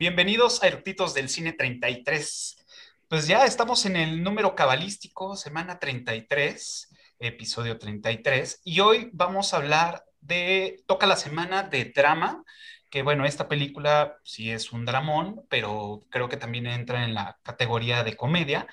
[0.00, 2.64] Bienvenidos a Eructitos del Cine 33.
[3.08, 9.56] Pues ya estamos en el número cabalístico, semana 33, episodio 33, y hoy vamos a
[9.56, 12.44] hablar de, toca la semana de drama,
[12.90, 17.36] que bueno, esta película sí es un dramón, pero creo que también entra en la
[17.42, 18.68] categoría de comedia.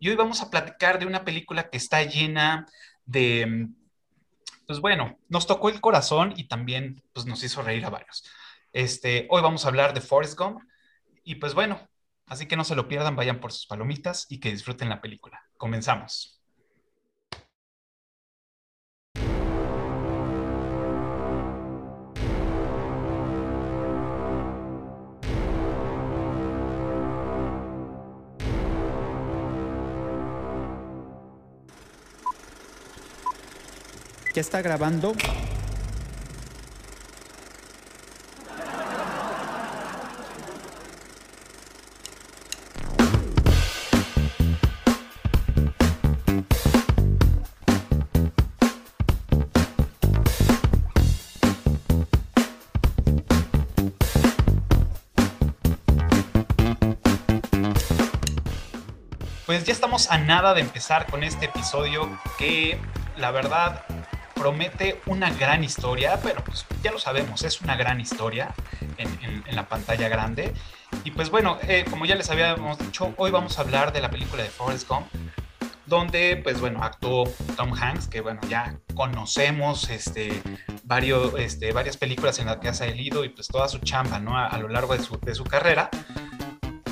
[0.00, 2.66] Y hoy vamos a platicar de una película que está llena
[3.04, 3.68] de,
[4.66, 8.24] pues bueno, nos tocó el corazón y también pues nos hizo reír a varios.
[8.74, 10.60] Este, hoy vamos a hablar de Forrest Gump
[11.22, 11.78] y pues bueno,
[12.26, 15.40] así que no se lo pierdan, vayan por sus palomitas y que disfruten la película.
[15.56, 16.40] Comenzamos.
[34.34, 35.12] ¿Ya está grabando?
[59.64, 62.78] Ya estamos a nada de empezar con este episodio que
[63.16, 63.82] la verdad
[64.34, 68.52] promete una gran historia, pero pues ya lo sabemos, es una gran historia
[68.98, 70.52] en, en- en la pantalla grande.
[71.04, 74.10] Y pues bueno, eh, como ya les habíamos dicho, hoy vamos a hablar de la
[74.10, 75.06] película de Forrest Gump,
[75.86, 77.24] donde pues bueno, actuó
[77.56, 80.42] Tom Hanks, que bueno, ya conocemos este,
[80.82, 84.36] varios, este, varias películas en las que ha salido y pues toda su chamba, ¿no?
[84.36, 85.88] A, a lo largo de su, de su carrera.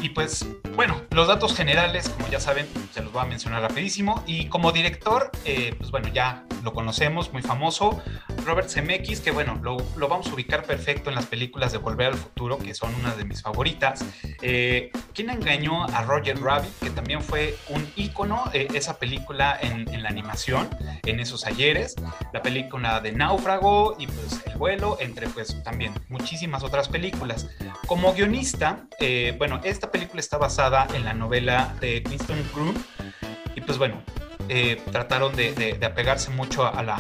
[0.03, 4.25] Y pues, bueno, los datos generales, como ya saben, se los voy a mencionar rapidísimo.
[4.27, 8.03] Y como director, eh, pues bueno, ya lo conocemos, muy famoso.
[8.45, 12.09] Robert Zemeckis, que bueno, lo, lo vamos a ubicar perfecto en las películas de Volver
[12.09, 14.05] al Futuro, que son una de mis favoritas.
[14.43, 16.77] Eh, ¿Quién engañó a Roger Rabbit?
[16.81, 20.69] Que también fue un ícono, eh, esa película en, en la animación,
[21.05, 21.95] en esos ayeres.
[22.33, 27.47] La película de Náufrago y pues El vuelo, entre pues también muchísimas otras películas.
[27.87, 32.75] Como guionista, eh, bueno, esta película está basada en la novela de Winston Groom
[33.55, 34.03] y pues bueno,
[34.49, 36.99] eh, trataron de, de- de apegarse mucho a la,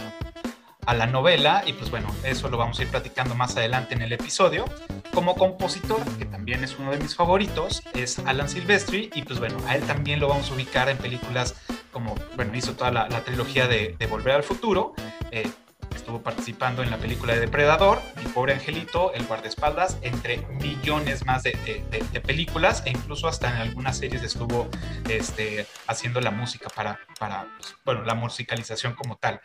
[0.86, 4.02] a la novela y pues bueno, eso lo vamos a ir platicando más adelante en
[4.02, 4.64] el episodio.
[5.12, 9.56] Como compositor, que también es uno de mis favoritos, es Alan Silvestri y pues bueno,
[9.66, 11.54] a él también lo vamos a ubicar en películas
[11.92, 14.94] como, bueno, hizo toda la, la trilogía de, de Volver al Futuro.
[15.30, 15.48] eh,
[15.94, 21.42] estuvo participando en la película de Depredador, Mi pobre angelito, El guardaespaldas, entre millones más
[21.42, 21.52] de,
[21.90, 24.68] de- películas e incluso hasta en algunas series estuvo
[25.08, 29.40] este, haciendo la música para, para pues, bueno, la musicalización como tal.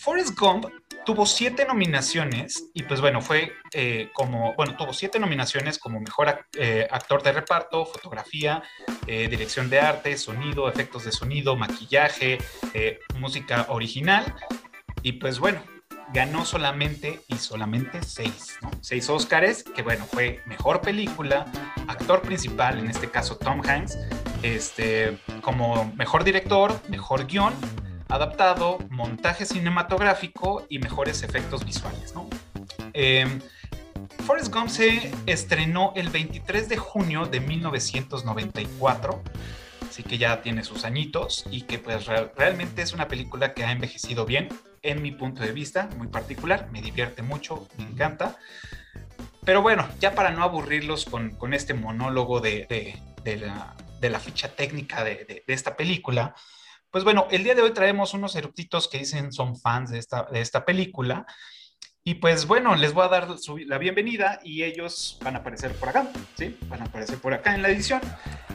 [0.00, 0.66] Forrest Gump
[1.04, 6.46] tuvo siete nominaciones y pues bueno, fue eh, como, bueno, tuvo siete nominaciones como mejor
[6.58, 8.62] eh, actor de reparto, fotografía,
[9.06, 12.38] eh, dirección de arte, sonido, efectos de sonido, maquillaje,
[13.16, 14.34] música original
[15.02, 15.60] y pues bueno,
[16.12, 18.70] ganó solamente y solamente seis, ¿no?
[18.80, 21.46] Seis Óscares, que bueno, fue mejor película,
[21.86, 23.98] actor principal, en este caso Tom Hanks,
[24.42, 27.52] este, como mejor director, mejor guion,
[28.08, 32.28] adaptado, montaje cinematográfico y mejores efectos visuales, ¿no?
[32.94, 33.26] Eh,
[34.24, 39.22] Forrest Gump se estrenó el 23 de junio de 1994,
[39.88, 43.64] así que ya tiene sus añitos y que pues real- realmente es una película que
[43.64, 44.48] ha envejecido bien,
[44.82, 48.36] en mi punto de vista, muy particular, me divierte mucho, me encanta.
[49.44, 53.00] Pero bueno, ya para no aburrirlos con, este monólogo de,
[54.02, 56.34] la, ficha técnica de, esta película,
[56.90, 60.64] pues bueno, el día de hoy traemos unos eructitos que dicen son fans de esta,
[60.64, 61.26] película.
[62.04, 63.28] Y pues bueno, les voy a dar
[63.66, 66.58] la bienvenida y ellos van a aparecer por acá, ¿sí?
[66.62, 68.00] Van a aparecer por acá en la edición.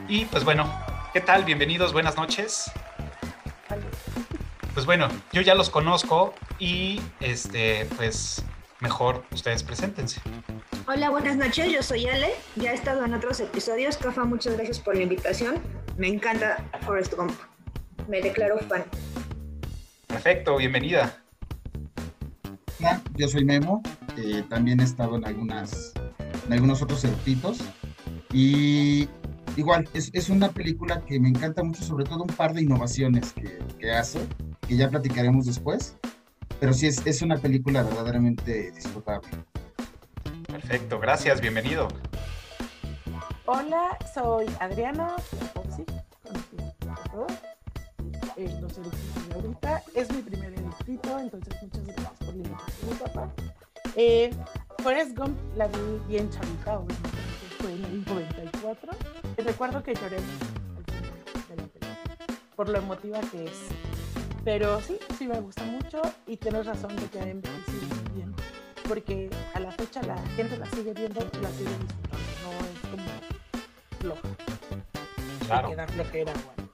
[0.07, 0.71] Y pues bueno,
[1.11, 1.43] ¿qué tal?
[1.43, 2.71] Bienvenidos, buenas noches.
[4.73, 8.43] Pues bueno, yo ya los conozco y este, pues
[8.79, 10.19] mejor ustedes preséntense.
[10.87, 14.79] Hola, buenas noches, yo soy Ale, ya he estado en otros episodios, Cafa, muchas gracias
[14.79, 15.61] por la invitación,
[15.95, 17.33] me encanta Forrest Gump,
[18.07, 18.83] me declaro fan.
[20.07, 21.21] Perfecto, bienvenida.
[22.79, 23.83] Hola, yo soy Memo,
[24.17, 25.93] eh, también he estado en algunas
[26.47, 27.59] en algunos otros circuitos
[28.33, 29.07] y
[29.55, 33.33] igual es, es una película que me encanta mucho, sobre todo un par de innovaciones
[33.33, 34.19] que, que hace,
[34.67, 35.95] que ya platicaremos después,
[36.59, 39.29] pero sí es, es una película verdaderamente disfrutable.
[40.47, 41.87] Perfecto, gracias, bienvenido.
[43.45, 45.15] Hola, soy Adriana
[45.53, 45.85] Foxy.
[48.35, 49.83] Eh, los eructitos de ahorita.
[49.93, 53.29] Es mi primer eructito, entonces muchas gracias por la invitación, papá.
[53.95, 54.31] Eh,
[54.79, 57.09] Forrest Gump la vi bien chavita, obviamente,
[57.59, 58.91] fue en el 94.
[59.37, 61.87] Y recuerdo que lloré al final de la película,
[62.55, 63.82] por lo emotiva que es.
[64.43, 68.35] Pero sí, sí me gusta mucho y tienes razón de que ha envejecido muy bien.
[68.87, 72.23] Porque a la fecha la gente la sigue viendo y la sigue disfrutando.
[72.43, 73.09] No es como
[73.99, 74.29] floja.
[75.47, 75.69] Claro.
[75.69, 76.71] Que da flojera, bueno.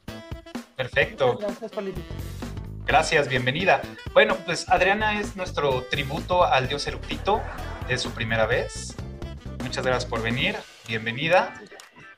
[0.75, 1.37] Perfecto.
[1.37, 2.15] Gracias, política.
[2.87, 3.81] Gracias, bienvenida.
[4.13, 7.39] Bueno, pues Adriana es nuestro tributo al dios Eructito
[7.87, 8.95] de su primera vez.
[9.61, 10.55] Muchas gracias por venir,
[10.87, 11.61] bienvenida.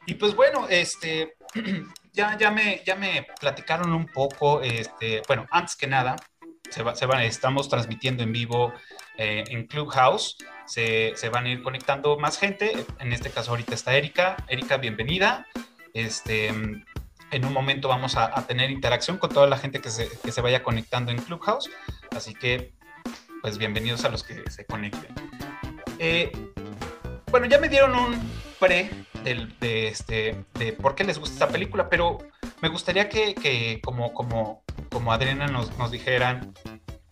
[0.06, 1.36] Y pues bueno, este,
[2.14, 6.16] ya, ya, me, ya me platicaron un poco, este, bueno, antes que nada,
[6.70, 8.74] se va, se va- estamos transmitiendo en vivo
[9.18, 13.76] eh, en Clubhouse, se, se van a ir conectando más gente, en este caso ahorita
[13.76, 14.38] está Erika.
[14.48, 15.46] Erika, bienvenida.
[15.94, 20.10] Este, en un momento vamos a, a tener interacción con toda la gente que se,
[20.24, 21.70] que se vaya conectando en Clubhouse,
[22.16, 22.74] así que
[23.42, 25.14] pues bienvenidos a los que se conecten.
[26.00, 26.32] Eh,
[27.32, 28.90] bueno, ya me dieron un pre
[29.24, 32.18] del- de, este, de por qué les gusta esta película, pero
[32.62, 36.54] me gustaría que, que como, como, como Adriana nos, nos dijeran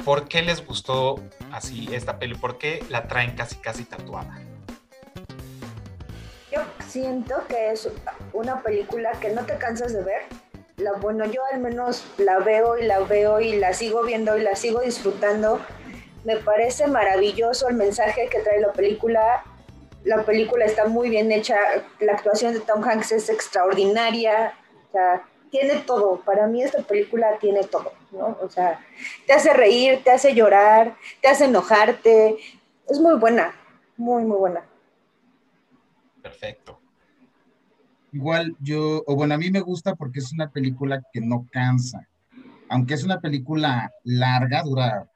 [0.04, 4.38] por qué les gustó así esta peli, por qué la traen casi casi tatuada.
[6.52, 7.90] Yo siento que es
[8.34, 10.24] una película que no te cansas de ver.
[10.78, 14.42] La, bueno, yo al menos la veo y la veo y la sigo viendo y
[14.42, 15.60] la sigo disfrutando.
[16.24, 19.44] Me parece maravilloso el mensaje que trae la película.
[20.04, 21.58] La película está muy bien hecha.
[22.00, 24.54] La actuación de Tom Hanks es extraordinaria.
[24.88, 26.22] O sea, tiene todo.
[26.22, 28.38] Para mí esta película tiene todo, ¿no?
[28.42, 28.80] O sea,
[29.28, 32.38] te hace reír, te hace llorar, te hace enojarte.
[32.88, 33.54] Es muy buena,
[33.98, 34.64] muy, muy buena.
[36.22, 36.80] Perfecto.
[38.12, 42.08] Igual yo, o bueno, a mí me gusta porque es una película que no cansa.
[42.70, 45.08] Aunque es una película larga, dura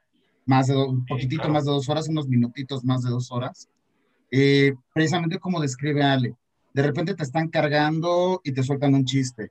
[0.46, 1.54] más de do- un poquitito claro.
[1.54, 3.68] más de dos horas, unos minutitos más de dos horas.
[4.36, 6.34] Eh, precisamente como describe Ale,
[6.72, 9.50] de repente te están cargando y te sueltan un chiste.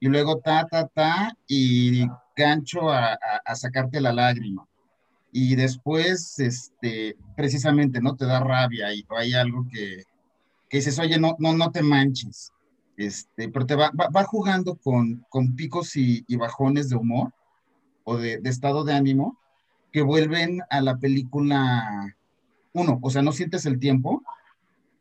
[0.00, 4.66] Y luego ta, ta, ta, y gancho a, a- sacarte la lágrima.
[5.30, 8.16] Y después, este, precisamente, ¿no?
[8.16, 10.02] Te da rabia y hay algo que,
[10.68, 12.50] que dices, oye, no, no, no te manches.
[12.96, 17.32] Este, pero te va, va, jugando con, con picos y, bajones de humor
[18.02, 19.38] o de estado de ánimo
[19.92, 22.16] que vuelven a la película,
[22.76, 24.22] uno, o sea, no sientes el tiempo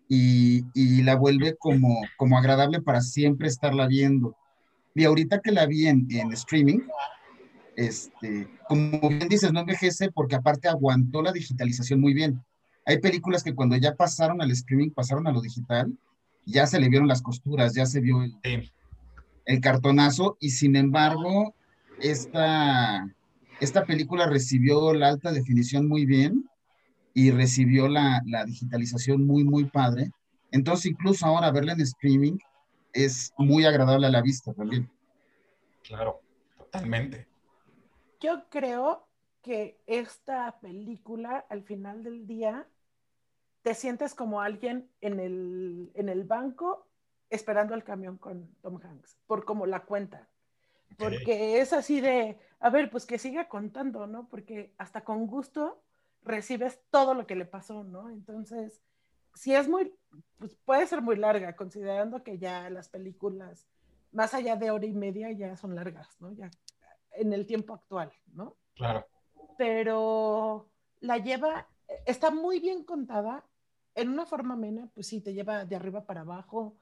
[0.08, 4.36] y, y la vuelve como, como agradable para siempre estarla viendo.
[4.94, 6.80] Y ahorita que la vi en, en streaming,
[7.76, 12.44] este, como bien dices, no envejece porque aparte aguantó la digitalización muy bien.
[12.86, 15.92] Hay películas que cuando ya pasaron al streaming, pasaron a lo digital,
[16.46, 18.72] ya se le vieron las costuras, ya se vio el, Sí,
[19.46, 21.54] el cartonazo y sin embargo,
[22.00, 23.08] esta,
[23.60, 26.50] esta película recibió la alta definición muy bien
[27.16, 30.12] y recibió la, la digitalización muy, muy padre.
[30.52, 32.38] Entonces, incluso ahora verla en streaming
[32.92, 34.92] es muy agradable a la vista también.
[35.82, 36.22] claro,
[36.58, 37.28] totalmente.
[38.20, 39.08] Yo creo
[39.42, 42.68] que esta película, al final del día,
[43.62, 46.86] te sientes como alguien en el, en el banco
[47.30, 50.28] esperando el camión con Tom Hanks, por cómo la cuenta.
[50.98, 54.28] Porque es así de, a ver, pues que siga contando, ¿no?
[54.28, 55.85] Porque hasta con gusto
[56.26, 58.10] recibes todo lo que le pasó, ¿no?
[58.10, 58.82] Entonces,
[59.34, 59.94] si es muy,
[60.38, 63.68] pues puede ser muy larga, considerando que ya las películas,
[64.12, 66.32] más allá de hora y media, ya son largas, ¿no?
[66.34, 66.50] Ya
[67.12, 68.58] en el tiempo actual, ¿no?
[68.76, 69.06] Claro.
[69.58, 71.68] Pero la lleva,
[72.06, 73.46] está muy bien contada,
[73.94, 76.76] en una forma amena, pues sí, te lleva de arriba para abajo,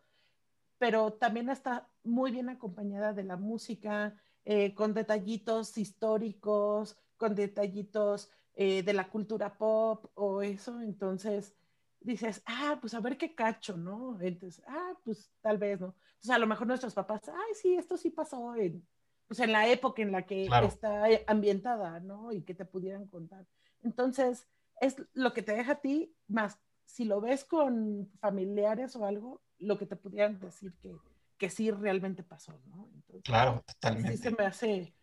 [0.79, 4.15] pero también está muy bien acompañada de la música,
[4.45, 11.55] eh, con detallitos históricos, con detallitos eh, de la cultura pop o eso, entonces
[11.99, 14.19] dices, ah, pues a ver qué cacho, ¿no?
[14.21, 15.95] Entonces, ah, pues tal vez, ¿no?
[16.13, 18.85] Entonces a lo mejor nuestros papás, ay, sí, esto sí pasó en,
[19.27, 20.67] pues en la época en la que Claro.
[20.67, 22.31] está ambientada, ¿no?
[22.31, 23.45] Y que te pudieran contar.
[23.81, 24.47] Entonces,
[24.81, 29.41] es lo que te deja a ti, más si lo ves con familiares o algo,
[29.59, 30.95] lo que te pudieran decir que,
[31.37, 32.89] que sí realmente pasó, ¿no?
[32.93, 34.31] Entonces, Claro, sí se totalmente.
[34.31, 34.93] me hace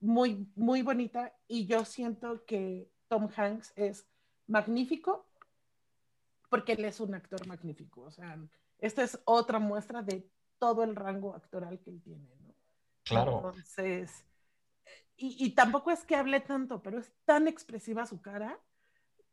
[0.00, 4.06] muy, muy bonita y yo siento que Tom Hanks es
[4.46, 5.26] magnífico
[6.48, 8.02] porque él es un actor magnífico.
[8.02, 8.38] O sea,
[8.78, 12.54] esta es otra muestra de todo el rango actoral que él tiene, ¿no?
[13.04, 13.36] Claro.
[13.36, 14.24] Entonces,
[15.16, 18.58] y, y tampoco es que hable tanto, pero es tan expresiva su cara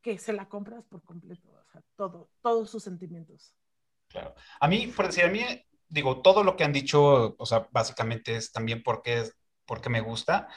[0.02, 3.56] que se la compras por completo, o sea, todo, todos sus sentimientos.
[4.08, 4.36] Claro.
[4.60, 5.42] A mí, por decir, a mí,
[5.88, 10.02] digo, todo lo que han dicho, o sea, básicamente es también porque, es, porque me
[10.02, 10.48] gusta.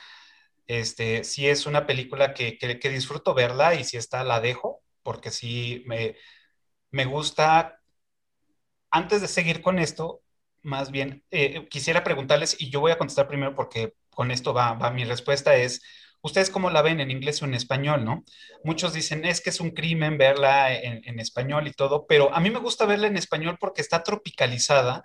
[0.68, 4.82] Este, si es una película que, que, que disfruto verla y si está, la dejo.
[5.04, 6.16] porque sí me,
[6.92, 7.80] me gusta,
[8.90, 10.22] antes de seguir con esto,
[10.62, 14.72] más bien, eh, quisiera preguntarles, y yo voy a contestar primero porque con esto va,
[14.75, 15.82] va mi respuesta, es,
[16.22, 18.25] ¿ustedes cómo la ven en inglés o en español, no?
[18.64, 22.40] Muchos dicen, es que es un crimen verla en, en español y todo, pero a
[22.40, 25.02] mí me gusta verla en español porque está tropicalizada.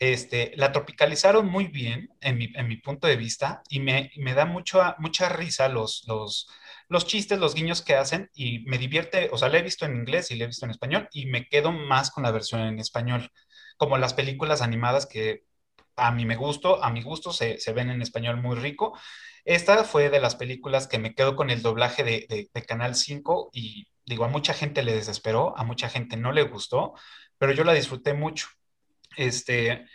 [0.00, 4.46] Este, la tropicalizaron muy bien en mi, mi punto de vista y me, me da
[4.46, 6.02] mucha risa los,
[7.06, 10.30] chistes, los guiños que hacen y me divierte, o sea, la he visto en inglés
[10.30, 13.30] y la he visto en español y me quedo más con la versión en español
[13.76, 15.44] como las películas animadas que
[15.96, 18.98] a mí me gustó, a mi gusto se, se, ven en español muy rico.
[19.44, 22.94] Esta fue de las películas que me quedo con el doblaje de, de, de, Canal
[22.94, 26.94] 5 y digo, a mucha gente le desesperó, a mucha gente no le gustó,
[27.38, 28.48] pero yo la disfruté mucho.
[29.16, 29.86] Este,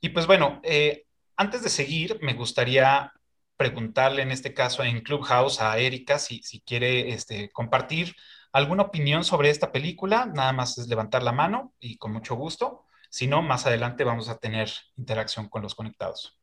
[0.00, 1.04] y pues bueno, eh,
[1.36, 3.12] antes de seguir, me gustaría
[3.56, 8.14] preguntarle en este caso en Clubhouse a Erika si, si quiere este, compartir
[8.52, 10.26] alguna opinión sobre esta película.
[10.26, 12.86] Nada más es levantar la mano y con mucho gusto.
[13.10, 16.38] Si no, más adelante vamos a tener interacción con los conectados.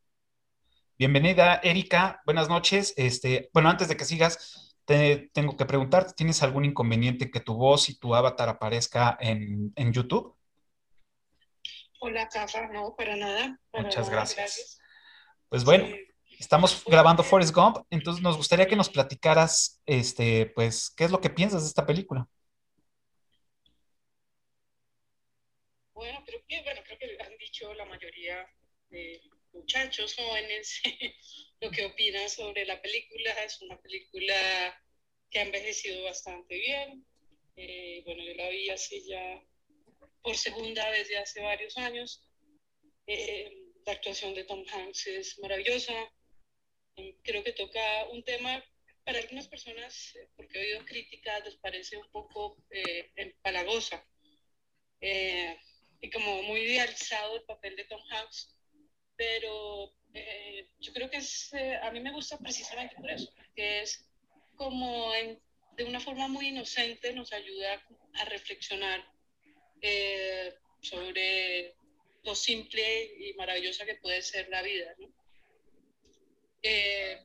[0.97, 2.21] Bienvenida, Erika.
[2.25, 2.93] Buenas noches.
[2.97, 7.55] Este, bueno, antes de que sigas, te tengo que preguntar, ¿tienes algún inconveniente que tu
[7.55, 10.35] voz y tu avatar aparezca en, en YouTube?
[12.05, 12.67] Hola, Cafa.
[12.67, 13.59] No, para nada.
[13.71, 14.37] Para Muchas nada, gracias.
[14.37, 14.79] gracias.
[15.49, 15.87] Pues bueno,
[16.37, 21.19] estamos grabando Forrest Gump, entonces nos gustaría que nos platicaras, este, pues, ¿qué es lo
[21.19, 22.29] que piensas de esta película?
[25.95, 28.47] Bueno, creo que, bueno, creo que han dicho la mayoría
[28.89, 29.19] de
[29.51, 30.81] muchachos jóvenes
[31.59, 33.31] lo que opinan sobre la película.
[33.43, 34.35] Es una película
[35.31, 37.03] que ha envejecido bastante bien.
[37.55, 39.41] Eh, bueno, yo la vi así ya
[40.25, 42.27] por segunda vez de hace varios años.
[43.05, 43.55] Eh,
[43.85, 45.93] la actuación de Tom Hanks es maravillosa.
[46.97, 48.63] Eh, creo que toca un tema
[49.03, 54.03] para algunas personas, eh, porque he oído críticas, les parece un poco eh, empalagosa
[54.99, 55.59] eh,
[56.01, 58.57] y como muy idealizado el papel de Tom Hanks,
[59.15, 63.81] pero eh, yo creo que es, eh, a mí me gusta precisamente por eso, que
[63.81, 64.09] es
[64.55, 65.39] como en,
[65.73, 69.14] de una forma muy inocente nos ayuda a reflexionar
[69.87, 71.75] eh, sobre
[72.23, 74.95] lo simple y maravillosa que puede ser la vida.
[74.97, 75.07] ¿no?
[76.63, 77.23] Eh,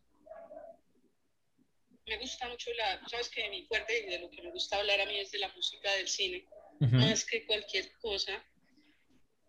[2.06, 5.00] me gusta mucho la, sabes que mi fuerte y de lo que me gusta hablar
[5.00, 6.46] a mí es de la música del cine,
[6.82, 7.00] Uh -huh.
[7.10, 8.42] más que cualquier cosa.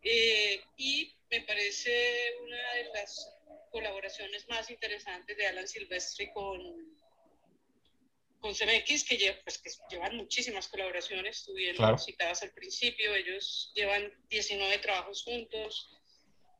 [0.03, 3.11] Eh, y me parece una de las
[3.71, 6.59] colaboraciones más interesantes de Alan Silvestri con,
[8.41, 11.97] con CMX, que, lleva, pues, que llevan muchísimas colaboraciones, estuvieron Claro.
[11.97, 15.89] citadas al principio, ellos llevan 19 trabajos juntos,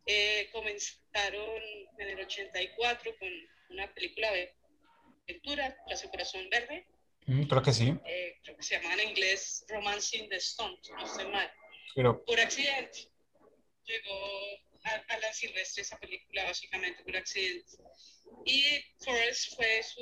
[0.06, 1.62] eh, comenzaron
[2.00, 3.30] en el 84 con
[3.70, 4.54] una película de
[5.28, 6.86] aventura, La Corazón Verde,
[7.28, 11.06] Mm, creo que sí, eh, creo que se llama en inglés Romancing the Stone, no
[11.06, 11.52] estoy mal
[11.96, 13.08] pero por accidente.
[13.86, 14.16] Llegó
[14.84, 17.78] a, a la Silvestre esa película básicamente por accidente.
[18.46, 18.64] Y
[19.04, 20.02] Forrest fue su,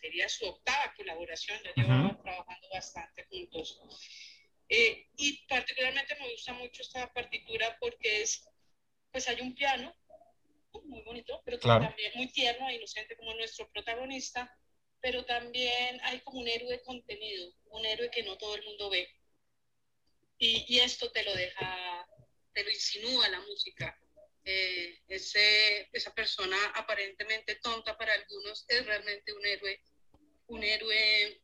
[0.00, 2.22] sería su octava colaboración, ya llevaban Ujú.
[2.22, 3.80] trabajando bastante juntos.
[4.68, 8.48] Eh, y particularmente me gusta mucho esta partitura porque es,
[9.12, 9.94] pues hay un piano
[10.84, 11.86] muy bonito, pero Claro.
[11.86, 14.52] también muy tierno e inocente como nuestro protagonista,
[15.00, 19.08] pero también hay como un héroe contenido, un héroe que no todo el mundo ve.
[20.38, 22.06] Y, y esto te lo deja,
[22.52, 23.96] te lo insinúa la música.
[24.44, 29.80] Eh, ese, esa persona aparentemente tonta para algunos es realmente un héroe,
[30.48, 31.40] un héroe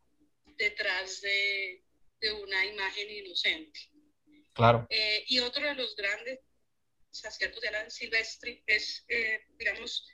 [0.59, 1.83] detrás de,
[2.21, 3.80] de una imagen inocente.
[4.52, 6.40] claro, Eh, y otro de los grandes
[7.25, 10.07] aciertos de Alan Silvestri es, eh, digamos,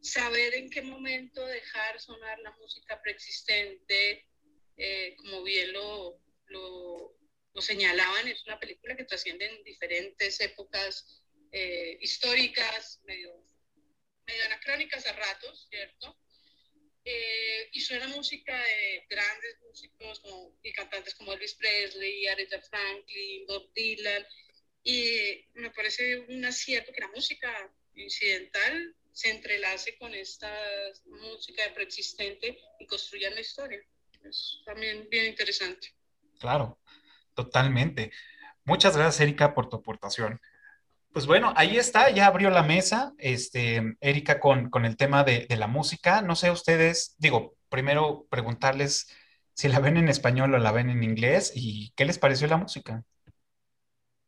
[0.00, 4.28] saber en qué momento dejar sonar la música preexistente,
[4.76, 7.16] eh, como bien lo, lo,
[7.54, 11.23] lo, señalaban, es una película que trasciende en diferentes épocas
[11.56, 13.32] eh, históricas, medio,
[14.26, 16.18] medio anacrónicas a ratos, ¿cierto?
[17.04, 20.20] Eh, y suena música de grandes músicos
[20.64, 24.26] y cantantes como Elvis Presley, Aretha Franklin, Bob Dylan,
[24.82, 30.52] y me parece un acierto que la música incidental se entrelace con esta
[31.06, 33.80] música preexistente y construyan la historia.
[34.24, 35.94] Es también bien interesante.
[36.40, 36.80] claro,
[37.32, 38.10] totalmente.
[38.64, 40.40] Muchas gracias, Erika, por tu aportación.
[41.14, 45.46] Pues bueno, ahí está, ya abrió la mesa, este, Erika, con, con el tema de,
[45.48, 46.22] de la música.
[46.22, 49.06] No sé, ustedes, digo, primero preguntarles
[49.54, 52.56] si la ven en español o la ven en inglés y qué les pareció la
[52.56, 53.04] música.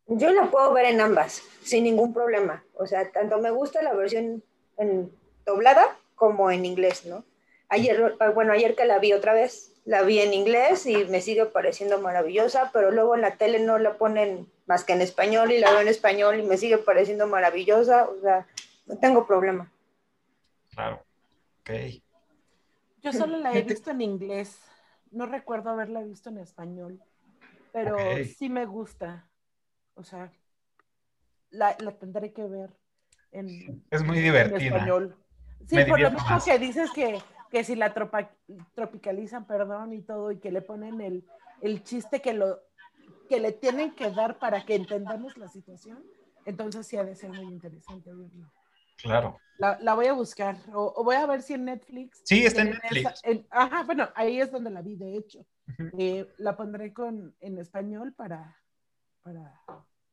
[0.06, 2.62] Yo la puedo ver en ambas, sin ningún problema.
[2.74, 4.44] O sea, tanto me gusta la versión
[4.78, 5.10] en
[5.44, 7.24] doblada como en inglés, ¿no?
[7.68, 11.46] Ayer, bueno, ayer que la vi otra vez, la vi en inglés y me sigue
[11.46, 15.60] pareciendo maravillosa, pero luego en la tele no la ponen más que en español y
[15.60, 18.46] la veo en español y me sigue pareciendo maravillosa, o sea,
[18.86, 19.70] no tengo problema.
[20.74, 21.04] Claro,
[21.60, 21.70] ok.
[23.00, 24.58] Yo solo la he visto en inglés,
[25.12, 27.00] no recuerdo haberla visto en español,
[27.72, 27.96] pero
[28.36, 29.28] sí me gusta,
[29.94, 30.32] o sea,
[31.50, 32.70] la, tendré que ver
[33.30, 34.58] en, es muy divertida.
[34.58, 35.16] En español.
[35.68, 37.94] Sí, por lo mismo que dices que que si la
[38.74, 41.24] tropicalizan, perdón, y todo, y que le ponen el,
[41.60, 42.60] el chiste que, lo,
[43.28, 46.04] que le tienen que dar para que entendamos la situación,
[46.44, 48.10] entonces sí ha de ser muy interesante
[48.98, 49.38] Claro.
[49.58, 52.22] La, la voy a buscar, o, voy a ver si en Netflix.
[52.24, 53.22] Sí, está en, Netflix.
[53.50, 55.46] ajá, bueno, ahí es donde la vi, de hecho.
[55.98, 58.56] Eh, la pondré con, en español para,
[59.22, 59.60] para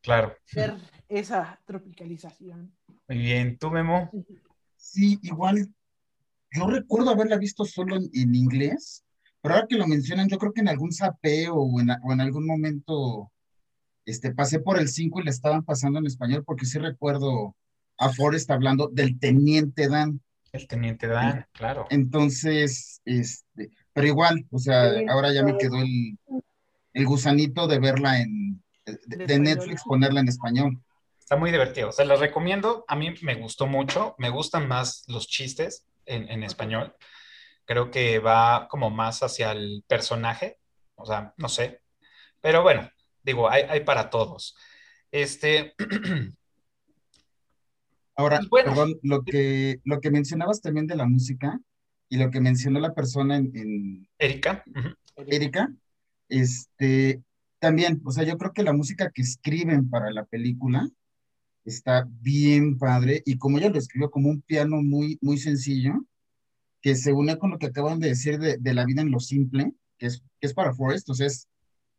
[0.01, 0.35] claro.
[0.53, 0.75] ver
[1.07, 2.75] esa tropicalización.
[3.07, 4.09] Muy bien, ¿tú, Memo?
[4.75, 5.73] Sí, igual
[6.53, 9.03] yo recuerdo haberla visto solo en, inglés,
[9.41, 12.21] pero ahora que lo mencionan, yo creo que en algún sapeo o en, o en
[12.21, 13.31] algún momento
[14.05, 17.55] este, pasé por el 5 y le estaban pasando en español, porque sí recuerdo
[17.97, 20.21] a Forrest hablando del Teniente Dan.
[20.51, 21.87] El Teniente Dan, claro.
[21.89, 26.17] Entonces, este, pero igual, o sea, ahora ya me quedó el,
[26.93, 30.79] el gusanito de verla en, de, Netflix, ponerla en español.
[31.19, 35.27] Está muy divertido, se la recomiendo, a mí me gustó mucho, me gustan más los
[35.27, 36.95] chistes, en, español.
[37.65, 40.59] Creo que va como más hacia el personaje,
[40.95, 41.81] o sea, no sé.
[42.41, 42.89] Pero bueno,
[43.21, 44.55] digo, hay, para todos.
[45.11, 45.73] Este.
[48.15, 51.59] Ahora, perdón, lo que, lo que mencionabas también de la música
[52.09, 54.07] y lo que mencionó la persona en.
[54.19, 54.63] Erika.
[55.15, 55.69] Erika,
[56.29, 57.23] este,
[57.59, 60.89] también, o sea, yo creo que la música que escriben para la película
[61.65, 66.05] está bien padre y como ella lo escribió como un piano muy, muy sencillo,
[66.81, 69.73] que se une con lo que acaban de decir de, la vida en lo simple,
[69.97, 71.47] que es, que es para Forrest, o sea, es,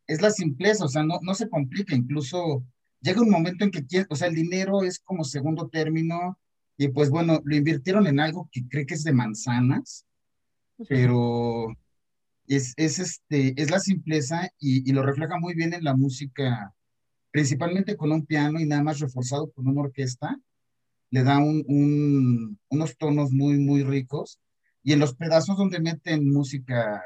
[0.07, 2.63] es la simpleza, o sea, no, no se complica, incluso
[3.01, 6.37] llega un momento en que, o sea, el dinero es como segundo término
[6.77, 10.05] y pues bueno, lo invirtieron en algo que cree que es de manzanas,
[10.87, 11.67] pero
[12.47, 16.75] es, es, este, es la simpleza y, y lo refleja muy bien en la música
[17.35, 20.39] principalmente con un piano y nada más reforzado con una orquesta,
[21.09, 24.39] le da un, unos tonos muy, muy ricos.
[24.83, 27.03] Y en los pedazos donde meten música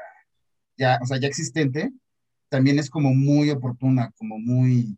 [0.76, 1.90] ya, o sea, ya existente,
[2.48, 4.96] también es como muy oportuna, como muy...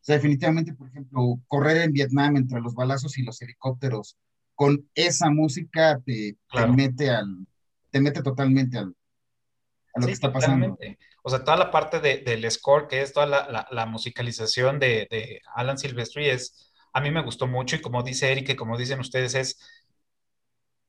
[0.00, 4.16] O sea, definitivamente, por ejemplo, correr en Vietnam entre los balazos y los helicópteros,
[4.56, 7.46] con esa música te, te mete al,
[7.92, 8.96] te mete totalmente al,
[9.96, 10.78] a lo que está pasando.
[11.22, 16.28] O sea, toda la parte del score, que es toda la, musicalización de, Alan Silvestri,
[16.28, 19.58] es, a mí me gustó mucho y como dice Eric, y como dicen ustedes, es,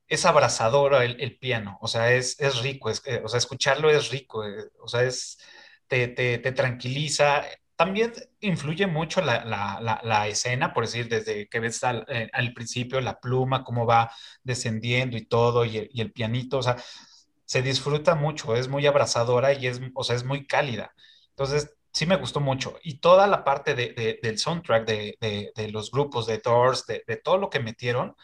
[0.07, 4.09] es abrazador el, piano, o sea, es, es rico, es, eh, o sea, escucharlo es
[4.09, 5.37] rico, eh, o sea, es,
[5.87, 7.43] te, te, tranquiliza.
[7.75, 13.19] También influye mucho la, escena, por decir, desde que ves al, eh, al, principio la
[13.19, 14.11] pluma, cómo va
[14.43, 16.77] descendiendo y todo, y el, y el pianito, o sea,
[17.47, 20.93] se disfruta mucho, es muy abrazadora y es, o sea, es muy cálida.
[21.29, 22.77] Entonces, sí me gustó mucho.
[22.83, 27.61] Y toda la parte del soundtrack de, los grupos, de Doors, de, todo lo que
[27.61, 28.15] metieron,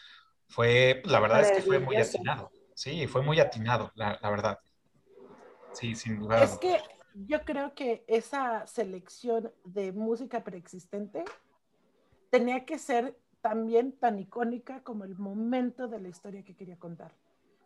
[0.49, 2.51] fue, la verdad es que fue muy atinado.
[2.75, 4.59] Sí, fue muy atinado, la, verdad.
[5.71, 6.43] Sí, sin duda.
[6.43, 6.81] Es que
[7.13, 11.23] yo creo que esa selección de música preexistente
[12.29, 17.13] tenía que ser también tan icónica como el momento de la historia que quería contar.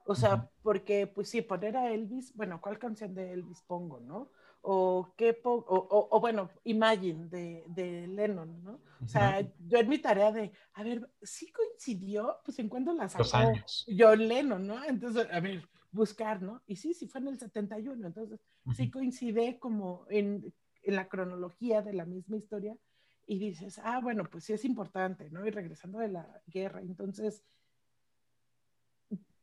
[0.08, 4.32] O sea, porque, pues sí, poner a Elvis, bueno, ¿cuál canción de Elvis pongo, no?
[4.62, 8.80] O qué pongo, o, bueno, Imagine de, de Lennon, ¿no?
[9.04, 13.10] O sea, yo en mi tarea de, a ver, sí coincidió, pues en cuándo la
[13.10, 13.86] sacó años.
[13.88, 14.84] yo Lennon, ¿no?
[14.86, 16.62] Entonces, a ver, buscar, ¿no?
[16.66, 18.40] Y sí, sí fue en el 71, entonces
[18.76, 22.78] sí coincide como en, en la cronología de la misma historia
[23.26, 25.46] y dices, ah, bueno, pues sí es importante, ¿no?
[25.46, 27.44] Y regresando de la guerra, entonces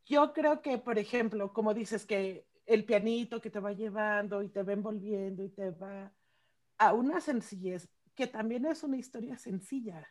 [0.07, 4.49] yo creo que, por ejemplo, como dices que el pianito que te va llevando y
[4.49, 6.12] te va envolviendo y te va
[6.79, 10.09] a una sencillez, que también es una historia sencilla,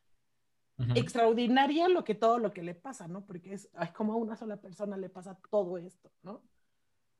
[0.96, 3.26] extraordinaria lo que todo lo que le pasa, ¿no?
[3.26, 6.42] Porque es como a una sola persona le pasa todo esto, ¿no?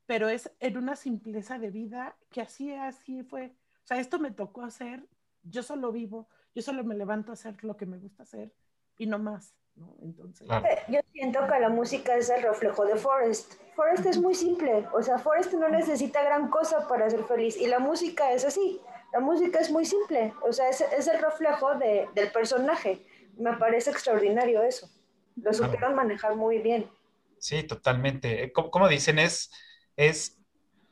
[0.06, 3.56] Pero es en una simpleza de vida que así, así fue.
[3.84, 5.08] O sea, esto me tocó hacer,
[5.42, 8.52] yo solo vivo, yo solo me levanto a hacer lo que me gusta hacer
[8.98, 9.54] y no más.
[10.02, 10.48] Entonces...
[10.50, 13.54] Eh, yo siento que la música es el reflejo de Forrest.
[13.76, 17.66] Forrest es muy simple, o sea, Forrest no necesita gran cosa para ser feliz y
[17.66, 18.80] la música es así.
[19.12, 23.06] La música es muy simple, o sea, es, es el reflejo de, del personaje.
[23.38, 24.90] Me parece extraordinario eso.
[25.36, 26.90] Lo supieron manejar muy bien.
[27.38, 28.44] Sí, totalmente.
[28.44, 29.52] Eh, como, como dicen, es,
[29.96, 30.36] es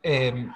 [0.02, 0.52] em,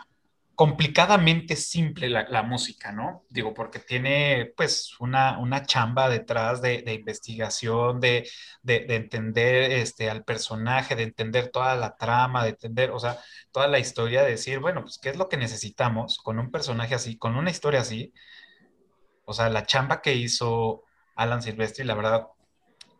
[0.57, 3.25] complicadamente simple la, música, ¿no?
[3.29, 8.27] Digo, porque tiene pues una, una chamba detrás de, investigación, de,
[8.64, 13.19] entender este, al personaje, de entender toda la trama, de entender, o sea,
[13.53, 16.95] toda la historia, de decir, bueno, pues, ¿qué es lo que necesitamos con un personaje
[16.95, 18.14] así, con una historia así?
[19.27, 20.85] O sea, la chamba que hizo
[21.16, 22.29] Alan Silvestri, la verdad,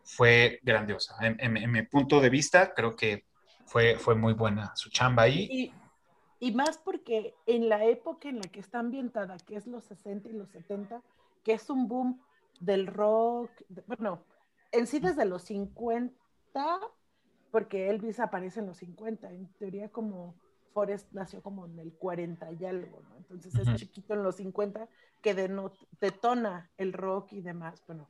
[0.03, 1.15] fue grandiosa.
[1.19, 3.25] En, mi punto de vista, creo que
[3.65, 5.47] fue, fue muy buena su chamba ahí.
[5.51, 5.73] Y
[6.53, 10.33] más porque en la época en la que está ambientada, que es los 60 y
[10.33, 11.01] los 70,
[11.43, 12.21] que es un boom
[12.59, 13.51] del rock,
[13.87, 14.23] bueno,
[14.71, 16.13] en sí desde los 50,
[17.51, 20.35] porque Elvis aparece en los 50, en teoría como
[20.73, 23.17] Forrest nació como en el 40 y algo, ¿no?
[23.17, 24.87] Entonces es chiquito en los 50
[25.21, 25.33] que
[25.99, 28.07] detona el rock y demás, bueno,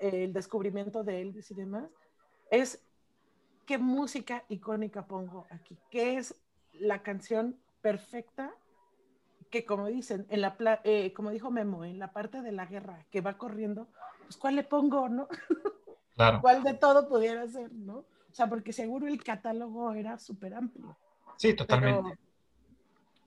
[0.00, 1.90] el descubrimiento de Elvis y demás,
[2.50, 2.84] es
[3.64, 6.34] qué música icónica pongo aquí, qué es
[6.80, 8.52] la canción perfecta
[9.50, 13.06] que como dicen, en la eh, como dijo Memo, en la parte de la guerra
[13.10, 13.88] que va corriendo,
[14.22, 15.28] pues ¿cuál le pongo, no?
[16.14, 16.40] Claro.
[16.40, 17.98] ¿Cuál de todo pudiera ser, no?
[17.98, 20.96] O sea, porque seguro el catálogo era súper amplio.
[21.36, 22.18] Sí, totalmente.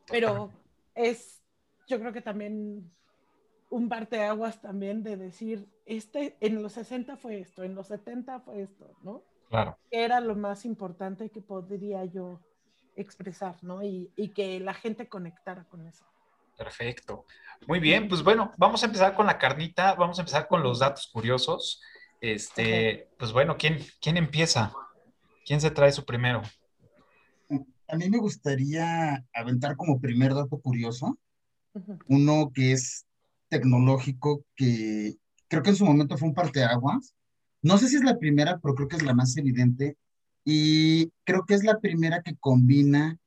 [0.09, 0.51] Pero,
[0.93, 1.41] es,
[1.87, 2.91] yo creo que también
[3.69, 8.63] un aguas también de decir, este, en los 60 fue esto, en los 70 fue
[8.63, 9.23] esto, ¿no?
[9.47, 9.77] Claro.
[9.89, 12.41] Era lo más importante que podría yo
[13.01, 13.83] expresar, ¿no?
[13.83, 16.05] Y, que la gente conectara con eso.
[16.57, 17.25] Perfecto.
[17.67, 20.79] Muy bien, pues bueno, vamos a empezar con la carnita, vamos a empezar con los
[20.79, 21.81] datos curiosos.
[22.19, 24.71] Este, pues bueno, ¿quién, ¿quién empieza?
[25.45, 26.41] ¿Quién se trae su primero?
[27.87, 31.17] A mí me gustaría aventar como primer dato curioso,
[32.07, 33.05] uno que es
[33.49, 35.15] tecnológico, que
[35.47, 37.13] creo que en su momento fue un parteaguas.
[37.61, 39.97] No sé si es la primera, pero creo que es la más evidente,
[40.43, 43.17] y creo que es la primera que combina,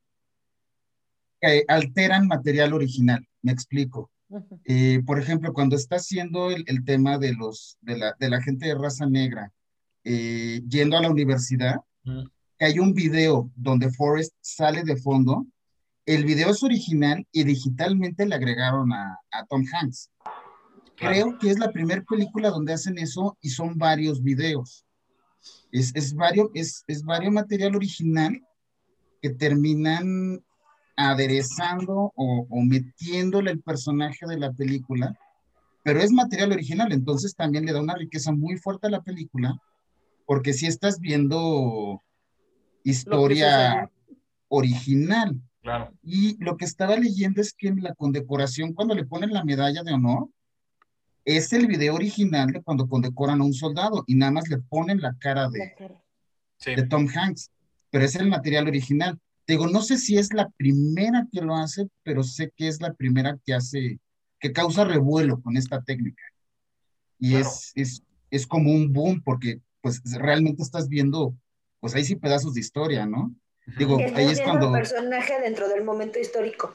[1.39, 4.11] que alteran material original, me explico.
[4.65, 8.67] Eh, por ejemplo, cuando está haciendo el, tema de, los, de, la, de la gente
[8.67, 9.51] de raza negra
[10.03, 15.45] eh, yendo a la universidad, que hay un video donde Forrest sale de fondo,
[16.05, 20.11] el video es original y digitalmente le agregaron a, a Tom Hanks.
[20.95, 24.85] Creo que es la primera película donde hacen eso y son varios videos.
[25.71, 28.41] Es, es, vario, es, es vario material original
[29.21, 30.43] que terminan
[30.95, 35.17] aderezando o, o, metiéndole el personaje de la película,
[35.83, 39.61] pero es material original, entonces también le da una riqueza muy fuerte a la película,
[40.25, 42.01] porque si estás viendo
[42.85, 43.91] historia
[44.47, 45.41] original.
[45.61, 45.91] Claro.
[46.03, 49.83] Y lo que estaba leyendo es que en la condecoración, cuando le ponen la medalla
[49.83, 50.29] de honor,
[51.25, 55.01] es el video original de cuando condecoran a un soldado y nada más le ponen
[55.01, 55.73] la cara de,
[56.63, 57.51] de Tom Hanks,
[57.89, 59.19] pero es el material original.
[59.45, 62.79] Te digo, no sé si es la primera que lo hace, pero sé que es
[62.79, 63.99] la primera que hace,
[64.39, 66.23] que causa revuelo con esta técnica.
[67.19, 71.35] Y es, es, es como un boom, porque pues realmente estás viendo,
[71.79, 73.35] pues ahí sí pedazos de historia, ¿no?
[73.77, 74.71] Digo, ahí es cuando...
[74.71, 76.73] personaje dentro del momento histórico.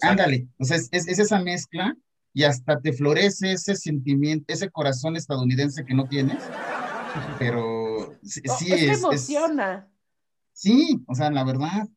[0.00, 1.94] Ándale, o sea, es, es, esa mezcla
[2.36, 6.36] y hasta te florece ese sentimiento, ese corazón estadounidense que no tienes,
[7.38, 8.42] pero sí,
[8.74, 9.90] es, emociona.
[10.52, 11.88] sí, o sea, la verdad.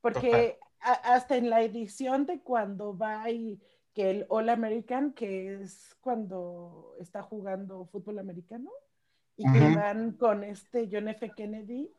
[0.00, 3.60] Porque hasta en la edición de cuando va y
[3.92, 8.70] que el All American, que es cuando está jugando fútbol americano,
[9.36, 11.32] y que van con este John F.
[11.36, 11.90] Kennedy,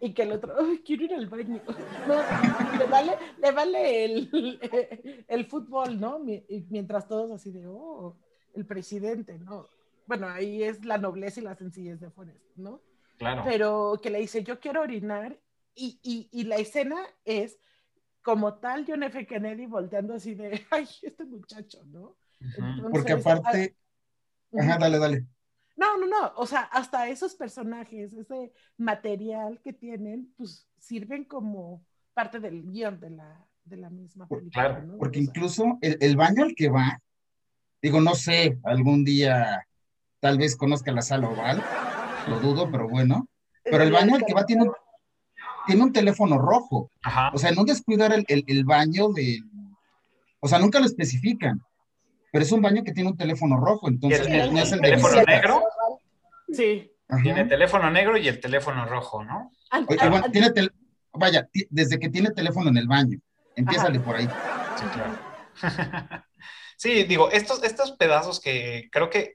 [0.00, 1.60] y que el otro, ay, quiero ir al baño.
[2.78, 4.60] le vale, le vale el,
[5.28, 6.20] el, fútbol, ¿no?
[6.68, 8.16] Mientras todos así de, oh,
[8.54, 9.68] el presidente, ¿no?
[10.06, 12.80] Bueno, ahí es la nobleza y la sencillez de Forrest, ¿no?
[13.18, 13.42] Claro.
[13.44, 15.38] Pero que le dice, yo quiero orinar,
[15.74, 17.58] y, y, y la escena es
[18.22, 19.26] como tal John F.
[19.26, 22.16] Kennedy volteando así de, ay, este muchacho, ¿no?
[22.90, 23.76] Porque aparte,
[24.52, 25.26] ah, ajá, dale, dale.
[25.76, 31.84] No, no, no, o sea, hasta esos personajes, ese material que tienen, pues sirven como
[32.14, 34.50] parte del guion de la, de la misma película.
[34.52, 36.98] Claro, porque incluso el, el, baño al que va,
[37.82, 39.66] digo, no sé, algún día
[40.20, 41.62] tal vez conozca la sala oval,
[42.26, 43.28] lo dudo, pero bueno,
[43.62, 44.64] pero el baño al que va tiene,
[45.66, 47.30] tiene un teléfono rojo, Ajá.
[47.34, 49.42] o sea, no descuidar el, el, el baño de,
[50.40, 51.62] o sea, nunca lo especifican
[52.36, 55.64] pero es un baño que tiene un teléfono rojo, entonces no, es el teléfono negro.
[56.52, 56.92] Sí.
[57.22, 59.52] Tiene teléfono negro y el teléfono rojo, ¿no?
[60.30, 60.52] tiene
[61.14, 63.18] vaya, desde que tiene teléfono en el baño,
[63.54, 64.28] empiézale por ahí.
[64.76, 66.24] Sí, claro.
[66.76, 69.32] sí, digo, estos, estos pedazos que creo que,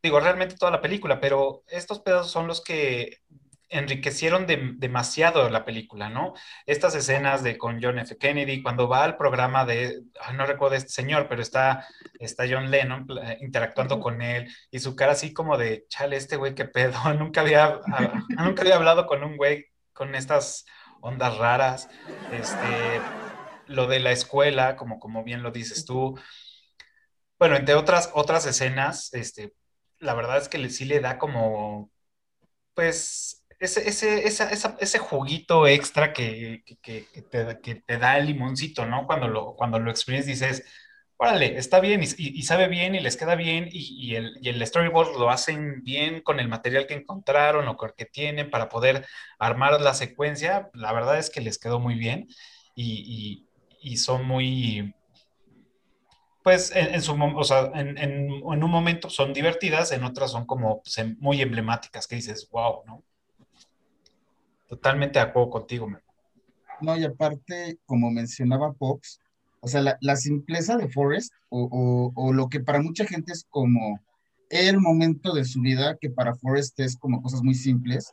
[0.00, 3.18] digo, realmente toda la película, pero estos pedazos son los que
[3.68, 4.46] enriquecieron
[4.78, 6.34] demasiado la película, ¿no?
[6.66, 8.16] Estas escenas de con John F.
[8.16, 10.02] Kennedy, cuando va al programa de,
[10.34, 11.86] no recuerdo este señor, pero está,
[12.18, 16.36] está John Lennon eh, interactuando con él y su cara así como de, chale, este
[16.36, 17.80] güey, qué pedo, nunca había,
[18.28, 20.66] nunca había hablado con un güey con estas
[21.00, 21.88] ondas raras,
[22.32, 23.00] este,
[23.66, 26.18] lo de la escuela, como, como bien lo dices tú.
[27.38, 29.54] Bueno, entre otras, otras escenas, este,
[29.98, 31.90] la verdad es que sí le da como,
[32.74, 34.48] pues, ese, ese,
[34.80, 36.62] ese juguito extra que,
[37.30, 39.06] te, da el limoncito, ¿no?
[39.06, 40.64] Cuando lo, cuando lo exprimes dices,
[41.16, 45.18] órale, está bien y, sabe bien y les queda bien y, el, y, el, storyboard
[45.18, 49.06] lo hacen bien con el material que encontraron o que tienen para poder
[49.38, 50.70] armar la secuencia.
[50.74, 52.28] La verdad es que les quedó muy bien
[52.74, 53.46] y,
[53.96, 54.94] son muy,
[56.42, 60.82] pues en, su, o sea, en, en, un momento son divertidas, en otras son como
[60.82, 63.04] pues, muy emblemáticas, que dices, wow, ¿no?
[64.68, 65.88] Totalmente de acuerdo contigo,
[66.80, 69.20] No, y aparte, como mencionaba Fox,
[69.60, 74.00] o sea, la, simpleza de Forrest, o, o, lo que para mucha gente es como
[74.50, 78.12] el momento de su vida, que para Forrest es como cosas muy simples,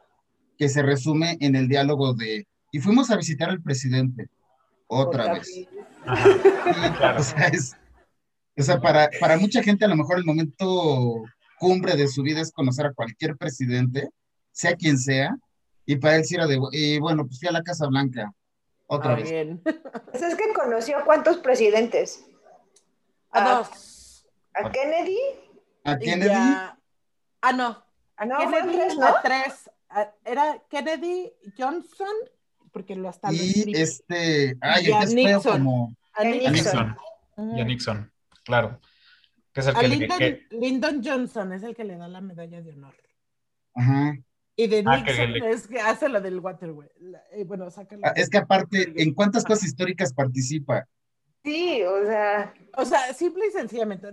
[0.57, 4.29] que se resume en el diálogo de, y fuimos a visitar al presidente,
[4.87, 5.67] otra, vez.
[7.17, 7.75] o sea, es,
[8.57, 11.23] o sea para, para mucha gente a lo mejor el momento
[11.59, 14.09] cumbre de su vida es conocer a cualquier presidente,
[14.51, 15.35] sea quien sea,
[15.85, 18.31] y para él sí era de, y bueno, pues fui a la Casa Blanca
[18.87, 19.29] otra ah, vez.
[19.29, 19.61] Bien.
[19.63, 22.25] Pues es que conoció a cuántos presidentes.
[23.31, 24.25] A, dos.
[24.53, 25.17] A Kennedy.
[25.83, 26.29] A Kennedy.
[26.31, 27.83] Ah, no.
[28.15, 29.07] A no, Kennedy, tres, ¿no?
[29.07, 29.71] a tres.
[30.23, 32.13] era Kennedy, Johnson,
[32.71, 33.33] porque lo estaba.
[33.33, 35.51] Y este, ay, y a Nixon.
[35.51, 35.95] Como...
[36.13, 36.95] A Nixon.
[37.55, 38.11] Y a Nixon,
[38.45, 38.79] claro.
[39.51, 42.61] Que es el que Lyndon, le, Lyndon Johnson es el que le da la medalla
[42.61, 42.95] de honor.
[43.75, 44.15] Ajá.
[44.55, 46.89] Y de ah, Nixon es que hace la del Waterway.
[47.31, 50.87] Eh, bueno, saca ah, Es que aparte, ¿en cuántas cosas históricas participa?
[51.43, 52.53] Sí, o sea.
[52.77, 54.09] O sea, simple y sencillamente.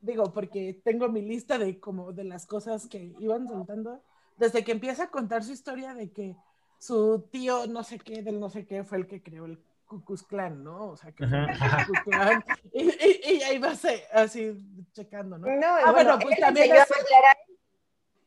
[0.00, 4.02] Digo, porque tengo mi lista de como de las cosas que iban soltando.
[4.36, 6.36] Desde que empieza a contar su historia de que
[6.78, 10.16] su tío no sé qué, del no sé qué, fue el que creó el Ku
[10.26, 10.88] Clan, ¿no?
[10.90, 12.44] O sea, que fue el Clan.
[12.72, 13.74] Y, y, ahí va
[14.14, 14.56] así,
[14.92, 15.46] checando, ¿no?
[15.46, 16.70] no ah, bueno, pues también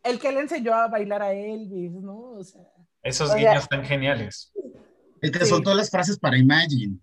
[0.05, 2.17] el que le enseñó a bailar a Elvis, ¿no?
[2.17, 2.61] O sea,
[3.01, 4.53] Esos guiños tan geniales.
[5.21, 6.99] El que son todas las frases para Imagine.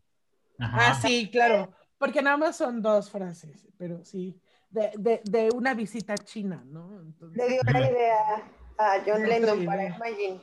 [0.58, 1.72] Ah, sí, claro.
[1.98, 4.40] Porque nada más son dos frases, pero sí.
[4.70, 7.02] De, de, una visita china, ¿no?
[7.34, 8.42] Le dio la idea
[8.78, 10.40] a John Lennon para Imagine.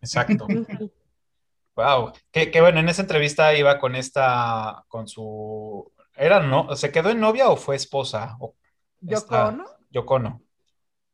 [0.00, 0.46] Exacto.
[1.76, 2.12] wow.
[2.30, 5.90] Qué, bueno, en esa entrevista iba con esta, con su.
[6.16, 6.76] ¿Era no?
[6.76, 8.36] ¿Se quedó en novia o fue esposa?
[8.40, 8.54] O
[9.00, 10.42] Yoko Yoko no.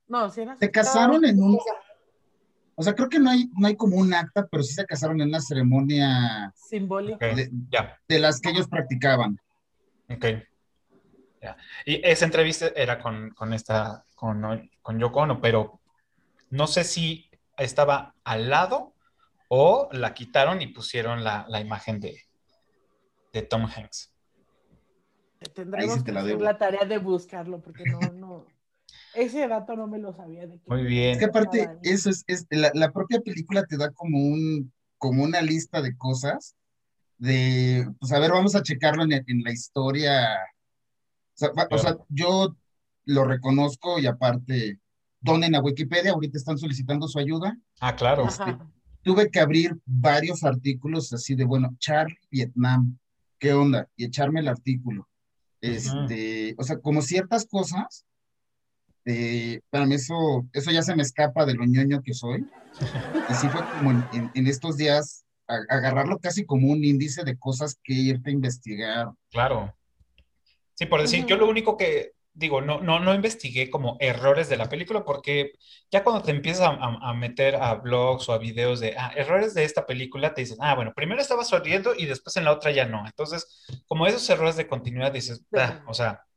[0.09, 1.59] No, si Se casaron en un.
[2.75, 5.21] O sea, creo que no hay, no hay como un acta, pero sí se casaron
[5.21, 6.53] en una ceremonia.
[6.55, 7.35] Simbólica.
[7.35, 7.51] De,
[8.09, 9.39] de las que ellos practicaban.
[10.09, 10.25] Ok.
[11.43, 11.57] Ya.
[11.85, 15.81] Y esa entrevista era con, con esta, con, con Yoko Ono, pero
[16.51, 18.95] no sé si estaba al lado
[19.49, 22.23] o la quitaron y pusieron la, la imagen de,
[23.33, 24.13] de Tom Hanks.
[25.55, 28.47] Tendremos que hacer la tarea de buscarlo, porque no, no.
[29.19, 30.47] Ese dato no me lo sabía.
[30.47, 31.11] De Muy bien.
[31.11, 35.43] Es que aparte, eso es, es la, propia película te da como un, como una
[35.43, 36.55] lista de cosas
[37.17, 40.29] de, pues a ver, vamos a checarlo en, en la historia.
[41.69, 42.57] O sea, yo
[43.07, 44.79] lo reconozco y aparte,
[45.21, 47.59] donen a Wikipedia, ahorita están solicitando su ayuda.
[47.81, 48.25] Ah, claro.
[48.29, 48.57] Este,
[49.03, 52.97] tuve que abrir varios artículos así de, bueno, Charlie Vietnam,
[53.41, 53.89] ¿qué onda?
[53.97, 55.09] Y echarme el artículo.
[55.61, 58.05] Este, o sea, como ciertas cosas
[59.05, 62.47] este, para mí eso, eso ya se me escapa de lo ñoño que soy.
[63.31, 67.95] Y sí fue como en, estos días agarrarlo casi como un índice de cosas que
[67.95, 69.09] irte a investigar.
[69.31, 69.75] Claro.
[70.75, 74.57] Sí, por decir, yo lo único que digo, no, no, no investigué como errores de
[74.57, 75.55] la película porque
[75.91, 79.65] ya cuando te empiezas a, meter a blogs o a videos de ah, errores de
[79.65, 82.85] esta película, te dicen, ah, bueno, primero estaba sonriendo y después en la otra ya
[82.85, 83.05] no.
[83.05, 86.28] Entonces, como esos errores de continuidad, dices, ah, o sea,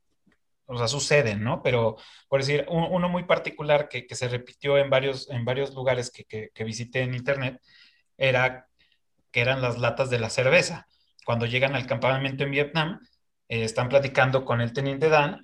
[0.66, 1.62] o sea, suceden, ¿no?
[1.62, 1.96] Pero,
[2.28, 7.02] por decir, uno muy particular que, se repitió en varios, en varios lugares que, visité
[7.02, 7.60] en internet,
[8.16, 8.68] era
[9.30, 10.86] que eran las latas de la cerveza.
[11.24, 13.00] Cuando llegan al campamento en Vietnam,
[13.48, 15.42] eh, están platicando con el teniente Dan,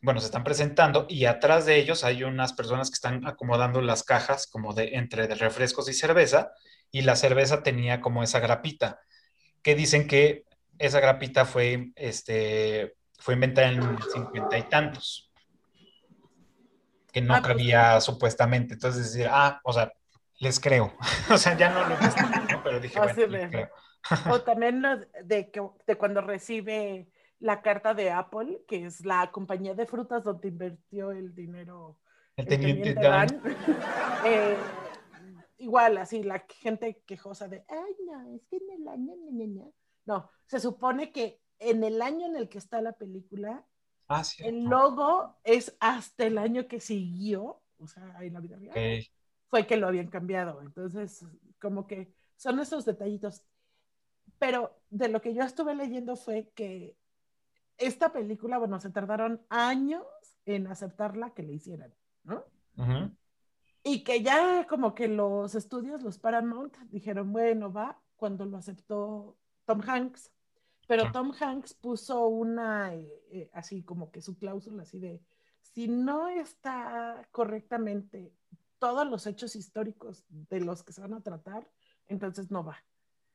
[0.00, 4.04] bueno, se están presentando y atrás de ellos hay unas personas que están acomodando las
[4.04, 6.52] cajas como de entre refrescos y cerveza
[6.92, 9.00] y la cerveza tenía como esa grapita
[9.62, 10.44] que dicen que
[10.78, 15.30] esa grapita fue este fue inventada en cincuenta y tantos,
[17.12, 18.74] que no ah, pues cabía supuestamente.
[18.74, 19.92] Entonces, decir, ah, o sea,
[20.38, 20.92] les creo.
[21.30, 22.62] o sea, ya no lo ¿no?
[22.62, 23.70] pero dije, Así bueno, les creo.
[24.30, 27.08] O también lo de, que, de cuando recibe
[27.40, 32.00] la carta de Apple, que es la compañía de frutas donde invirtió el dinero
[32.36, 33.42] El el teniente teniente Dan.
[33.42, 33.56] Dan.
[34.24, 34.56] Eh,
[35.58, 39.64] igual, así, la gente quejosa de, ay, no, es que el año, ña, ña, ña".
[40.06, 43.64] no, se supone que en el año en el que está la película,
[44.08, 49.06] Ah, el logo es hasta el año que siguió, o sea, en la vida real,
[49.48, 50.62] fue que lo habían cambiado.
[50.62, 51.26] Entonces,
[51.60, 53.44] como que son esos detallitos.
[54.38, 56.96] Pero de lo que yo estuve leyendo fue que
[57.76, 60.04] esta película, bueno, se tardaron años
[60.46, 61.94] en aceptarla que le hicieran,
[62.24, 62.46] ¿no?
[63.82, 69.36] Y que ya como que los estudios, los Paramount, dijeron, bueno, va, cuando lo aceptó
[69.66, 70.32] Tom Hanks.
[70.88, 71.12] Pero.
[71.12, 75.22] Tom Hanks puso una, eh, eh, así como que su cláusula, así de,
[75.60, 78.32] si no está correctamente
[78.78, 81.68] todos los hechos históricos de los que se van a tratar,
[82.06, 82.78] entonces no va.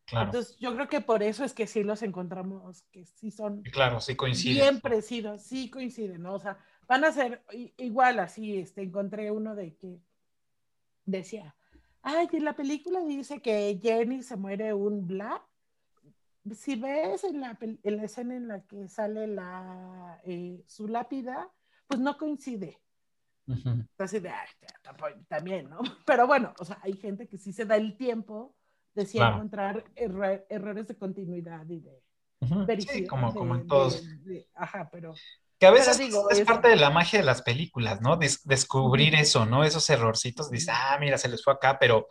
[0.05, 0.25] Claro.
[0.25, 4.01] Entonces yo creo que por eso es que sí los encontramos, que sí son claro,
[4.01, 4.61] sí coincide.
[4.61, 6.33] bien precisos, sí coinciden, ¿no?
[6.33, 7.43] O sea, van a ser
[7.77, 10.01] igual así, este, encontré uno de que
[11.05, 11.55] decía,
[12.01, 15.45] ay, en la película dice que Jenny se muere un bla.
[16.51, 21.49] Si ves en la, en la escena en la que sale la, eh, su lápida,
[21.87, 22.79] pues no coincide.
[23.45, 25.79] De, "Ay, ya, tampoco- también, ¿no?
[26.05, 28.55] Pero bueno, o sea, hay gente que sí se da el tiempo
[28.93, 29.35] de sí Claro.
[29.35, 32.01] encontrar erro- errores de continuidad y de
[32.41, 32.65] Ujú.
[32.87, 34.03] Sí, como, de- como en de- todos.
[34.25, 35.13] de- ajá, pero
[35.59, 38.17] Que a veces digo, es es- parte de la magia de las películas, ¿no?
[38.17, 39.21] Des- descubrir Ujú.
[39.23, 39.63] eso, ¿no?
[39.63, 42.07] Esos errorcitos, dices, ah, mira, se les fue acá, pero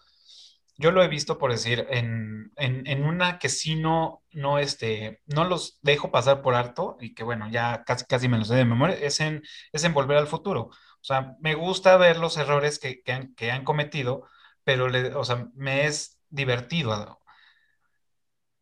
[0.79, 5.21] yo lo he visto, por decir, en, en, en una que sí no, no, este,
[5.27, 8.55] no los dejo pasar por alto y que, bueno, ya casi, casi me los sé
[8.57, 10.63] de memoria, es en, es en Volver al Futuro.
[10.71, 14.27] O sea, me gusta ver los errores que, que han, que han cometido,
[14.65, 17.21] pero, le, o sea, me es divertido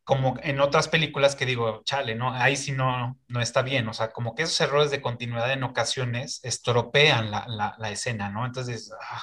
[0.04, 2.32] como en otras películas que digo, chale, ¿no?
[2.34, 5.62] Ahí sí no, no está bien, o sea, como que esos errores de continuidad en
[5.62, 8.44] ocasiones estropean la, la- la escena, ¿no?
[8.46, 9.22] Entonces, ah,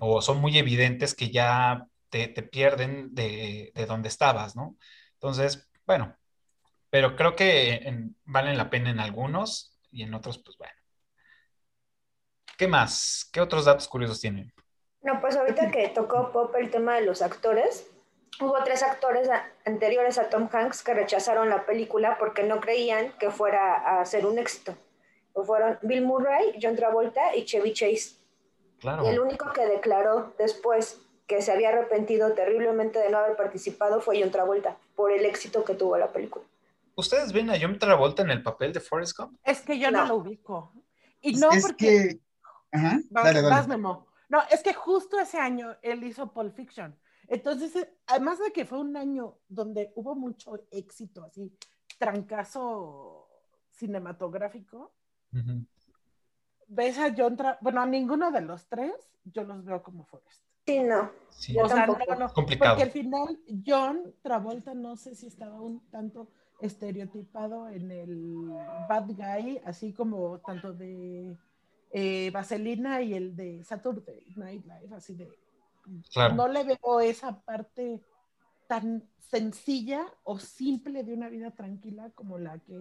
[0.00, 4.76] o son muy evidentes que ya te, te pierden de, de donde estabas, ¿no?
[5.14, 6.16] Entonces, bueno,
[6.88, 10.74] pero creo que en- valen la pena en algunos y en otros, pues bueno.
[12.56, 13.28] ¿Qué más?
[13.32, 14.52] ¿Qué otros datos curiosos tienen?
[15.02, 17.90] No, pues ahorita que tocó Pop el tema de los actores,
[18.40, 23.10] hubo tres actores a- anteriores a Tom Hanks que rechazaron la película porque no creían
[23.18, 24.76] que fuera a ser un éxito.
[25.44, 28.20] Fueron Bill Murray, John Travolta y Chevy Chase.
[28.78, 29.04] Claro.
[29.04, 34.00] Y el único que declaró después que se había arrepentido terriblemente de no haber participado
[34.00, 36.44] fue John Travolta, por el éxito que tuvo la película.
[36.96, 39.38] ¿Ustedes ven a John Travolta en el papel de Forrest Gump?
[39.44, 40.06] es que yo no, No.
[40.08, 40.72] lo ubico.
[41.20, 41.86] Y no es porque...
[41.86, 42.20] que.
[42.72, 43.54] Ajá, Vas, dale, dale.
[43.54, 44.06] vas, Memo.
[44.28, 46.96] No, es que justo ese año él hizo Pulp Fiction.
[47.28, 51.56] Entonces, eh, además de que fue un año donde hubo mucho éxito, así,
[51.98, 53.28] trancazo
[53.70, 54.92] cinematográfico,
[56.66, 58.92] ves a John Tra bueno, a ninguno de los tres,
[59.24, 60.42] yo los veo como Forrest.
[60.66, 61.10] Sí, no.
[61.30, 61.56] Sí.
[61.58, 62.74] O sea, no, no, Complicado.
[62.74, 66.28] porque al final John Travolta no sé si estaba un tanto
[66.60, 68.48] estereotipado en el
[68.88, 71.36] bad guy, así como tanto de
[71.90, 75.28] eh, Vaselina y el de Saturday Night Live, así de
[76.12, 76.34] Claro.
[76.34, 78.00] no le veo esa parte
[78.66, 82.80] tan sencilla o simple de una vida tranquila como la que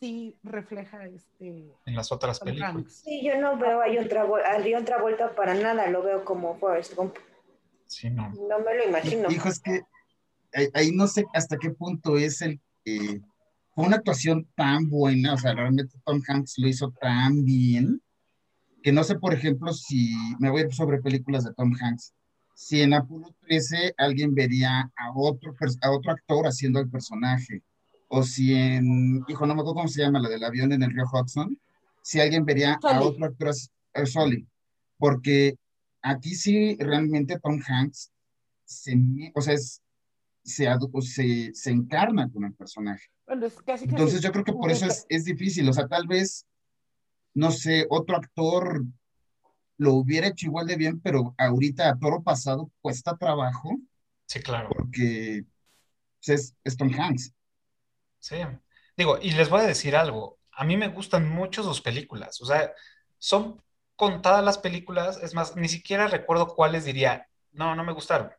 [0.00, 2.92] sí refleja este En las otras películas.
[3.04, 6.58] Sí, yo no veo a John, Travol- a John Travolta para nada, lo veo como
[6.58, 7.14] Forrest Gump.
[7.86, 8.30] Sí, no.
[8.30, 9.30] No me lo imagino.
[9.30, 9.82] Hijo, es que
[10.54, 12.60] ahí, ahí no sé hasta qué punto es el.
[12.84, 13.20] eh,
[13.72, 18.02] fue una actuación tan buena, o sea, realmente Tom Hanks lo hizo tan bien,
[18.82, 22.12] que no sé, por ejemplo, si me voy a ir sobre películas de Tom Hanks,
[22.54, 27.62] si en Apolo 13 alguien vería a otro, a otro actor haciendo el personaje,
[28.12, 30.90] o si en, hijo, no me acuerdo cómo se llama, la del avión en el
[30.90, 31.56] río Hudson,
[32.02, 33.04] si alguien vería a Sully.
[33.06, 33.54] otro actor,
[33.94, 34.46] eh, Sully,
[34.98, 35.54] porque
[36.02, 38.10] aquí sí realmente Tom Hanks
[38.64, 38.96] se,
[39.34, 39.80] o sea, es-
[40.42, 40.66] se,
[41.02, 43.06] se, se encarna con el personaje.
[43.26, 45.86] Bueno, es casi, casi Entonces yo creo que por eso es, es difícil, o sea,
[45.86, 46.46] tal vez,
[47.34, 48.84] no sé, otro actor
[49.76, 53.78] lo hubiera hecho igual de bien, pero ahorita a toro pasado cuesta trabajo
[54.26, 54.68] Sí, claro.
[54.68, 55.44] porque
[56.24, 57.32] pues, es, es Tom Hanks.
[58.20, 58.36] Sí.
[58.96, 60.38] Digo, y les voy a decir algo.
[60.52, 62.40] A mí me gustan mucho sus películas.
[62.40, 62.72] O sea,
[63.18, 63.62] son
[63.96, 65.18] contadas las películas.
[65.22, 68.30] Es más, ni siquiera recuerdo cuáles diría, no, no me gustaron.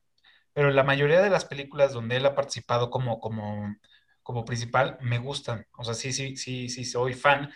[0.53, 3.75] Pero la mayoría de las películas donde él ha participado como, como,
[4.23, 5.65] como principal me gustan.
[5.77, 7.51] O sea, sí, sí, sí, sí, soy fan.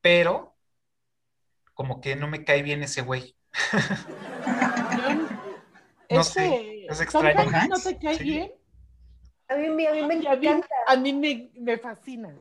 [0.00, 0.56] Pero
[1.74, 3.36] como que no me cae bien ese güey.
[6.08, 7.50] No Ese- sé, es extraño.
[7.68, 8.24] ¿No te cae Sí.
[8.24, 8.52] bien?
[9.48, 10.74] A mí, me- a mí me Y A mí, encanta.
[10.86, 12.34] a mí me, me fascina.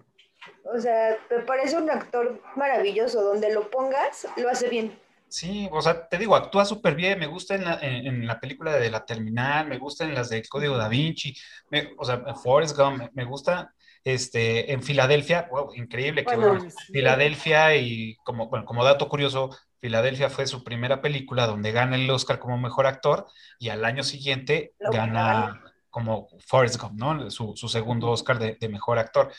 [0.64, 3.22] O sea, me parece un actor maravilloso.
[3.24, 4.98] Donde lo pongas, lo hace bien.
[5.28, 8.40] Sí, o sea, te digo, actúa súper bien, me gusta en la, en, en la
[8.40, 11.36] película de La Terminal, me gusta en las del Código Da Vinci,
[11.70, 16.48] me- o sea, Forrest Gump, me, me gusta este, en Filadelfia, wow, increíble que Bueno,
[16.54, 16.78] bueno, sí.
[16.94, 19.50] Filadelfia y como, bueno, como dato curioso,
[19.82, 23.26] Filadelfia fue su primera película donde gana el Oscar como mejor actor
[23.60, 25.62] y al año siguiente Lo gana
[25.96, 27.32] como Forrest Gump, ¿no?
[27.32, 29.32] Su, su segundo Oscar de, de mejor actor.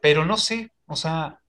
[0.00, 1.40] Pero no sé, o sea,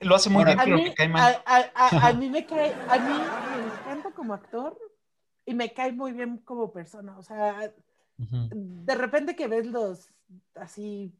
[0.00, 1.42] lo hace muy Ahora, bien, A pero mí, me cae mal.
[1.44, 4.78] a, a- a- a mí me cae, a mí me encanta como actor
[5.44, 7.18] y me cae muy bien como persona.
[7.18, 7.70] O sea,
[8.16, 10.08] de repente que ves los
[10.54, 11.12] así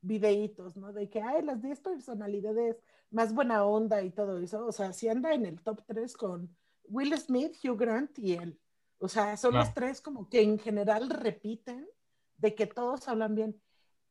[0.00, 0.94] videitos, ¿no?
[0.94, 2.76] De que hay las 10 personalidades
[3.10, 4.64] más buena onda y todo eso.
[4.64, 6.48] O sea, si anda en el top 3 con
[6.84, 8.58] Will Smith, Hugh Grant y él.
[8.98, 9.74] O sea, son los Claro.
[9.74, 11.88] tres como que en general repiten
[12.36, 13.62] de que todos hablan bien.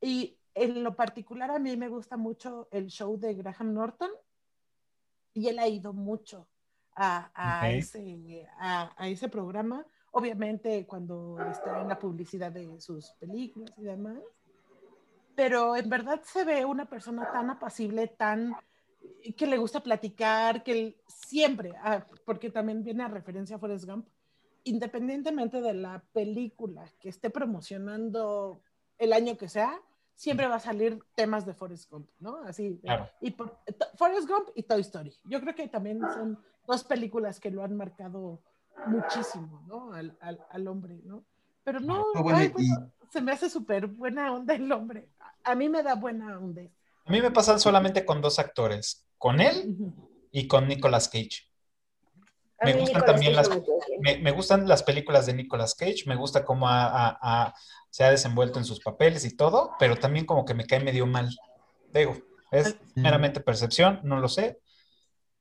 [0.01, 4.11] Y en lo particular a mí me gusta mucho el show de Graham Norton
[5.33, 6.47] y él ha ido mucho
[6.95, 7.77] a, a Ok.
[7.77, 9.85] ese, a, a ese programa.
[10.11, 14.19] Obviamente cuando está en la publicidad de sus películas y demás.
[15.35, 18.55] Pero en verdad se ve una persona tan apacible, tan
[19.35, 23.85] que le gusta platicar, que él siempre, ah, porque también viene a referencia a Forrest
[23.85, 24.07] Gump,
[24.70, 28.61] independientemente de la película que esté promocionando
[28.97, 29.80] el año que sea,
[30.15, 32.38] siempre va a salir temas de Forrest Gump, ¿no?
[32.43, 32.80] Así.
[32.82, 33.07] Claro.
[33.22, 33.59] Y por,
[33.95, 35.13] Forrest Gump y Toy Story.
[35.26, 38.41] Yo creo que también son dos películas que lo han marcado
[38.88, 39.93] muchísimo, ¿no?
[39.93, 41.24] Al, al, al hombre, ¿no?
[41.63, 45.09] Pero no, Ah, bueno, ay, y- bueno, se me hace súper buena onda el hombre.
[45.20, 46.61] A- A mí me da buena onda.
[47.05, 49.76] A mí me pasan solamente con dos actores, con él
[50.32, 51.47] y con Nicolas Cage.
[52.60, 53.62] A Me gustan Nicolas también Cage las-
[53.99, 54.18] me.
[54.18, 57.53] Me, gustan las películas de Nicolas Cage, me gusta cómo ha- ha- ha-
[57.89, 61.05] se ha desenvuelto en sus papeles y todo, pero también como que me cae medio
[61.05, 61.30] mal.
[61.93, 62.18] Digo,
[62.51, 64.60] es meramente percepción, no lo sé,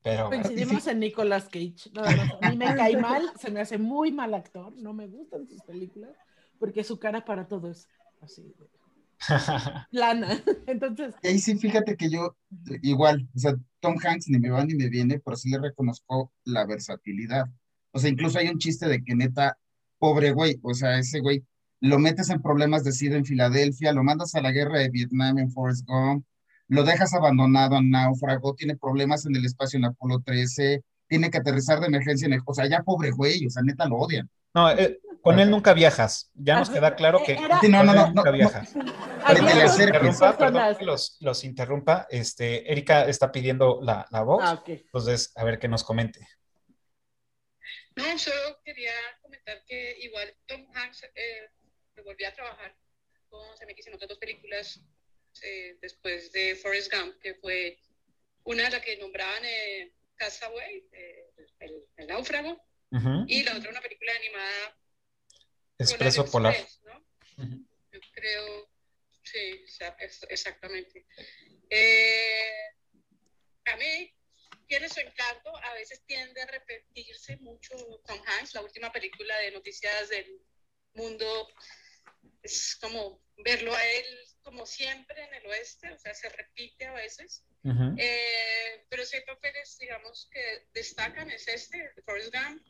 [0.03, 1.89] pero Coincidimos en Nicolas Cage.
[1.93, 2.31] nada más.
[2.41, 5.61] A mí me cae mal, se me hace muy mal actor, no me gustan sus
[5.63, 6.11] películas,
[6.59, 7.87] porque su cara para todo es
[8.21, 8.53] así,
[9.91, 10.41] plana.
[10.67, 12.35] Entonces, Y ahí sí, fíjate que yo,
[12.81, 16.31] igual, o sea, Tom Hanks ni me va ni me viene, pero sí le reconozco
[16.45, 17.45] la versatilidad.
[17.91, 19.57] O sea, incluso hay un chiste de que neta,
[19.99, 21.43] pobre güey, o sea, ese güey,
[21.79, 25.37] lo metes en problemas de SIDA en Filadelfia, lo mandas a la guerra de Vietnam
[25.39, 26.25] en Forrest Gump,
[26.67, 31.37] lo dejas abandonado en náufrago, tiene problemas en el espacio en Apolo 13, tiene que
[31.37, 34.29] aterrizar de emergencia en el, o sea, ya pobre güey, o sea, neta lo odian.
[34.53, 36.29] no, eh, con él nunca viajas.
[36.35, 38.73] Ya nos queda claro que Era- Sí, no, no, no, nunca no, viajas.
[40.37, 42.07] Perdón los, los interrumpa.
[42.09, 46.27] Este, Erika está pidiendo la, la voz, Ah, entonces a ver que nos comente.
[47.95, 51.49] No, solo quería comentar que igual Tom Hanks eh,
[52.03, 52.75] volvió a trabajar
[53.29, 54.79] con CMX en otras dos películas
[55.41, 57.79] eh, después de Forrest Gump, que fue
[58.43, 62.61] una de las que nombraban eh, Castaway, eh, el, el náufrago,
[63.27, 64.77] y la otra una película animada
[65.77, 66.55] Expreso Polar.
[67.37, 68.69] Yo creo,
[69.31, 71.05] sí, exa- ex- exactamente.
[71.69, 72.71] Eh,
[73.65, 74.13] a mí
[74.67, 77.75] tiene su encanto, a veces tiende a repetirse mucho
[78.05, 80.41] Tom Hanks, la última película de noticias del
[80.93, 81.47] mundo,
[82.43, 84.05] es como verlo a él
[84.41, 87.43] como siempre en el oeste, o sea, se repite a veces.
[87.97, 92.65] Eh, pero sí hay papeles, digamos, que destacan, es este, Forrest Gump,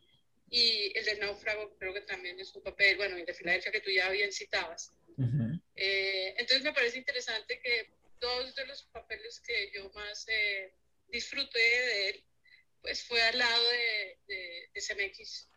[0.49, 3.71] y el del náufrago creo que también es un papel, bueno, y el de Filadelfia
[3.71, 4.91] que tú ya bien citabas.
[5.17, 5.56] Ujú.
[5.77, 10.75] Eh, entonces me parece interesante que dos de los papeles que yo más eh,
[11.07, 12.25] disfruté de él,
[12.81, 15.49] pues fue al lado de, de, de CMX.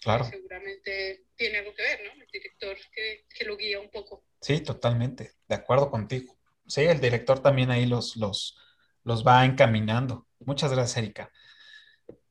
[0.00, 2.22] Claro, seguramente tiene algo que ver, ¿no?
[2.22, 4.26] El director que, que lo guía un poco.
[4.40, 6.38] sí, totalmente, de acuerdo contigo.
[6.66, 8.56] Sí, el director también ahí los, los,
[9.04, 10.28] los va encaminando.
[10.40, 11.32] Muchas gracias, Erika.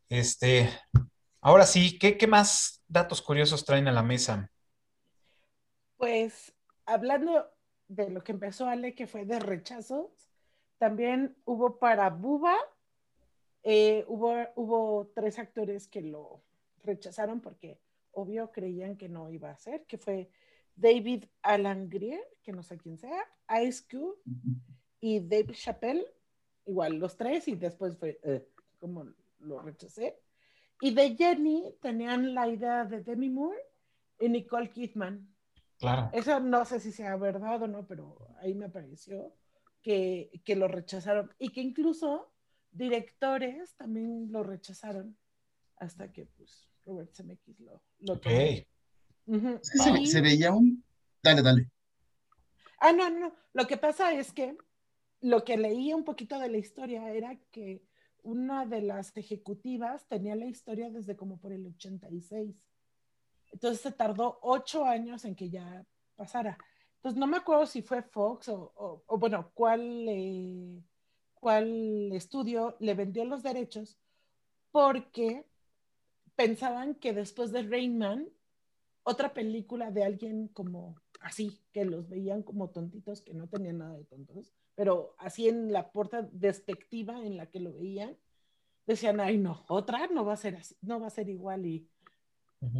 [0.10, 0.70] Este,
[1.42, 4.52] ahora sí, ¿qué, qué más datos curiosos traen a la mesa?
[5.96, 6.54] Pues
[6.94, 7.50] hablando
[7.88, 10.30] de lo que empezó Ale, que fue de rechazos,
[10.78, 12.56] también hubo para Buba,
[13.64, 16.42] eh, hubo, hubo tres actores que lo
[16.84, 17.80] rechazaron porque
[18.12, 20.30] obvio creían que no iba a ser, que fue
[20.76, 23.24] David Alan Grier, que no sé quién sea,
[23.64, 24.18] Ice Cube
[25.00, 26.06] y Dave Chappelle,
[26.66, 28.48] igual los tres, y después fue eh,
[28.80, 29.06] como
[29.40, 30.20] lo rechacé.
[30.82, 33.60] Y de Jenny tenían la idea de Demi Moore
[34.20, 35.28] y Nicole Kidman.
[35.82, 39.34] Claro, Eso no sé si sea verdad o no, pero ahí me pareció
[39.82, 42.32] que, que lo rechazaron y que incluso
[42.72, 45.18] directores también lo rechazaron
[45.78, 48.22] hasta que pues Robert Zemeckis lo, lo Ok.
[48.22, 48.38] tomó.
[49.26, 49.60] Ujú.
[49.62, 50.84] Es que se, se veía un...
[51.24, 51.72] Dale, dale.
[52.80, 53.34] Ah, no, no.
[53.54, 54.56] Lo que pasa es que
[55.22, 57.84] lo que leía un poquito de la historia era que
[58.24, 62.56] una de las ejecutivas tenía la historia desde como por el 86.
[63.52, 65.86] Entonces se tardó ocho años en que ya
[66.16, 66.58] pasara.
[66.96, 70.84] Entonces no me acuerdo si fue Fox o, bueno, cuál, eh,
[71.34, 73.98] cuál estudio le vendió los derechos
[74.72, 75.46] porque
[76.36, 78.30] pensaban que después de Rain Man,
[79.04, 83.98] otra película de alguien como así, que los veían como tontitos, que no tenían nada
[83.98, 88.18] de tontos, pero así en la puerta despectiva en la que lo veían,
[88.86, 91.88] decían, ay no, otra no va a ser así, no va a ser igual y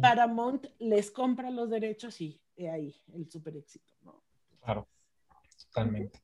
[0.00, 4.22] Paramount les compra los derechos y ahí el super éxito, ¿no?
[4.60, 4.88] Claro,
[5.66, 6.22] totalmente.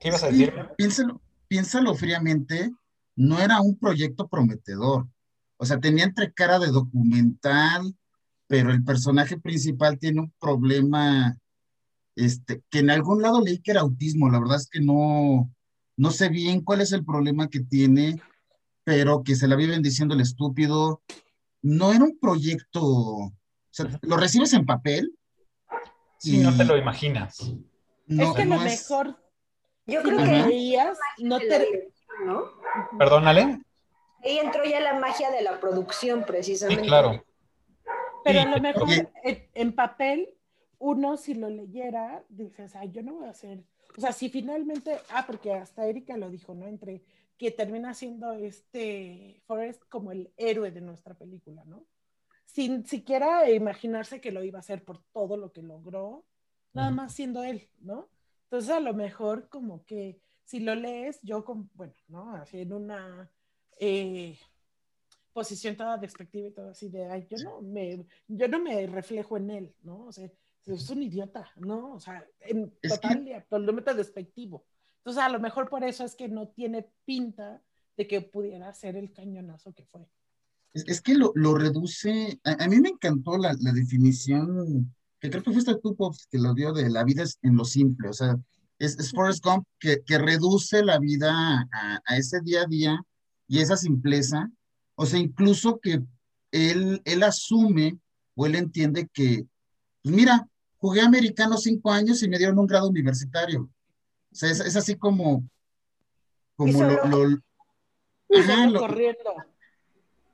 [0.00, 0.52] ¿Qué ibas a decir?
[0.54, 2.72] Sí, piénsalo, piénsalo fríamente,
[3.14, 5.06] no era un proyecto prometedor.
[5.56, 7.94] O sea, tenía entre cara de documental,
[8.46, 11.38] pero el personaje principal tiene un problema,
[12.14, 15.50] este, que en algún lado leí que era autismo, la verdad es que no,
[15.96, 18.20] no sé bien cuál es el problema que tiene,
[18.84, 21.02] pero que se la viven diciendo el estúpido.
[21.66, 23.32] No era un proyecto, o
[23.70, 25.12] sea, lo recibes en papel.
[26.18, 27.52] Sí, no te lo imaginas.
[28.06, 29.20] No, es que no lo es- mejor,
[29.86, 30.46] Yo creo lo que Ajá.
[30.46, 31.90] veías, no te...
[32.24, 32.44] ¿no?
[32.98, 33.60] Perdónale.
[34.24, 36.82] Ahí entró ya la magia de la producción, Sí, precisamente.
[36.86, 37.24] claro.
[38.24, 38.88] Pero Sí, a lo mejor
[39.24, 40.34] en, en papel,
[40.78, 43.64] uno si lo leyera, dices, ay, yo no voy a hacer.
[43.96, 46.66] O sea, si finalmente, ah, porque hasta Erika lo dijo, ¿no?
[46.68, 47.02] Entre
[47.38, 51.86] que termina siendo este Forrest como el héroe de nuestra película, ¿no?
[52.44, 56.24] Sin siquiera imaginarse que lo iba a hacer por todo lo que logró,
[56.72, 58.08] nada más siendo él, ¿no?
[58.44, 62.34] Entonces, a lo mejor como que si lo lees, yo, con, bueno, ¿no?
[62.36, 63.30] Así en una
[63.78, 64.38] eh,
[65.32, 69.36] posición toda despectiva y todo así de, ay, yo no me, yo no me reflejo
[69.36, 70.06] en él, ¿no?
[70.06, 70.30] O sea,
[70.64, 71.94] es un idiota, ¿no?
[71.94, 74.64] O sea, en Es total y absolutamente despectivo.
[75.06, 77.62] Entonces, a lo mejor por eso es que no tiene pinta
[77.96, 80.04] de que pudiera ser el cañonazo que fue.
[80.74, 85.30] Es, es que lo, lo reduce, a, a mí me encantó la, la definición, que
[85.30, 88.08] creo que fuiste tú, Pops, que lo dio de la vida es en lo simple,
[88.08, 88.36] o sea,
[88.80, 93.00] es, es Forrest Gump que, que reduce la vida a, a ese día a día
[93.46, 94.50] y esa simpleza,
[94.96, 96.02] o sea, incluso que
[96.50, 97.96] él, él asume
[98.34, 99.46] o él entiende que,
[100.02, 100.48] pues mira,
[100.78, 103.70] jugué americano cinco años y me dieron un grado universitario,
[104.36, 105.48] o sea, es, es así como,
[106.56, 107.30] como lo, lo-
[108.28, 109.34] Y Ajá, lo- corriendo.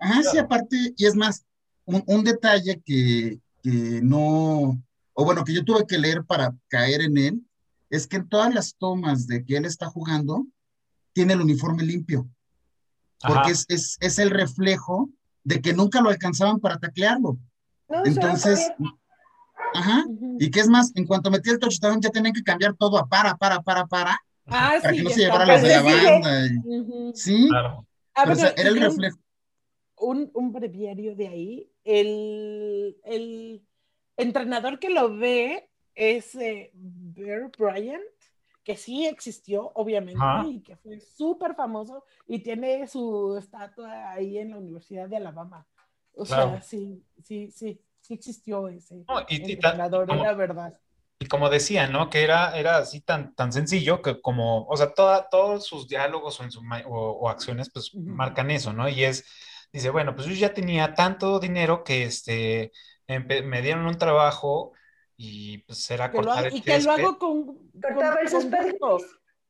[0.00, 1.44] Ajá, sí, aparte, y es más,
[1.84, 4.82] un, un detalle que, que no,
[5.12, 7.46] o bueno, que yo tuve que leer para caer en él,
[7.90, 10.44] es que en todas las tomas de que él está jugando,
[11.12, 12.28] tiene el uniforme limpio,
[13.24, 15.10] porque es, es, es el reflejo
[15.44, 17.38] de que nunca lo alcanzaban para taclearlo.
[17.88, 18.72] No, Entonces.
[19.74, 20.04] Ajá,
[20.38, 23.08] y que es más, en cuanto metí el touchdown ya tenían que cambiar todo a
[23.08, 26.46] para, para, para, para, Ah, para sí, que no se llevara las de la banda.
[26.46, 27.86] y- sí, Claro.
[28.14, 29.18] Ah, pero o sea, bueno, era el y un- reflejo.
[29.96, 31.72] un, un breviario de ahí.
[31.84, 33.62] El, el
[34.16, 38.02] entrenador que lo ve es eh, Bear Bryant,
[38.64, 44.50] que sí existió, obviamente, y que fue súper famoso y tiene su estatua ahí en
[44.50, 45.66] la Universidad de Alabama.
[46.14, 46.50] O Claro.
[46.50, 47.80] sea, sí, sí, sí,
[48.16, 50.78] sí existió ese No, y- y entrenador, como- era verdad.
[51.18, 52.10] Y como decía, ¿no?
[52.10, 56.40] Que era, era así tan, tan sencillo que como, o sea, toda, todos sus diálogos
[56.40, 58.04] o, en su o, o acciones, pues Ujú.
[58.08, 58.88] marcan eso, ¿no?
[58.88, 59.24] Y es,
[59.72, 62.72] dice, bueno, pues yo ya tenía tanto dinero que este,
[63.06, 64.72] me dieron un trabajo
[65.16, 68.28] y pues era Que lo cortar hago- el y que lo hago con, Cortaba el
[68.28, 68.74] césped.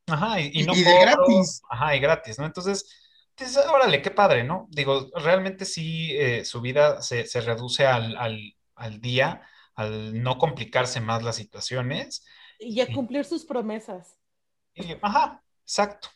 [0.09, 1.63] Ajá, y, y Y- no y de cobro, gratis.
[1.71, 2.45] Ajá, y gratis, ¿no?
[2.45, 3.02] Entonces,
[3.43, 4.67] dices, órale, qué padre, ¿no?
[4.71, 8.39] Digo, realmente sí, eh, su vida se, se reduce al, al,
[8.75, 9.43] al día,
[9.75, 12.25] al no complicarse más las situaciones.
[12.59, 14.17] Y a cumplir sus promesas.
[14.75, 16.09] Y, ajá, exacto.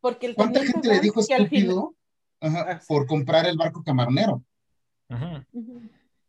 [0.00, 1.94] Porque el ¿Cuánta gente le dijo que al final- estúpido
[2.40, 3.82] ajá, Ah, por comprar el barco.
[3.88, 5.44] Ujú.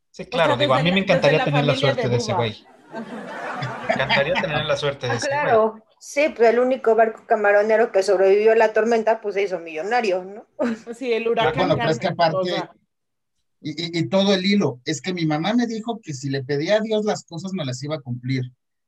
[0.10, 2.34] Sí, claro, digo, a mí la- me encantaría la tener la suerte de de ese
[2.34, 2.66] güey.
[3.88, 5.42] Me encantaría tener la suerte de Ah, ese güey.
[5.42, 5.84] claro.
[6.04, 10.24] Sí, pues el único barco camaronero que sobrevivió a la tormenta, pues se hizo millonario,
[10.24, 10.48] ¿no?
[10.98, 11.54] Sí, el huracán.
[11.56, 12.72] Bueno, pero es que aparte- o sea,
[13.62, 14.82] Y, y- y todo el hilo.
[14.86, 17.64] Es que mi mamá me dijo que si le pedía a Dios las cosas me
[17.64, 18.42] las iba a cumplir.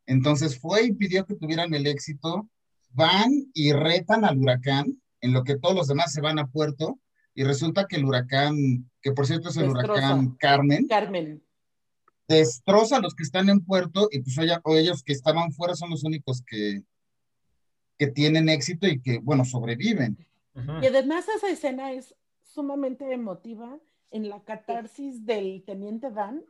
[0.07, 2.49] Entonces fue y pidió que tuvieran el éxito.
[2.89, 6.99] Van y retan al huracán, en lo que todos los demás se van a puerto.
[7.35, 9.91] Y resulta que el huracán, que por cierto es el Destroza.
[9.93, 11.43] huracán Carmen, Carmen.
[12.27, 16.03] destroza a los que están en puerto y pues ellos que estaban fuera son los
[16.03, 16.81] únicos que,
[18.05, 20.17] que tienen éxito y que, bueno, sobreviven.
[20.81, 23.79] Y además esa escena es sumamente emotiva
[24.11, 26.43] en la catarsis del teniente Dan,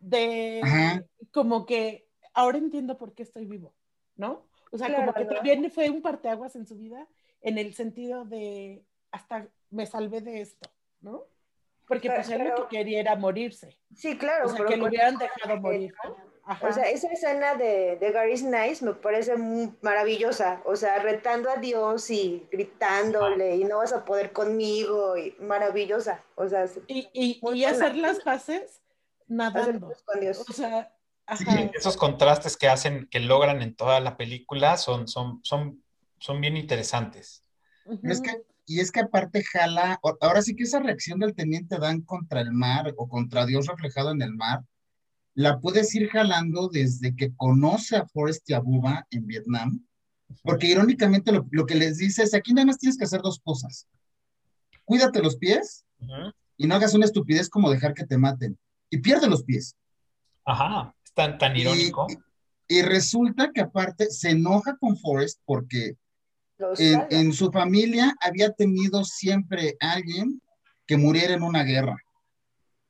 [0.00, 1.04] de Ajá.
[1.30, 3.72] como que ahora entiendo por qué estoy vivo,
[4.16, 4.42] ¿no?
[4.72, 5.34] O sea, como Claro, que ¿no?
[5.36, 7.06] también fue un parteaguas en su vida
[7.40, 10.68] en el sentido de hasta me salvé de esto,
[11.00, 11.24] ¿no?
[11.86, 13.78] Porque pues él lo que quería era morirse.
[13.94, 14.46] Sí, claro.
[14.46, 15.94] O sea, pero que lo hubieran dejado morir.
[16.48, 16.68] Ajá.
[16.68, 20.62] O sea, esa escena de, de Gary Nice me parece muy maravillosa.
[20.64, 26.22] O sea, retando a Dios y gritándole y no vas a poder conmigo y maravillosa.
[26.36, 28.80] O sea, se- y, y, y hacer las paces
[29.26, 29.92] nadando.
[30.04, 30.44] con Dios.
[30.48, 30.92] O sea,
[31.36, 31.44] Sí.
[31.74, 35.82] Esos contrastes que hacen, que logran en toda la película son, son, son,
[36.20, 37.42] son bien interesantes.
[37.84, 41.78] Pero es que, y es que aparte jala, ahora sí que esa reacción del teniente
[41.78, 44.60] Dan contra el mar o contra Dios reflejado en el mar,
[45.36, 49.86] la puedes ir jalando desde que conoce a Forrest y a Bubba en Vietnam,
[50.42, 53.38] porque irónicamente lo, lo que les dice es, aquí nada más tienes que hacer dos
[53.44, 53.86] cosas.
[54.86, 55.84] Cuídate los pies
[56.56, 58.58] y no hagas una estupidez como dejar que te maten.
[58.88, 59.76] Y pierde los pies.
[60.46, 62.06] Ajá, es tan, irónico.
[62.68, 65.96] Y, y resulta que aparte se enoja con Forrest porque
[66.78, 70.40] en, en su familia había tenido siempre alguien
[70.86, 71.96] que muriera en una guerra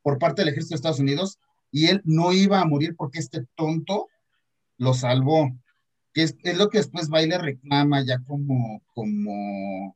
[0.02, 1.40] por parte del ejército de Estados Unidos
[1.76, 4.08] y él no iba a morir porque este tonto
[4.78, 5.54] lo salvó.
[6.14, 9.94] Que es, es lo que después va y le reclama ya como, como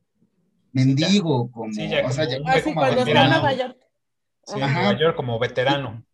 [0.73, 3.31] mendigo, como, Sí, ya o sea, ya Ah, sí, como cuando está en veterano.
[3.31, 3.77] Nueva York.
[4.45, 4.81] Sí, en Ajá.
[4.83, 6.05] Nueva York como veterano.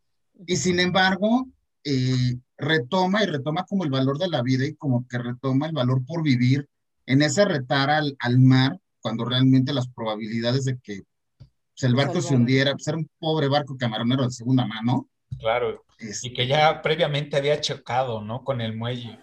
[0.45, 1.49] Y sin embargo,
[1.83, 5.73] eh, retoma y retoma como el valor de la vida y como que retoma el
[5.73, 6.69] valor por vivir
[7.07, 11.01] en ese retar al, al mar, cuando realmente las probabilidades de que
[11.39, 15.09] pues, el barco se hundiera, pues era un pobre barco camaronero de segunda mano.
[15.39, 15.83] Claro.
[16.21, 18.43] Y que ya previamente había chocado, ¿no?
[18.43, 19.17] Con el muelle.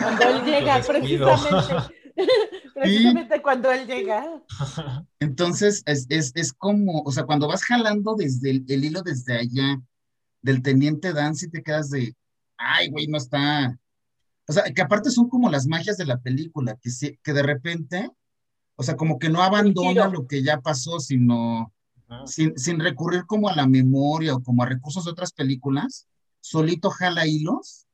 [0.00, 1.94] Cuando él llega, precisamente.
[2.74, 4.42] precisamente cuando él llega.
[5.20, 9.38] entonces, es, es, es como, o sea, cuando vas jalando desde el, el hilo desde
[9.38, 9.80] allá
[10.42, 12.14] del teniente Dan, si te quedas de,
[12.56, 13.76] ay, güey, no está.
[14.48, 17.42] O sea, que aparte son como las magias de la película, que, sí- que de
[17.42, 18.10] repente,
[18.76, 21.72] o sea, como que no abandona lo que ya pasó, sino
[22.26, 26.06] Sin, sin recurrir como a la memoria o como a recursos de otras películas,
[26.40, 27.86] solito jala hilos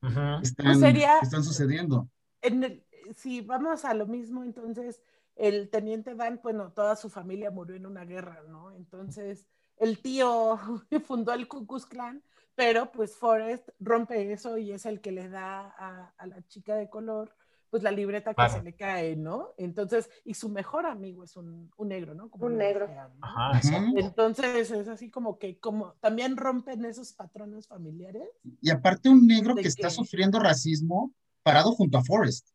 [0.00, 0.08] que
[0.42, 2.08] están, sería- están sucediendo.
[2.40, 2.86] En el-
[3.16, 5.00] si vamos a lo mismo, entonces
[5.36, 8.72] el teniente Dan, bueno, toda su familia murió en una guerra, ¿no?
[8.72, 9.46] Entonces
[9.78, 10.58] el tío
[11.06, 12.22] fundó el Ku Klux Klan,
[12.54, 16.76] pero pues Forrest rompe eso y es el que le da a, a la chica
[16.76, 17.34] de color
[17.72, 18.52] pues la libreta que Claro.
[18.52, 19.54] se le cae, ¿no?
[19.56, 22.28] Entonces, y su mejor amigo es un, un negro, ¿no?
[22.28, 22.86] Como Un negro.
[22.86, 23.26] decían, ¿no?
[23.26, 23.88] Ajá, exacto.
[23.88, 23.98] Ujú.
[23.98, 28.28] Entonces es así como que como también rompen esos patrones familiares.
[28.60, 32.46] Y aparte un negro ¿De que está sufriendo racismo parado junto a Forrest.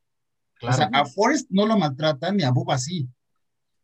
[0.61, 1.03] O sea, Claro.
[1.03, 3.09] a Forrest no lo maltratan ni a Bubba sí.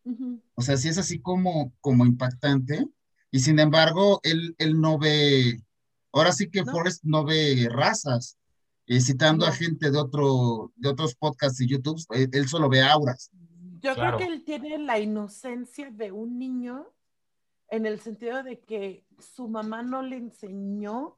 [0.05, 0.39] Ujú.
[0.53, 2.85] O sea, sí es así como, como impactante.
[3.31, 5.63] Y sin embargo, él, él no ve,
[6.11, 6.71] ahora sí que No.
[6.71, 8.37] Forrest no ve razas.
[8.85, 12.81] Eh, citando a gente de otro, de otros podcasts y YouTube, eh, él solo ve
[12.81, 13.31] auras.
[13.79, 14.17] Yo Claro.
[14.17, 16.87] creo que él tiene la inocencia de un niño
[17.69, 21.17] en el sentido de que su mamá no le enseñó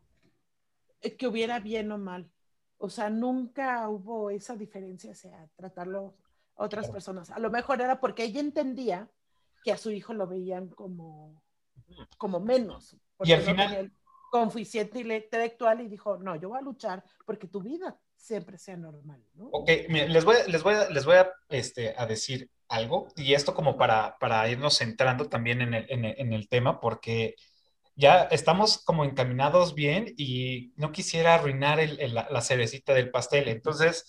[1.02, 2.32] eh, que hubiera bien o mal.
[2.78, 6.16] O sea, nunca hubo esa diferencia hacia tratarlo
[6.56, 6.94] a otras Claro.
[6.94, 7.30] personas.
[7.32, 9.10] A lo mejor era porque ella entendía
[9.64, 11.42] que a su hijo lo veían como,
[12.18, 12.96] como menos.
[13.18, 13.94] porque al no final-
[14.40, 19.24] coeficiente intelectual y dijo, no, yo voy a luchar porque tu vida siempre sea normal,
[19.36, 19.46] ¿no?
[19.52, 23.54] Ok, les voy, les voy, a, les voy a, este, a decir algo, y esto
[23.54, 27.36] como para, para irnos centrando también en el, en el- en el tema, porque
[27.96, 33.12] ya estamos como encaminados bien y no quisiera arruinar el- el- la, la cerecita del
[33.12, 33.48] pastel.
[33.48, 34.06] Entonces,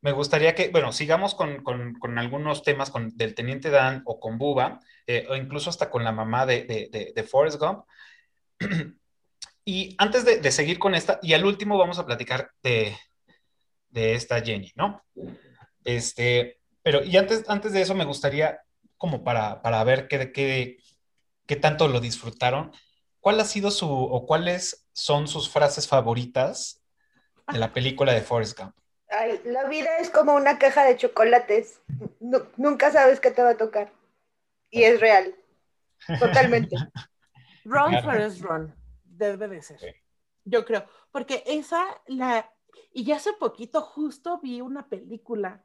[0.00, 4.18] me gustaría que, bueno, sigamos con, con- con algunos temas con, del Teniente Dan o
[4.20, 7.84] con Buba, eh, o incluso hasta con la mamá de, de, de, de Forrest Gump.
[9.70, 12.96] Y antes de, de seguir con esta, y al último vamos a platicar de,
[13.90, 15.04] de esta Jenny, ¿no?
[15.84, 18.62] Este, pero y antes, antes de eso me gustaría,
[18.96, 20.78] como para, para ver qué, qué,
[21.44, 22.72] qué tanto lo disfrutaron,
[23.20, 26.80] ¿cuál ha sido su, o cuáles son sus frases favoritas
[27.52, 28.74] de la película de Forrest Gump?
[29.10, 31.82] Ay, la vida es como una caja de chocolates.
[32.20, 33.92] Nu- nunca sabes qué te va a tocar.
[34.70, 35.34] Y es real.
[36.18, 36.74] Totalmente.
[37.66, 38.02] Run, Claro.
[38.02, 38.74] Forrest, run.
[39.18, 39.80] Debe de ser.
[39.80, 39.88] Sí.
[40.44, 40.86] Yo creo.
[41.10, 42.50] Porque esa, la.
[42.92, 45.64] Y ya hace poquito justo vi una película.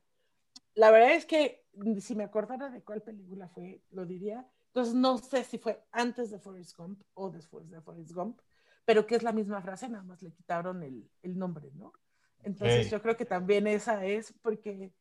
[0.74, 1.66] La verdad es que
[2.00, 4.48] si me acordara de cuál película fue, lo diría.
[4.68, 8.40] Entonces no sé si fue antes de Forrest Gump o después de Forrest Gump,
[8.86, 11.94] pero que es la misma frase, nada más le quitaron el, el nombre, ¿no?
[12.42, 14.92] Entonces yo creo que también esa es porque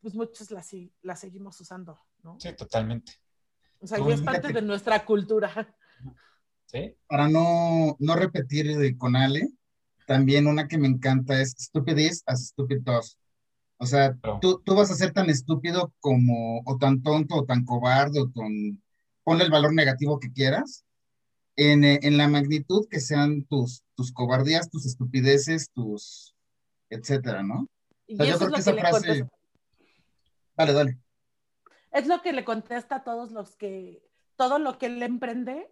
[0.00, 0.64] pues muchos la,
[1.02, 2.38] la seguimos usando, ¿no?
[2.40, 3.12] Sí, totalmente.
[3.80, 5.76] O sea, No, y es parte de nuestra cultura.
[6.66, 6.94] ¿Sí?
[7.06, 9.48] Para no, no repetir de con Ale,
[10.06, 13.18] también una que me encanta es Stupid is as Stupid does.
[13.78, 17.64] O sea, tú, tú vas a ser tan estúpido como, o tan tonto, o tan
[17.64, 18.82] cobarde, o tan,
[19.22, 20.84] ponle el valor negativo que quieras,
[21.56, 26.34] en, eh, en la magnitud que sean tus, tus cobardías, tus estupideces, tus,
[26.88, 27.68] etcétera, ¿no?
[28.06, 29.36] Y O sea, yo creo es que lo esa que le frase, contesta.
[30.56, 30.98] dale, dale.
[31.90, 34.02] Es lo que le contesta a todos los que,
[34.36, 35.70] todo lo que él emprende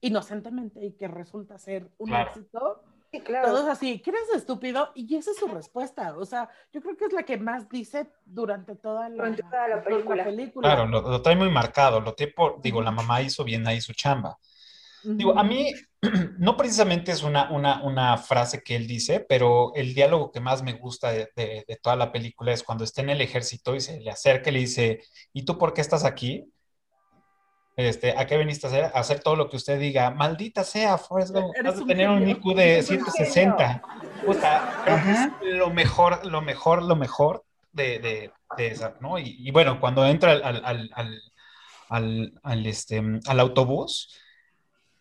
[0.00, 2.30] inocentemente y que resulta ser un Claro.
[2.30, 2.82] éxito,
[3.12, 3.48] Sí, claro.
[3.48, 4.92] todos así, ¿qué eres estúpido?
[4.94, 6.16] Y esa es su respuesta.
[6.16, 9.66] O sea, yo creo que es la que más dice durante toda la, Durante toda
[9.68, 10.24] la película.
[10.60, 13.80] Claro, lo, lo trae muy marcado, lo trae por, digo, la mamá hizo bien ahí
[13.80, 14.38] su chamba.
[15.02, 15.72] Digo, a mí
[16.38, 20.62] no precisamente es una, una, una frase que él dice, pero el diálogo que más
[20.62, 23.80] me gusta de, de- de toda la película es cuando está en el ejército y
[23.80, 25.00] se le acerca y le dice,
[25.32, 26.52] ¿y tú por qué estás aquí?
[27.88, 28.84] Este, ¿a qué viniste a hacer?
[28.84, 30.10] A hacer todo lo que usted diga.
[30.10, 32.28] Maldita sea, Forrest Gump, de un tener un.
[32.28, 33.82] IQ de Eres un 160.
[34.24, 35.38] Puta, creo que es Ajá.
[35.42, 39.18] lo mejor, lo mejor, lo mejor de, de, de esa, ¿no?
[39.18, 41.22] Y, y bueno, cuando entra al, al, al, al,
[41.88, 44.16] al- al, este, al autobús,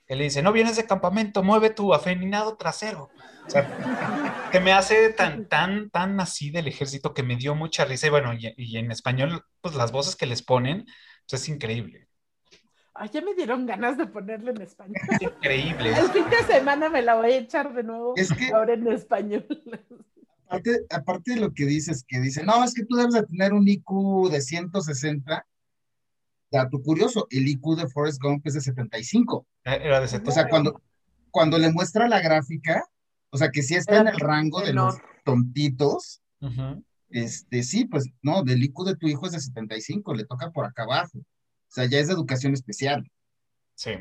[0.08, 3.10] él le dice, no vienes de campamento, mueve tu afeminado trasero.
[3.46, 7.86] O sea, que me hace tan, tan, tan así del ejército que me dio mucha
[7.86, 8.08] risa.
[8.08, 10.86] Y bueno, y, y en español, pues las voces que les ponen,
[11.30, 12.08] pues es increíble.
[13.02, 14.96] Ay, ya me dieron ganas de ponerlo en español.
[15.10, 15.92] Es increíble.
[15.98, 18.88] El fin de semana me la voy a echar de nuevo, Es que- ahora en
[18.90, 19.48] español.
[20.48, 23.54] Aparte, aparte de lo que dices, que dice, no, es que tú debes de tener
[23.54, 25.46] un IQ de 160.
[26.52, 29.48] Dato curioso, el IQ de Forrest Gump es de 75.
[29.64, 30.82] Era de ese O sea, cuando,
[31.32, 32.84] cuando le muestra la gráfica,
[33.30, 36.22] o sea, que sí está en el rango de los tontitos,
[37.10, 40.66] este, sí, pues, no, del IQ de tu hijo es de 75, le toca por
[40.66, 41.20] acá abajo.
[41.70, 43.10] O sea, ya es de educación especial.
[43.76, 43.92] Sí.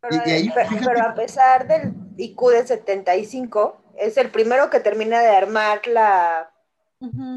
[0.00, 4.30] Pero, Y- y ahí, pero- fíjate- pero a pesar del IQ de 75, es el
[4.30, 6.48] primero que termina de armar la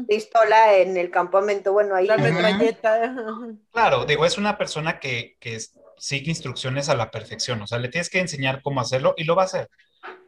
[0.06, 1.72] pistola en el campamento.
[1.72, 3.14] Bueno, ahí La metralleta.
[3.72, 7.78] Claro, digo, es una persona que, que es- sigue instrucciones a la perfección, o sea,
[7.78, 9.70] le tienes que enseñar cómo hacerlo y lo va a hacer.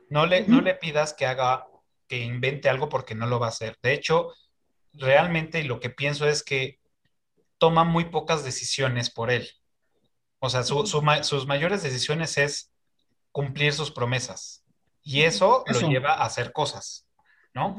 [0.08, 1.66] No le, no le pidas que haga,
[2.08, 3.76] que invente algo porque no lo va a hacer.
[3.82, 4.32] De hecho,
[4.94, 6.78] realmente lo que pienso es que
[7.58, 9.48] toma muy pocas decisiones por él.
[10.40, 12.72] O sea, su- su sus mayores decisiones es
[13.32, 14.64] cumplir sus promesas
[15.02, 15.80] y eso, Eso.
[15.82, 17.06] lo lleva a hacer cosas,
[17.54, 17.76] ¿no?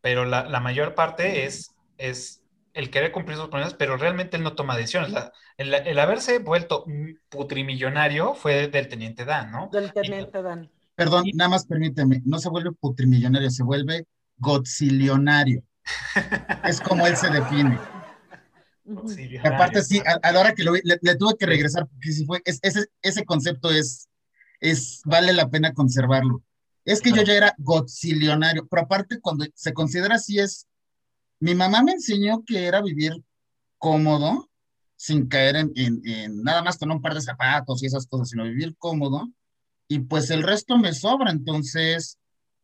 [0.00, 2.42] pero la, la mayor parte es, es
[2.74, 5.10] el querer cumplir sus promesas, pero realmente él no toma decisiones.
[5.10, 6.84] La- el, el haberse vuelto
[7.28, 9.68] putrimillonario fue del teniente Dan, ¿no?
[9.72, 10.70] Del teniente Dan.
[10.94, 14.06] Perdón, nada más permíteme, no se vuelve putrimillonario, se vuelve
[14.38, 15.62] godzillionario.
[16.64, 17.78] Es como él se define.
[19.06, 21.86] Sí, aparte, sí, a, a la hora que lo vi, le, le tuve que regresar,
[21.88, 24.08] porque sí fue, es- ese, ese concepto es,
[24.60, 26.42] es, vale la pena conservarlo.
[26.84, 30.66] Es que yo ya era godzillionario, pero aparte cuando se considera así es,
[31.40, 33.12] mi mamá me enseñó que era vivir
[33.78, 34.48] cómodo,
[34.96, 38.28] sin caer en, en- en nada más con un par de zapatos y esas cosas,
[38.30, 39.28] sino vivir cómodo,
[39.88, 42.18] y pues el resto me sobra, entonces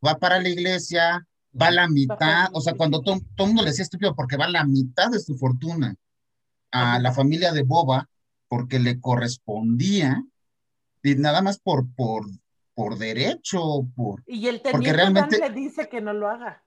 [0.05, 1.27] va para la iglesia,
[1.61, 4.49] va la mitad, o sea, cuando todo todo el mundo le decía estúpido porque va
[4.49, 5.95] la mitad de su fortuna
[6.71, 8.09] a la familia de Boba
[8.49, 10.25] porque le correspondía,
[11.03, 12.27] y nada más por, por,
[12.75, 16.65] por derecho, por, Y el Porque realmente- le dice que no lo haga.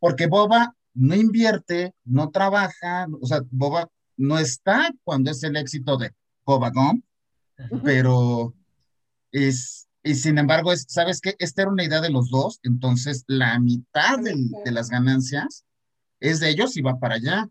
[0.00, 5.96] porque Boba no invierte, no trabaja, o sea, Boba no está cuando es el éxito
[5.96, 6.12] de
[6.44, 7.04] Boba Gump,
[7.84, 8.54] pero
[9.32, 11.34] es, y sin embargo, es, ¿sabes qué?
[11.38, 15.64] Esta era una idea de los dos, entonces la mitad del- de las ganancias
[16.20, 17.48] es de ellos y va para allá.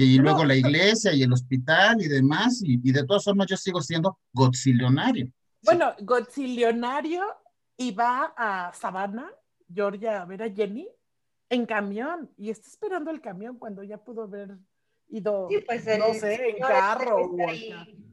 [0.00, 3.56] Y, luego la iglesia y el hospital y demás, y, y de todas formas yo
[3.56, 5.28] sigo siendo godzillionario.
[5.62, 7.22] Bueno, Godzillionario
[7.76, 9.30] y va a Savannah,
[9.72, 10.88] Georgia, a ver a Jenny
[11.50, 14.56] en camión y está esperando el camión cuando ya pudo haber
[15.08, 18.04] ido, Sí, pues el no sé, en carro este está ahí.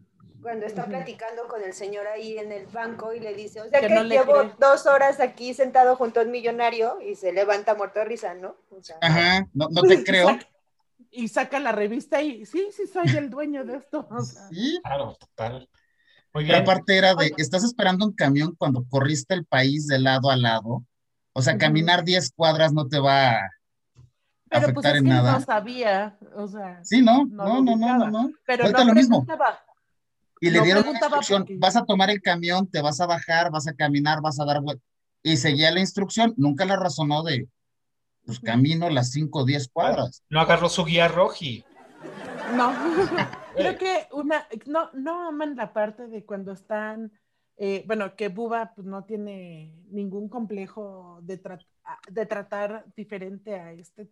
[0.42, 3.82] Cuando está platicando con el señor ahí en el banco y le dice, o sea
[3.82, 4.54] Que que, no le llevo cree.
[4.60, 8.56] dos horas aquí sentado junto a un millonario y se levanta muerto de risa, ¿no?
[8.70, 10.38] O sea, Ajá, no, no te creo.
[11.16, 14.08] Y saca la revista y sí, sí soy el dueño de esto.
[14.10, 14.48] o sea.
[14.52, 15.70] Sí, Claro, total.
[16.34, 16.56] Pero bien.
[16.62, 17.34] aparte era de, Oye.
[17.38, 20.84] estás esperando un camión cuando corriste el país de lado a lado.
[21.34, 23.40] O sea, caminar 10 cuadras no te va a
[24.50, 25.32] Pero pues afectar es en que nada.
[25.34, 29.26] no sabía, o sea, Sí, no, no no, no, no, no, pero no lo mismo.
[29.26, 29.60] preguntaba.
[30.42, 33.06] Y le no dieron una instrucción, porque- vas a tomar el camión, te vas a
[33.06, 34.84] bajar, vas a caminar, vas a dar vuelta.
[35.24, 37.48] Y seguía la instrucción, nunca la razonó de,
[38.26, 40.24] pues camino las 5 o 10 cuadras.
[40.30, 41.64] No agarró su guía roji.
[42.56, 42.74] No,
[43.56, 47.12] creo que una, no, no aman la parte de cuando están
[47.58, 51.42] eh, bueno, que Buba pues, no tiene ningún complejo de,
[52.12, 54.10] de tratar diferente a este,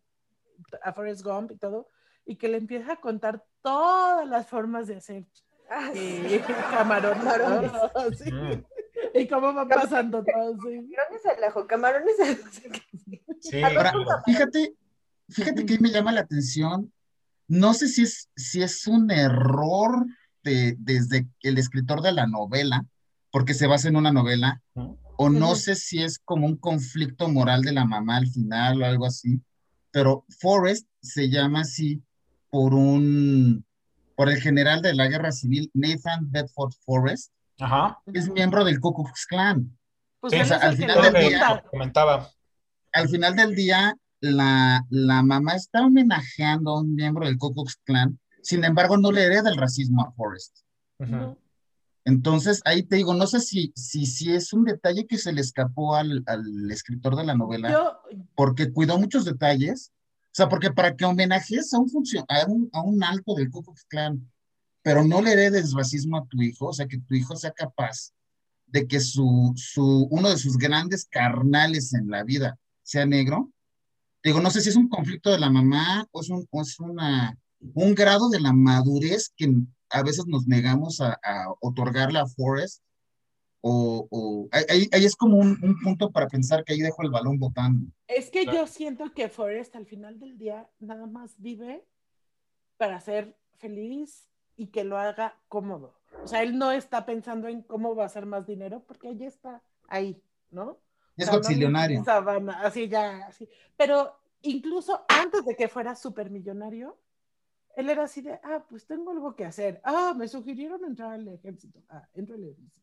[0.81, 1.89] a Forrest Gump y todo,
[2.25, 5.25] y que le empieza a contar todas las formas de hacer
[5.69, 7.17] Ah, eh, camarón.
[8.15, 8.31] Sí.
[8.31, 8.63] Mm.
[9.19, 10.53] Y cómo va pasando todo.
[10.63, 10.89] Sí.
[10.95, 12.37] Camarones al ajo, camarones al
[13.39, 13.93] Sí, Ahora,
[14.25, 14.73] fíjate,
[15.29, 16.91] fíjate que me llama la atención.
[17.47, 20.05] No sé si es, si es un error
[20.43, 22.85] de, desde el escritor de la novela,
[23.31, 24.61] porque se basa en una novela,
[25.17, 28.85] o no sé si es como un conflicto moral de la mamá al final o
[28.85, 29.41] algo así,
[29.91, 32.01] pero Forrest se llama así
[32.49, 33.65] por un,
[34.15, 37.99] por el general de la guerra civil, Nathan Bedford Forrest, Ajá.
[38.07, 39.77] es miembro del Ku Klux Klan.
[40.19, 42.29] Pues Sí, o sea, al final del que día- comentaba.
[42.93, 47.77] Al final del día, la, la mamá está homenajeando a un miembro del Ku Klux
[47.83, 50.57] Klan, sin embargo, no le hereda el racismo a Forrest.
[52.05, 55.39] Entonces, ahí te digo, no sé si, si, si es un detalle que se le
[55.41, 57.97] escapó al, al escritor de la novela, Yo,
[58.35, 59.91] porque cuidó muchos detalles.
[60.25, 61.89] O sea, porque para que homenajes a un,
[62.27, 64.29] a un, a un alto del Ku Klux Klan,
[64.83, 68.11] pero no le heredes racismo a tu hijo, o sea, que tu hijo sea capaz
[68.67, 73.51] de que su, su, uno de sus grandes carnales en la vida sea negro.
[74.23, 76.79] Digo, no sé si es un conflicto de la mamá o es, un, o es
[76.79, 77.37] una,
[77.73, 79.53] un grado de la madurez que
[79.89, 82.81] a veces nos negamos a, a otorgarle a Forrest.
[83.65, 87.11] O, o ahí, ahí- es como un, un punto para pensar que ahí dejo el
[87.11, 87.89] balón botando.
[88.07, 88.57] es que Claro.
[88.59, 91.87] yo siento que Forrest al final del día nada más vive
[92.75, 95.95] para ser feliz y que lo haga cómodo.
[96.23, 99.27] O sea, él no está pensando en cómo va a hacer más dinero porque ya
[99.27, 100.79] está ahí, ¿no?
[101.17, 101.99] Es O sea, no goxilionario.
[101.99, 103.47] necesita Sabana, así ya, así.
[103.77, 106.97] Pero incluso antes de que fuera supermillonario,
[107.75, 109.81] él era así de, ah, pues tengo algo que hacer.
[109.83, 111.81] Ah, me sugirieron entrar al ejército.
[111.89, 112.81] Ah, entro al ejército.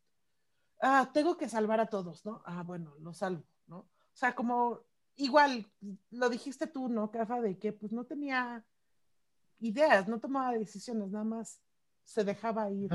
[0.82, 2.42] Ah, tengo que salvar a todos, ¿no?
[2.44, 3.78] Ah, bueno, lo salvo, ¿no?
[3.78, 4.80] O sea, como
[5.16, 5.66] igual,
[6.10, 7.40] lo dijiste tú, ¿no, Cafa?
[7.40, 8.64] De que pues no tenía
[9.60, 11.60] ideas, no tomaba decisiones, nada más
[12.04, 12.90] se dejaba ir.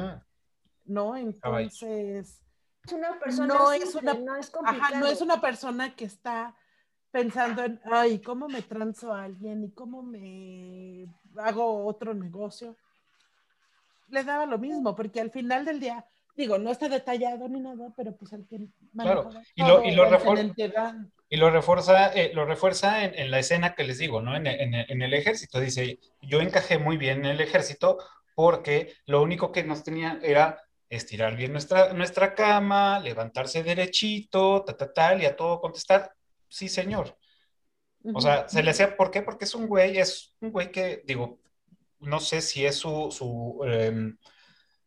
[0.85, 1.17] ¿no?
[1.17, 1.27] Ir.
[1.27, 2.41] Entonces...
[2.85, 4.51] Es una persona No es una- no es.
[4.63, 6.55] Ajá, no es una persona que está
[7.09, 11.07] pensando en, ay, ¿cómo me transo a alguien y cómo me
[11.37, 12.75] hago otro negocio?
[14.09, 16.05] Le daba lo mismo, porque al final del día,
[16.35, 20.09] digo, no está detallado ni nada, pero pues el que Claro, manejaba y lo- lo
[20.11, 20.55] refor-.
[21.29, 24.35] Y lo refuerza, eh, lo refuerza en, en la escena que les digo, ¿no?
[24.35, 25.59] En, en- en el ejército.
[25.59, 27.97] Dice, yo encajé muy bien en el ejército
[28.35, 34.77] porque lo único que nos tenía era estirar bien nuestra, nuestra cama, levantarse derechito, ta,
[34.77, 36.11] ta, tal, y a todo contestar,
[36.47, 37.17] sí, señor.
[38.13, 39.21] O sea, se le hacía, ¿por qué?
[39.21, 41.39] Porque es un güey, es un güey que, digo,
[41.99, 44.17] no sé si es su, su em,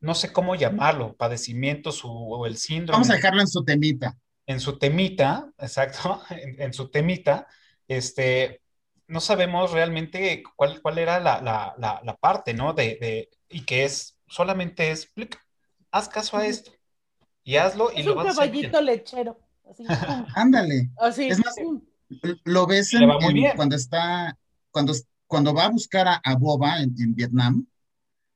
[0.00, 4.16] no sé cómo llamarlo, padecimiento, su, o el síndrome Vamos a dejarlo en su temita.
[4.48, 7.48] En su temita, exacto, en, en su temita,
[7.88, 8.62] este,
[9.08, 12.74] no sabemos realmente cuál, cuál era la, la, la, la parte, ¿no?
[12.74, 15.38] De, de, y que es, solamente es, plic,
[15.92, 16.72] haz caso a esto,
[17.44, 18.72] y hazlo, y Es lo un vas a hacer bien.
[18.72, 19.38] caballito lechero.
[19.70, 19.84] Así,
[20.34, 20.90] Ándale.
[20.96, 21.54] así, Es más.
[22.44, 24.38] Lo ves en, en- cuando está,
[24.70, 24.94] cuando,
[25.26, 27.66] cuando va a buscar a, a Boba en, en Vietnam,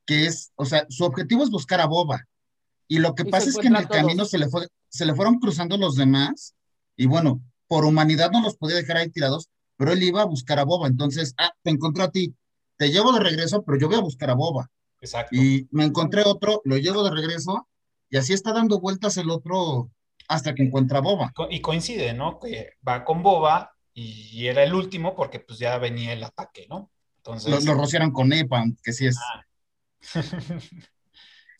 [0.06, 2.26] que es, o sea, su objetivo es buscar a Boba.
[2.92, 5.14] Y lo que Y pasa es que en el camino se le, fue, se le
[5.14, 6.54] fueron cruzando los demás,
[6.94, 10.58] y bueno, por humanidad no los podía dejar ahí tirados, pero él iba a buscar
[10.58, 10.88] a Boba.
[10.88, 12.34] Entonces, ah, te encontré a ti,
[12.76, 14.70] te llevo de regreso, pero yo voy a buscar a Boba.
[15.00, 15.34] Exacto.
[15.34, 17.66] Y me encontré otro, lo llevo de regreso,
[18.10, 19.90] y así está dando vueltas el otro
[20.28, 21.32] hasta que encuentra a Boba.
[21.48, 22.38] Y coincide, ¿no?
[22.38, 26.90] Que va con Boba y era el último porque pues ya venía el ataque, ¿no?
[27.24, 29.16] Lo, Entonces, lo rociaron con Napalm, que sí es.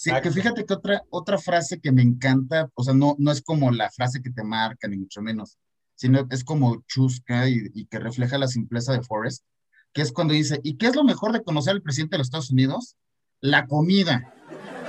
[0.02, 0.34] Sí, que Exacto.
[0.34, 3.88] fíjate que otra, otra frase que me encanta, o sea, no, no es como la
[3.88, 5.58] frase que te marca, ni mucho menos,
[5.94, 9.44] sino es como chusca y, y que refleja la simpleza de Forrest,
[9.92, 12.26] que es cuando dice, ¿y qué es lo mejor de conocer al presidente de los
[12.26, 12.96] Estados Unidos?
[13.40, 14.34] La comida.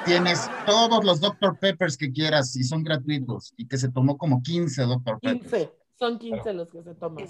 [0.04, 1.60] Tienes todos los Dr.
[1.60, 5.20] Peppers que quieras y son gratuitos, y que se tomó como 15 Dr.
[5.20, 5.42] Peppers.
[5.44, 7.24] 15, son 15 los que se toman.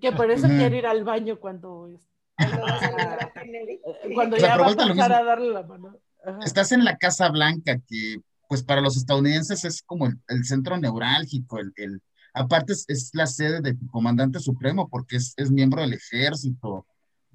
[0.00, 0.56] Que por eso Ujú.
[0.56, 2.00] quiere ir al baño cuando, eh,
[4.12, 6.00] cuando O sea, ya pero va a pasar a darle la mano.
[6.28, 6.40] Ajá.
[6.44, 10.76] Estás en la Casa Blanca, que pues para los estadounidenses es como el, el centro
[10.78, 12.02] neurálgico, el, el-
[12.34, 16.86] aparte es, es la sede de tu comandante supremo, porque es, es miembro del ejército,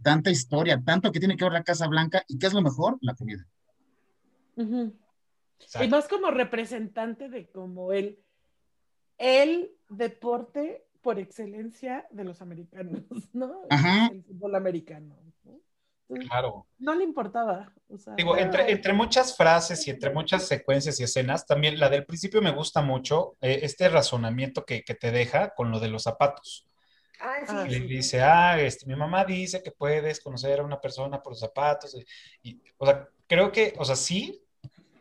[0.01, 2.97] tanta historia, tanto que tiene que ver la Casa Blanca, y ¿qué es lo mejor?
[3.01, 3.45] La comida.
[4.55, 8.19] Y más como representante de como el,
[9.17, 13.53] el deporte por excelencia de los americanos, ¿no?
[13.69, 14.07] Ajá.
[14.07, 15.15] El fútbol americano.
[16.13, 16.27] ¿No?
[16.27, 16.67] Claro.
[16.79, 17.73] No le importaba.
[17.89, 21.89] O sea, Digo, entre, entre muchas frases y entre muchas secuencias y escenas, también la
[21.89, 25.89] del principio me gusta mucho, eh, este razonamiento que, que te deja con lo de
[25.89, 26.67] los zapatos.
[27.19, 27.87] Ah, sí, Ah, Le sí.
[27.87, 31.95] dice, ah, este, mi mamá dice que puedes conocer a una persona por los zapatos.
[31.95, 34.41] Y, y, o sea, creo que, o sea, sí,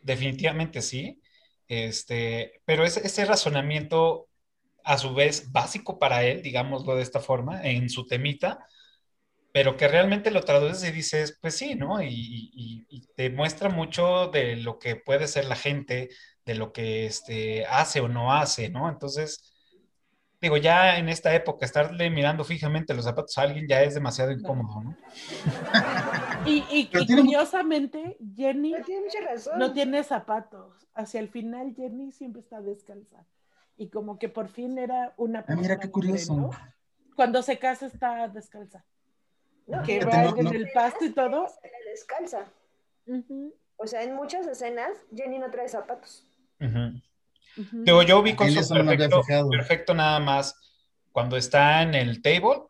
[0.02, 1.20] definitivamente sí.
[1.68, 4.28] Este, pero ese, ese razonamiento,
[4.84, 8.66] a su vez, básico para él, digámoslo de esta forma, en su temita,
[9.53, 12.03] pero que realmente lo traduces y dices, pues sí, ¿no?
[12.03, 16.09] Y, y- y te muestra mucho de lo que puede ser la gente,
[16.44, 18.88] de lo que este, hace o no hace, ¿no?
[18.88, 19.53] Entonces,
[20.40, 24.32] digo, ya en esta época, estarle mirando fijamente los zapatos a alguien ya es demasiado
[24.32, 24.96] incómodo, ¿no?
[26.46, 29.59] Y, tiene curiosamente, Jenny Pero tiene mucha razón.
[29.59, 30.74] no tiene zapatos.
[30.94, 33.24] Hacia el final, Jenny siempre está descalza.
[33.78, 36.34] Y como que por fin era una Ah, mira qué curioso.
[36.34, 36.50] ¿no?
[37.16, 38.84] Cuando se casa está descalza.
[39.66, 41.46] No, que va no- en no- el pasto y todo.
[41.48, 42.46] se la descalza.
[43.06, 46.24] Ujú, O sea, en muchas escenas, Jenny no trae zapatos.
[46.60, 47.00] Ujú.
[47.58, 47.84] ujú.
[47.84, 50.54] Digo, yo vi con En su perfecto, perfecto nada más
[51.10, 52.62] cuando está en el table,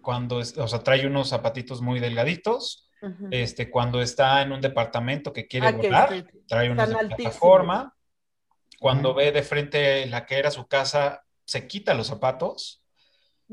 [0.00, 2.84] cuando, es- o sea, trae unos zapatitos muy delgaditos,
[3.30, 6.24] este, cuando está en un departamento que quiere Ah, que volar, sí.
[6.48, 7.94] trae unos de plataforma,
[8.80, 12.77] cuando ve de frente la que era su casa, se quita los zapatos.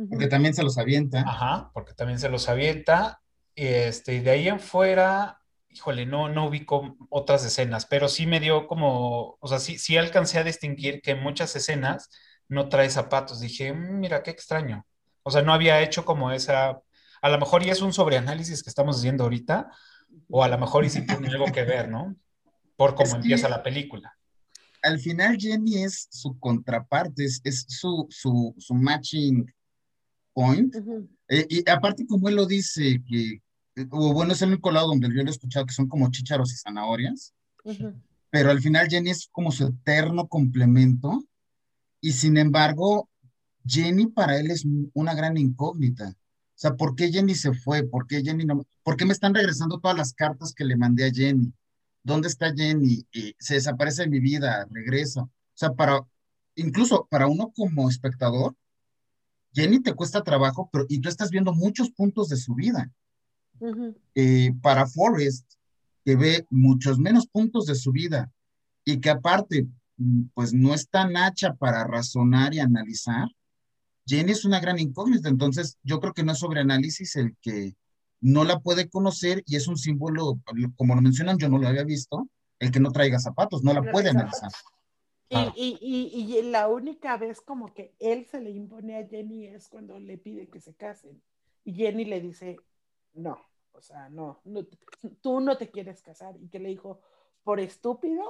[0.09, 1.21] Porque también se los avienta.
[1.21, 3.21] ajá, porque también se los avienta,
[3.55, 5.39] este, y de ahí en fuera,
[5.69, 9.95] híjole, no, no ubico otras escenas, pero sí me dio como, o sea, sí, sí
[9.97, 12.09] alcancé a distinguir que en muchas escenas
[12.49, 13.39] no trae zapatos.
[13.39, 14.85] Dije, "Mm, mira, qué extraño.
[15.23, 16.81] O sea, no había hecho como esa,
[17.21, 19.69] a lo mejor y es un sobreanálisis que estamos haciendo ahorita,
[20.29, 22.15] o a lo mejor y sí tiene algo que ver, ¿no?
[22.75, 24.17] Por cómo Es que- empieza la película.
[24.83, 29.51] Al final Jenny es su contraparte, es, es su, su, su matching
[30.35, 30.75] point.
[30.75, 31.09] Ujú.
[31.29, 33.41] Eh, y aparte, como él lo dice, que,
[33.75, 36.11] eh, o bueno, es el único lado donde yo lo he escuchado que son como
[36.11, 37.33] chícharos y zanahorias,
[38.29, 41.25] pero al final Jenny es como su eterno complemento,
[42.01, 43.09] y sin embargo,
[43.65, 44.63] Jenny para él es
[44.93, 46.09] una gran incógnita.
[46.09, 47.83] O sea, ¿por qué Jenny se fue?
[47.83, 48.65] ¿Por qué Jenny no?
[48.83, 51.51] ¿Por qué me están regresando todas las cartas que le mandé a Jenny?
[52.03, 53.05] ¿Dónde está Jenny?
[53.11, 55.23] Y se desaparece de mi vida, regresa.
[55.23, 55.99] O sea, para,
[56.55, 58.55] incluso para uno como espectador,
[59.55, 62.91] Jenny te cuesta trabajo, pero y tú estás viendo muchos puntos de su vida.
[64.13, 65.49] Eh, para Forrest,
[66.03, 68.31] que ve muchos menos puntos de su vida
[68.83, 73.29] y que aparte, mm, pues no es tan hacha para razonar y analizar,
[74.05, 75.29] Jenny es una gran incógnita.
[75.29, 77.75] Entonces, yo creo que no es sobreanálisis el que
[78.21, 80.39] no la puede conocer y es un símbolo,
[80.75, 82.27] como lo mencionan, yo no lo había visto,
[82.59, 84.51] el que no traiga zapatos, no la puede analizar.
[85.27, 85.53] Claro.
[85.55, 89.67] y, y, y la única vez como que él se le impone a Jenny es
[89.67, 91.21] cuando le pide que se casen.
[91.63, 92.57] Y Jenny le dice,
[93.13, 93.39] no,
[93.71, 94.65] o sea, no, no
[95.21, 96.35] tú no te quieres casar.
[96.39, 97.01] Y que le dijo,
[97.43, 98.23] por estúpido.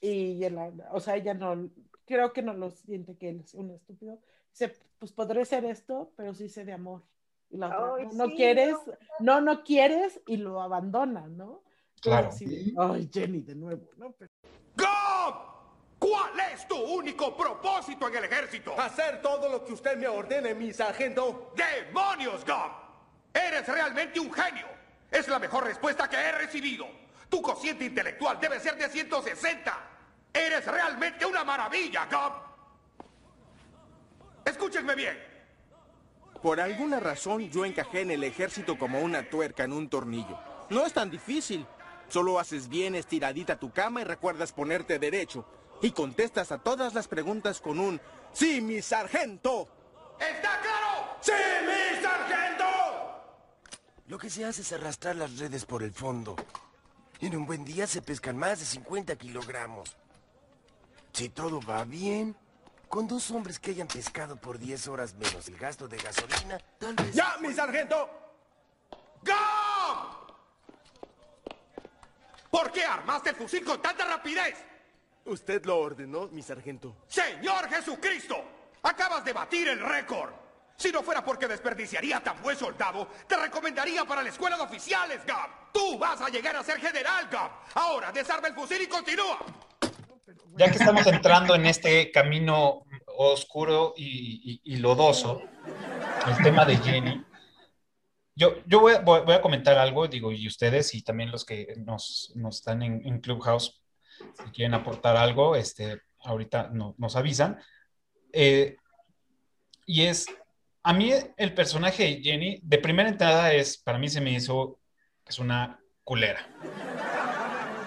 [0.00, 0.58] Y él,
[0.92, 1.70] o sea, ella no,
[2.04, 4.18] creo que no lo siente que él es un estúpido.
[4.50, 7.02] Dice, pues podré ser esto, pero sí sé de amor.
[7.50, 8.76] Y la otra, Ay, no, no sí, quieres,
[9.20, 11.62] no, no quieres y lo abandona, ¿no?
[12.00, 12.28] Claro.
[12.28, 14.12] Así Ay, Jenny, de nuevo, ¿no?
[14.12, 14.32] Pero-.
[16.18, 18.78] ¿Cuál es tu único propósito en el ejército?
[18.80, 21.52] Hacer todo lo que usted me ordene, mi sargento.
[21.54, 22.72] ¡Demonios, Gob!
[23.32, 24.66] Eres realmente un genio.
[25.10, 26.86] Es la mejor respuesta que he recibido.
[27.28, 29.78] Tu cociente intelectual debe ser de 160.
[30.32, 32.32] Eres realmente una maravilla, Gob.
[34.44, 35.16] Escúchenme bien.
[36.42, 40.36] Por alguna razón yo encajé en el ejército como una tuerca en un tornillo.
[40.68, 41.64] No es tan difícil.
[42.08, 45.46] Solo haces bien estiradita tu cama y recuerdas ponerte derecho.
[45.80, 48.00] Y contestas a todas las preguntas con un
[48.32, 49.68] ¡Sí, mi sargento!
[50.18, 51.16] ¿Está claro?
[51.20, 52.64] ¡Sí, mi sargento!
[54.06, 56.36] Lo que se hace es arrastrar las redes por el fondo.
[57.20, 59.96] En un buen día se pescan más de 50 kilogramos.
[61.12, 62.36] Si todo va bien,
[62.88, 66.94] con dos hombres que hayan pescado por 10 horas menos el gasto de gasolina, tal
[66.94, 67.14] vez...
[67.14, 68.08] ¡Ya, mi sargento!
[69.22, 70.28] ¡Gob!
[72.50, 74.67] ¿Por qué armaste el fusil con tanta rapidez?
[75.28, 76.96] Usted lo ordenó, mi sargento.
[77.06, 78.36] ¡Señor Jesucristo!
[78.82, 80.30] Acabas de batir el récord.
[80.76, 85.24] Si no fuera porque desperdiciaría tan buen soldado, te recomendaría para la escuela de oficiales,
[85.26, 85.70] Gab.
[85.72, 87.50] Tú vas a llegar a ser general, Gab.
[87.74, 89.38] Ahora, desarma el fusil y continúa.
[90.56, 92.84] Ya que estamos entrando en este camino
[93.16, 95.42] oscuro y, y- y lodoso,
[96.26, 97.22] el tema de Jenny,
[98.34, 101.44] yo, yo voy, a- voy- voy a comentar algo, digo, y ustedes y también los
[101.44, 103.80] que nos, nos están en, en Clubhouse,
[104.44, 107.58] si quieren aportar algo, este, ahorita no- nos avisan.
[108.32, 108.76] Eh,
[109.86, 110.26] y es,
[110.82, 114.78] a mí el personaje de Jenny, de primera entrada es, para mí se me hizo
[115.26, 116.46] es una culera.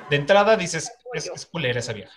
[0.10, 2.14] De entrada dices, es, es culera esa vieja.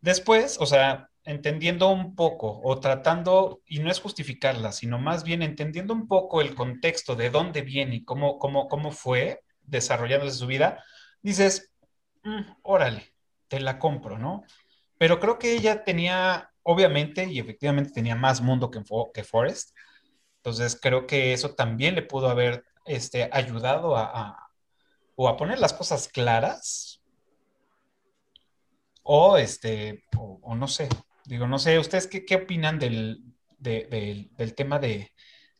[0.00, 5.42] Después, o sea, entendiendo un poco o tratando, y no es justificarla, sino más bien
[5.42, 10.46] entendiendo un poco el contexto de dónde viene y cómo, cómo, cómo fue desarrollándose su
[10.46, 10.82] vida,
[11.22, 11.72] dices,
[12.22, 13.09] "Mm, órale,
[13.50, 14.44] te la compro, ¿no?
[14.96, 18.80] Pero creo que ella tenía, obviamente, y efectivamente tenía más mundo que,
[19.12, 19.76] que Forrest.
[20.36, 24.46] Entonces creo que eso también le pudo haber este, ayudado a, a-
[25.16, 27.02] o a poner las cosas claras
[29.02, 30.88] o este, o, o no sé,
[31.26, 33.22] digo, no sé, ¿ustedes qué, qué opinan del,
[33.58, 35.10] de- del- del tema de,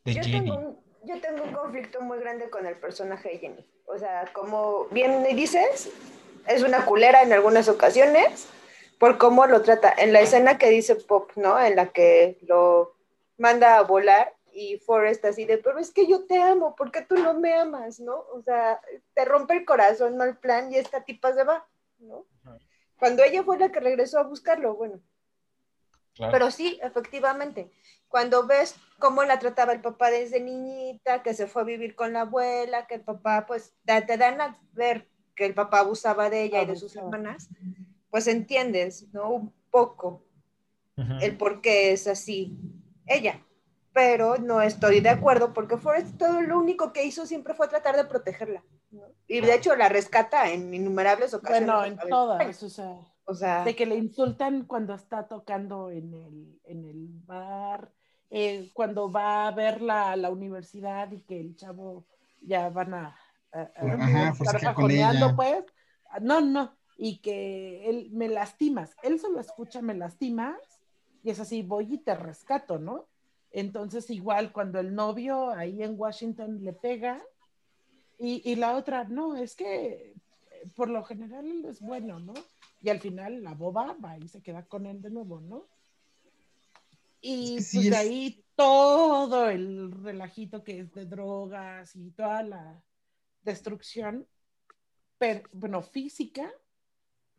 [0.04, 0.44] de Yo Jenny?
[0.44, 3.66] tengo, un, yo tengo un conflicto muy grande con el personaje de Jenny.
[3.86, 5.90] O sea, como bien dices,
[6.46, 8.48] es una culera en algunas ocasiones
[8.98, 9.92] por cómo lo trata.
[9.96, 11.58] En la escena que dice Pop, ¿no?
[11.60, 12.94] En la que lo
[13.38, 17.02] manda a volar y Forrest así de, pero es que yo te amo, ¿por qué
[17.02, 18.16] tú no me amas, no?
[18.32, 18.80] O sea,
[19.14, 21.66] te rompe el corazón, no el plan, y esta tipa se va,
[21.98, 22.26] ¿no?
[22.98, 25.00] Cuando ella fue la que regresó a buscarlo, bueno,
[26.14, 26.32] Claro.
[26.32, 27.70] pero sí, efectivamente,
[28.08, 32.12] cuando ves cómo la trataba el papá desde niñita, que se fue a vivir con
[32.12, 35.08] la abuela, que el papá, pues, da- te dan a ver
[35.40, 37.48] que el papá abusaba de ella y de sus hermanas,
[38.10, 39.30] pues entiendes, ¿no?
[39.30, 40.26] Un poco
[41.22, 42.58] el por qué es así
[43.06, 43.40] ella.
[43.94, 47.96] Pero no estoy de acuerdo porque Forrest todo lo único que hizo siempre fue tratar
[47.96, 48.62] de protegerla.
[48.90, 49.00] ¿no?
[49.26, 51.66] Y de hecho la rescata en innumerables ocasiones.
[51.66, 55.90] Bueno, en A todas, o sea, O sea, de que le insultan cuando está tocando
[55.90, 57.90] en el, en el bar,
[58.28, 62.04] eh, cuando va a ver la, la universidad y que el chavo
[62.42, 63.16] ya van a,
[63.52, 65.34] a Ajá, estar forcejear con ella.
[65.36, 65.64] pues.
[66.20, 70.58] No, no, y que él me lastimas, él solo escucha me lastimas
[71.22, 73.06] y es así, voy y te rescato, ¿no?
[73.52, 77.22] Entonces igual cuando el novio ahí en Washington le pega
[78.18, 80.12] y, y la otra, no, es que
[80.50, 82.34] eh, por lo general él es bueno, ¿no?
[82.82, 85.66] Y al final la boba va y se queda con él de nuevo, ¿no?
[87.22, 92.42] Y sí pues de es- ahí todo el relajito que es de drogas y toda
[92.42, 92.82] la
[93.42, 94.26] destrucción,
[95.18, 96.50] pero, bueno, física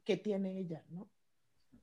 [0.04, 1.10] que tiene ella, ¿no?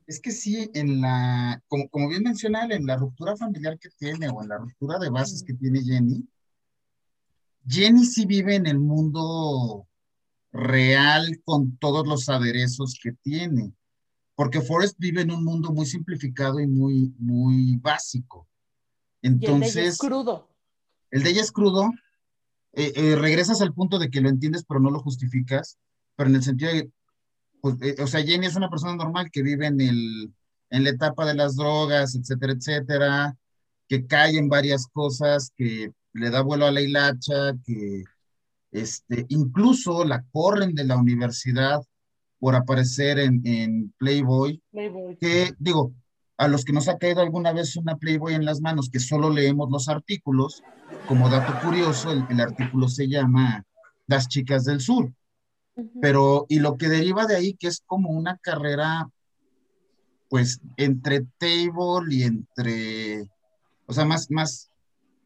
[0.07, 3.89] Es que sí, en la, como, como bien menciona, él, en la ruptura familiar que
[3.89, 6.27] tiene o en la ruptura de bases que tiene Jenny,
[7.67, 9.87] Jenny sí vive en el mundo
[10.51, 13.73] real con todos los aderezos que tiene,
[14.35, 18.47] porque Forrest vive en un mundo muy simplificado y muy, muy básico.
[19.41, 20.49] Y el de ella es Entonces, crudo.
[21.11, 21.91] el de ella es crudo,
[22.73, 25.77] eh, eh, regresas al punto de que lo entiendes, pero no lo justificas,
[26.15, 26.91] pero en el sentido de,
[27.61, 30.33] pues, eh, o sea, Jenny es una persona normal que vive en el,
[30.69, 33.37] en la etapa de las drogas, etcétera, etcétera,
[33.87, 38.03] que cae en varias cosas, que le da vuelo a la hilacha, que
[38.71, 41.81] este, incluso la corren de la universidad
[42.39, 45.17] por aparecer en, en Playboy, Playboy.
[45.17, 45.93] que digo,
[46.39, 49.29] a los que nos ha caído alguna vez una Playboy en las manos, que solo
[49.29, 50.63] leemos los artículos,
[51.05, 53.65] como dato curioso, el, el artículo se llama
[54.07, 55.11] Las chicas del sur,
[56.01, 59.09] pero y lo que deriva de ahí, que es como una carrera,
[60.29, 63.29] pues, entre table y entre,
[63.85, 64.71] o sea, más, más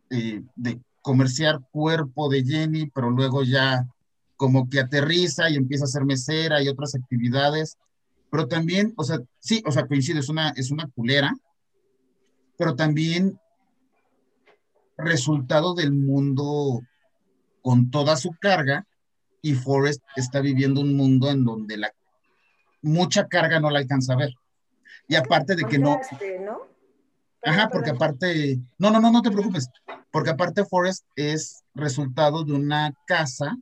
[0.10, 3.86] eh, de comerciar cuerpo de Jenny, pero luego ya
[4.36, 7.78] como que aterriza y empieza a ser mesera y otras actividades,
[8.34, 11.36] pero también, o sea, sí, o sea, coincide, es una, es una culera,
[12.58, 13.40] pero también
[14.98, 16.82] resultado del mundo
[17.62, 18.88] con toda su carga
[19.44, 21.94] y Forrest está viviendo un mundo en donde la
[22.82, 24.34] mucha carga no la alcanza a ver.
[25.08, 26.58] Y aparte de que no, contraste, ¿no?
[27.44, 29.70] Ajá, porque aparte, no, no, no, no te preocupes,
[30.10, 33.56] porque aparte Forrest es resultado de una casa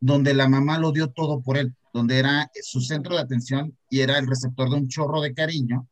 [0.00, 4.00] donde la mamá lo dio todo por él, donde era su centro de atención y
[4.00, 5.88] era el receptor de un chorro de cariño.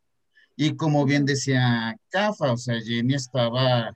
[0.56, 3.92] Y como bien decía Cafa, o sea, Jenny estaba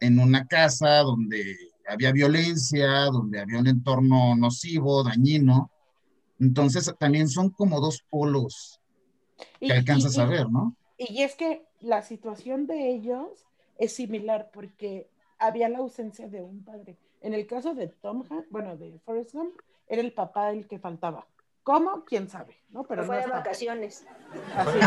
[0.00, 1.56] en una casa donde
[1.88, 5.70] había violencia, donde había un entorno nocivo, dañino.
[6.40, 8.80] Entonces también son como dos polos
[9.60, 10.76] Y- que alcanzas y- a y- ver, ¿no?
[10.98, 13.46] Y es que la situación de ellos
[13.78, 15.08] es similar porque
[15.38, 16.96] había la ausencia de un padre.
[17.20, 19.54] En el caso de Tom bueno, de Forrest Gump,
[19.88, 21.26] era el papá el que faltaba.
[21.62, 22.04] ¿Cómo?
[22.04, 22.56] ¿Quién sabe?
[22.70, 22.84] ¿no?
[22.84, 23.38] Pero Se fue no de estaba.
[23.42, 24.06] vacaciones.
[24.56, 24.78] Así,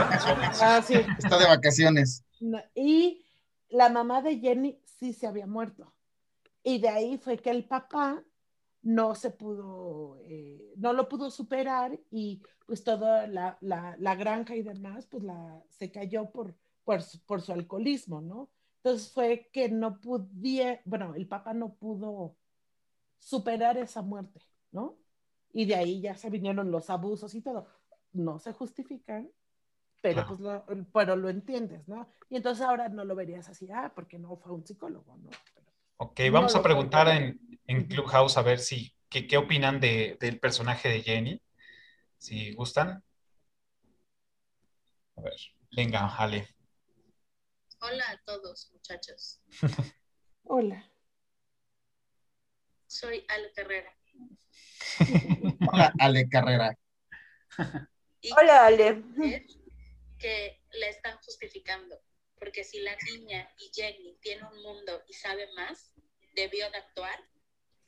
[0.61, 0.93] así.
[1.17, 2.23] Está de vacaciones.
[2.39, 3.25] No, Y
[3.69, 5.93] la mamá de Jenny sí se había muerto.
[6.63, 8.23] Y de ahí fue que el papá
[8.81, 14.55] no se pudo, eh, no lo pudo superar y pues toda la, la, la granja
[14.55, 18.49] y demás, pues la, se cayó por, por, su- por su alcoholismo, ¿no?
[18.83, 22.35] Entonces fue que no podía, bueno, el papá no pudo
[23.19, 24.41] superar esa muerte,
[24.71, 24.97] ¿no?
[25.55, 27.65] Y de ahí ya se vinieron los abusos y todo.
[28.11, 29.31] No se justifican,
[30.01, 32.09] pero pues lo, pero lo entiendes, ¿no?
[32.29, 35.29] Y entonces ahora no lo verías así, ah, porque no fue un psicólogo, ¿no?
[35.95, 40.41] ok, vamos a preguntar en, en, Clubhouse a ver si, qué, qué opinan de, del
[40.41, 41.41] personaje de Jenny,
[42.17, 43.01] si gustan.
[45.15, 45.39] A ver,
[45.71, 46.49] venga, Ale.
[47.79, 49.39] Hola a todos, muchachos.
[50.43, 50.91] Hola.
[52.87, 53.95] Soy Ale Carrera.
[55.71, 56.77] Hola, Ale Carrera.
[58.37, 59.03] Hola, Ale.
[60.17, 61.99] Que la están justificando,
[62.39, 65.91] porque si la niña y Jenny tienen un mundo y sabe más,
[66.35, 67.19] debió de actuar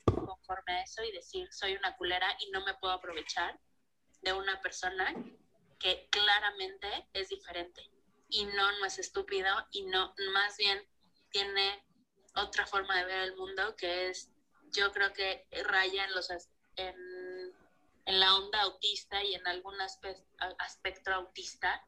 [0.04, 3.58] conforme a eso y decir, soy una culera y no me puedo aprovechar
[4.22, 5.14] de una persona
[5.78, 7.82] que claramente es diferente
[8.28, 10.82] y no, no es estúpido y no, más bien
[11.30, 11.84] tiene
[12.34, 14.32] otra forma de ver el mundo que es,
[14.72, 17.56] yo creo que raya en, los, en,
[18.06, 21.84] en la onda autista y en algún aspecto autista.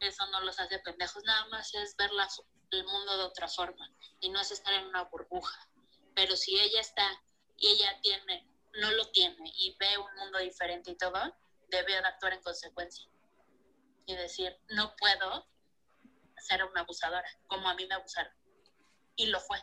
[0.00, 2.10] Eso no los hace pendejos, nada más es ver
[2.70, 3.90] el mundo de otra forma
[4.20, 5.68] y no es estar en una burbuja.
[6.14, 7.08] Pero si ella está
[7.56, 11.34] y ella tiene, no lo tiene y ve un mundo diferente y todo,
[11.68, 13.06] debe de actuar en consecuencia
[14.06, 15.46] y decir, no puedo
[16.38, 18.32] ser una abusadora, como a mí me abusaron.
[19.16, 19.62] Y lo fue,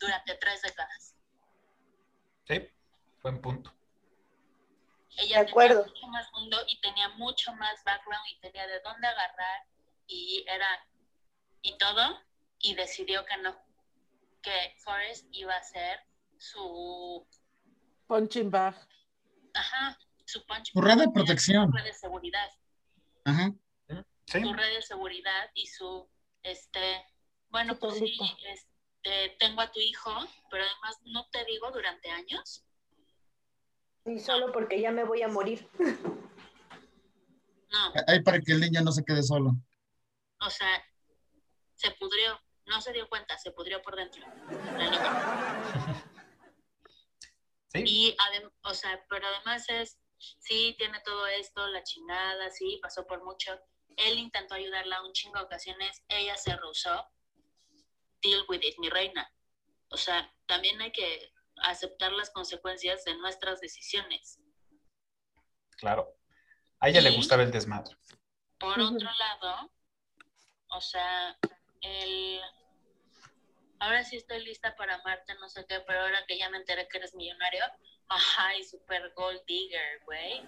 [0.00, 1.11] durante tres décadas.
[2.44, 2.68] Sí,
[3.22, 3.72] buen punto.
[5.16, 9.66] Ella tenía mucho más mundo y tenía mucho más background y tenía de dónde agarrar
[10.06, 10.86] y era,
[11.60, 12.20] y todo,
[12.58, 13.56] y decidió que no,
[14.42, 16.00] que Forrest iba a ser
[16.38, 17.26] su...
[18.06, 18.74] Punching bag.
[19.54, 21.70] Ajá, su punching Su red de protección.
[21.70, 22.50] Su red de seguridad.
[23.24, 23.52] Ajá.
[24.26, 26.08] Su red de seguridad y su,
[26.42, 27.06] este,
[27.50, 28.18] bueno, pues sí,
[29.02, 30.10] este, tengo a tu hijo,
[30.50, 32.64] pero además no te digo durante años.
[34.04, 35.68] Y solo porque ya me voy a morir.
[37.70, 37.92] No.
[38.06, 39.52] Ahí para que el niño no se quede solo.
[40.40, 40.84] O sea,
[41.74, 44.22] se pudrió, no se dio cuenta, se pudrió por dentro.
[44.76, 46.08] La niña.
[47.74, 47.84] Sí.
[47.86, 48.16] Y,
[48.64, 53.58] o sea, pero además es, sí, tiene todo esto, la chingada, sí, pasó por mucho.
[53.96, 57.08] Él intentó ayudarla un chingo de ocasiones, ella se rehusó.
[58.22, 59.30] Deal with it, mi reina.
[59.88, 64.40] O sea, también hay que aceptar las consecuencias de nuestras decisiones.
[65.76, 66.16] Claro.
[66.80, 67.96] A ella le gustaba el desmadre.
[68.58, 69.72] Por otro lado,
[70.68, 71.36] o sea,
[71.80, 72.40] el...
[73.80, 76.86] Ahora sí estoy lista para amarte, no sé qué, pero ahora que ya me enteré
[76.88, 77.64] que eres millonario,
[78.38, 80.42] Ay, super gold digger, güey.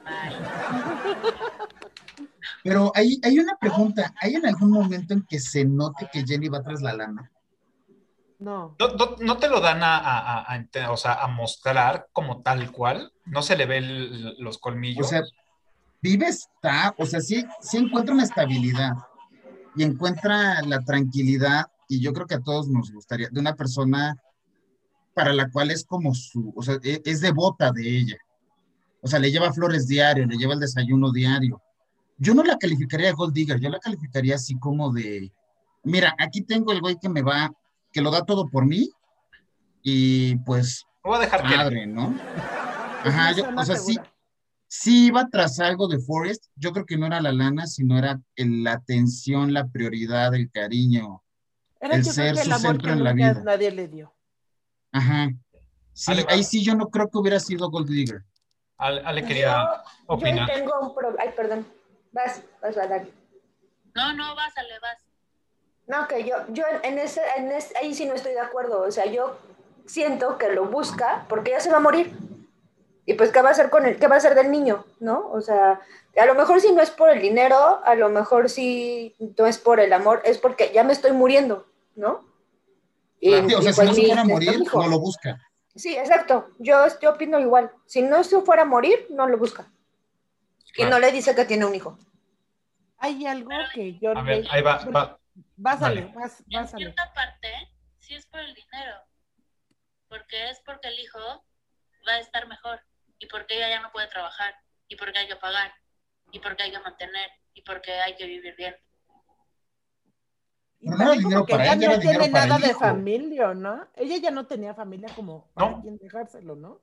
[2.62, 4.12] Pero hay, hay una pregunta.
[4.20, 7.30] ¿Hay en algún momento en que se note que Jenny va tras la lana?
[8.44, 8.76] No.
[9.20, 10.46] No, te lo dan a,
[10.90, 13.10] o sea, a mostrar como tal cual.
[13.24, 13.80] No se le ve
[14.38, 15.06] los colmillos.
[15.06, 15.22] O sea,
[16.02, 18.92] vive está, o sea, sí, sí encuentra una estabilidad
[19.74, 21.64] y encuentra la tranquilidad.
[21.88, 24.14] Y yo creo que a todos nos gustaría, de una persona
[25.14, 28.18] para la cual es como su, o sea, e, es, devota de ella.
[29.00, 31.62] O sea, le lleva flores diario, le lleva el desayuno diario.
[32.18, 35.32] Yo no la calificaría Gold Digger, yo la calificaría así como de,
[35.82, 37.50] mira, aquí tengo el güey que me va,
[37.94, 38.90] que lo da todo por mí
[39.82, 42.14] y pues, voy a dejar padre, ¿no?
[43.04, 43.96] Ajá, yo, o sea, sí,
[44.66, 48.20] sí iba tras algo de Forrest, yo creo que no era la lana, sino era
[48.36, 51.22] la atención, la prioridad, el cariño,
[51.80, 53.42] el ser su centro en la vida.
[53.44, 54.12] Nadie le dio.
[54.90, 55.30] Ajá.
[55.92, 58.24] Sí, ahí sí yo no creo que hubiera sido Gold Digger.
[58.76, 60.48] Ale, quería opinar.
[60.48, 61.22] Yo tengo un problema.
[61.22, 61.66] Ay, perdón.
[62.10, 62.88] Vas, vas a.
[63.94, 64.98] No, no, vas, Ale, vas.
[65.86, 68.82] No, que yo, yo en ese, en ese, ahí sí no estoy de acuerdo.
[68.82, 69.36] O sea, yo
[69.86, 72.12] siento que lo busca porque ya se va a morir.
[73.06, 74.86] Y pues, ¿qué va a hacer con el, qué va a hacer del niño?
[74.98, 75.30] ¿No?
[75.30, 75.80] O sea,
[76.16, 79.58] a lo mejor si no es por el dinero, a lo mejor si no es
[79.58, 81.66] por el amor, es porque ya me estoy muriendo,
[81.96, 82.24] ¿no?
[83.20, 85.40] o sea, si no se fuera a morir, no lo busca.
[85.74, 86.48] Sí, exacto.
[86.58, 87.70] Yo, yo opino igual.
[87.86, 89.66] Si no se fuera a morir, no lo busca.
[90.76, 91.98] Y no le dice que tiene un hijo.
[92.98, 94.16] Hay algo que yo...
[94.16, 95.18] A ver, ahí va, va.
[95.56, 97.48] Vas a ver, vas, En cierta parte,
[97.98, 98.96] sí es por el dinero.
[100.08, 101.20] Porque es porque el hijo
[102.06, 102.80] va a estar mejor.
[103.18, 104.54] Y porque ella ya no puede trabajar.
[104.88, 105.72] Y porque hay que pagar.
[106.32, 107.30] Y porque hay que mantener.
[107.54, 108.76] Y porque hay que vivir bien.
[110.80, 113.88] Pero no dinero para ella, no tiene nada de familia, ¿no?
[113.94, 115.80] Ella ya no tenía familia como para No.
[115.80, 116.82] quien dejárselo, ¿no?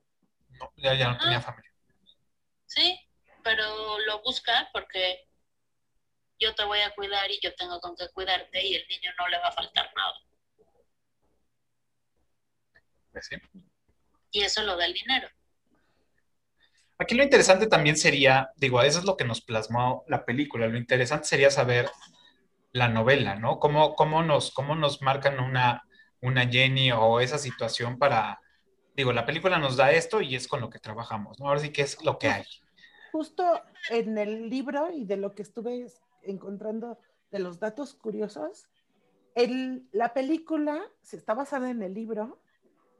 [0.59, 1.71] No, ya, ya no tenía familia.
[2.65, 2.99] Sí,
[3.43, 5.27] pero lo busca porque
[6.41, 9.27] yo te voy a cuidar y yo tengo con qué cuidarte y el niño no
[9.27, 10.13] le va a faltar nada.
[13.11, 13.35] Pues sí.
[14.31, 15.29] Y eso lo da el dinero.
[16.97, 20.77] Aquí lo interesante también sería, digo, eso es lo que nos plasmó la película, lo
[20.77, 21.89] interesante sería saber
[22.73, 23.59] la novela, ¿no?
[23.59, 25.83] ¿Cómo, cómo, nos, cómo nos marcan una,
[26.21, 28.39] una Jenny o esa situación para,
[28.95, 31.47] digo, la película nos da esto y es con lo que trabajamos, ¿no?
[31.47, 32.45] Ahora sí que es lo que hay.
[33.11, 35.87] Justo en el libro y de lo que estuve
[36.23, 36.99] encontrando
[37.31, 38.67] de los datos curiosos,
[39.35, 42.41] el, la película se está basada en el libro,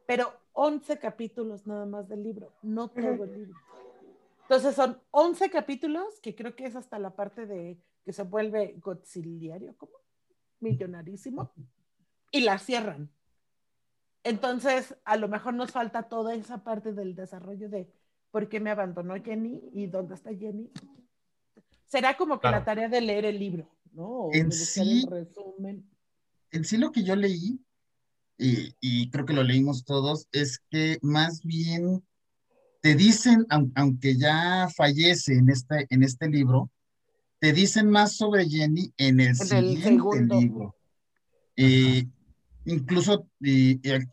[0.08, 3.60] pero 11 capítulos nada más del libro, no todo el libro.
[4.44, 8.76] Entonces son 11 capítulos, que creo que es hasta la parte de que se vuelve
[8.80, 9.94] godzilliario, como
[10.60, 11.52] millonarísimo,
[12.32, 13.10] y la cierran.
[14.24, 17.92] Entonces, a lo mejor nos falta toda esa parte del desarrollo de
[18.30, 20.72] por qué me abandonó Jenny y dónde está Jenny.
[21.92, 24.30] Será como que la tarea de leer el libro, ¿no?
[24.32, 25.06] en sí,
[26.52, 27.60] en sí lo que yo leí,
[28.38, 32.02] y, y, creo que lo leímos todos, es que más bien
[32.82, 33.46] te dicen,
[33.76, 36.72] aunque ya fallece en este, en este libro,
[37.40, 40.74] te dicen más sobre Jenny en el siguiente libro.
[41.58, 42.08] Eh,
[42.64, 43.28] incluso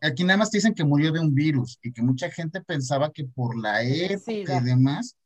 [0.03, 3.13] aquí nada más te dicen que murió de un virus y que mucha gente pensaba
[3.13, 5.17] que por la época y demás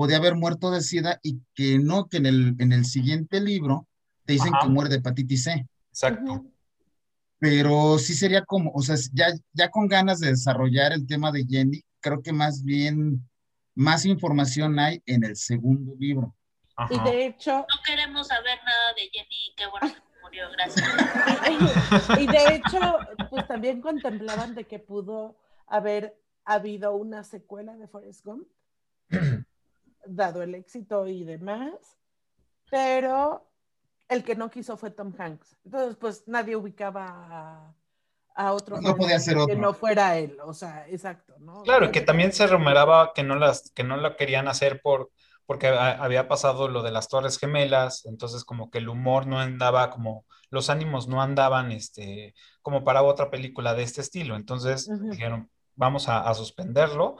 [0.00, 3.86] podía haber muerto de SIDA y que no, que en el, en el siguiente libro
[4.24, 5.66] te dicen que muere de hepatitis C.
[5.90, 6.46] Exacto.
[7.38, 11.44] Pero sí sería como, o sea, ya, ya con ganas de desarrollar el tema de
[11.46, 13.28] Jenny, creo que más bien
[13.74, 16.34] más información hay en el segundo libro.
[16.88, 17.50] Y de hecho...
[17.58, 20.88] No queremos saber nada de Jenny, qué bueno que murió, gracias.
[22.18, 22.80] y de hecho,
[23.28, 25.36] pues también contemplaban de que pudo
[25.66, 28.48] haber habido una secuela de Forrest Gump,
[30.14, 31.98] dado el éxito y demás,
[32.70, 33.46] pero
[34.08, 35.56] el que no quiso fue Tom Hanks.
[35.64, 37.74] Entonces, pues nadie ubicaba a,
[38.34, 39.54] a otro no podía ser otro.
[39.54, 41.62] que no fuera él, o sea, exacto, ¿no?
[41.62, 45.10] Claro, que también se rumeraba que no las que no lo querían hacer por
[45.46, 49.90] porque había pasado lo de las Torres Gemelas, entonces como que el humor no andaba
[49.90, 55.50] como los ánimos no andaban este como para otra película de este estilo, entonces dijeron,
[55.74, 57.16] vamos a, suspenderlo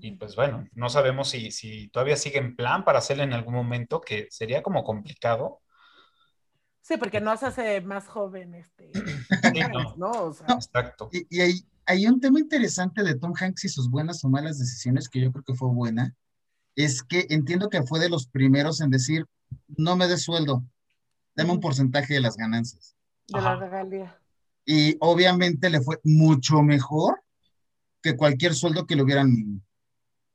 [0.00, 3.54] y pues bueno, no sabemos si, si todavía sigue en plan para hacerlo en algún
[3.54, 5.60] momento, que sería como complicado,
[6.82, 8.90] Sí, porque no se hace más joven este.
[9.96, 10.34] no.
[10.48, 11.08] Exacto.
[11.12, 15.08] Y, hay, hay, un tema interesante de Tom Hanks y sus buenas o malas decisiones,
[15.08, 16.16] que yo creo que fue buena,
[16.74, 19.26] es que entiendo que fue de los primeros en decir,
[19.68, 20.64] no me des sueldo,
[21.36, 22.96] dame un porcentaje de las ganancias.
[23.28, 24.18] De la regalía.
[24.64, 27.22] Y obviamente le fue mucho mejor
[28.02, 29.62] que cualquier sueldo que le hubieran.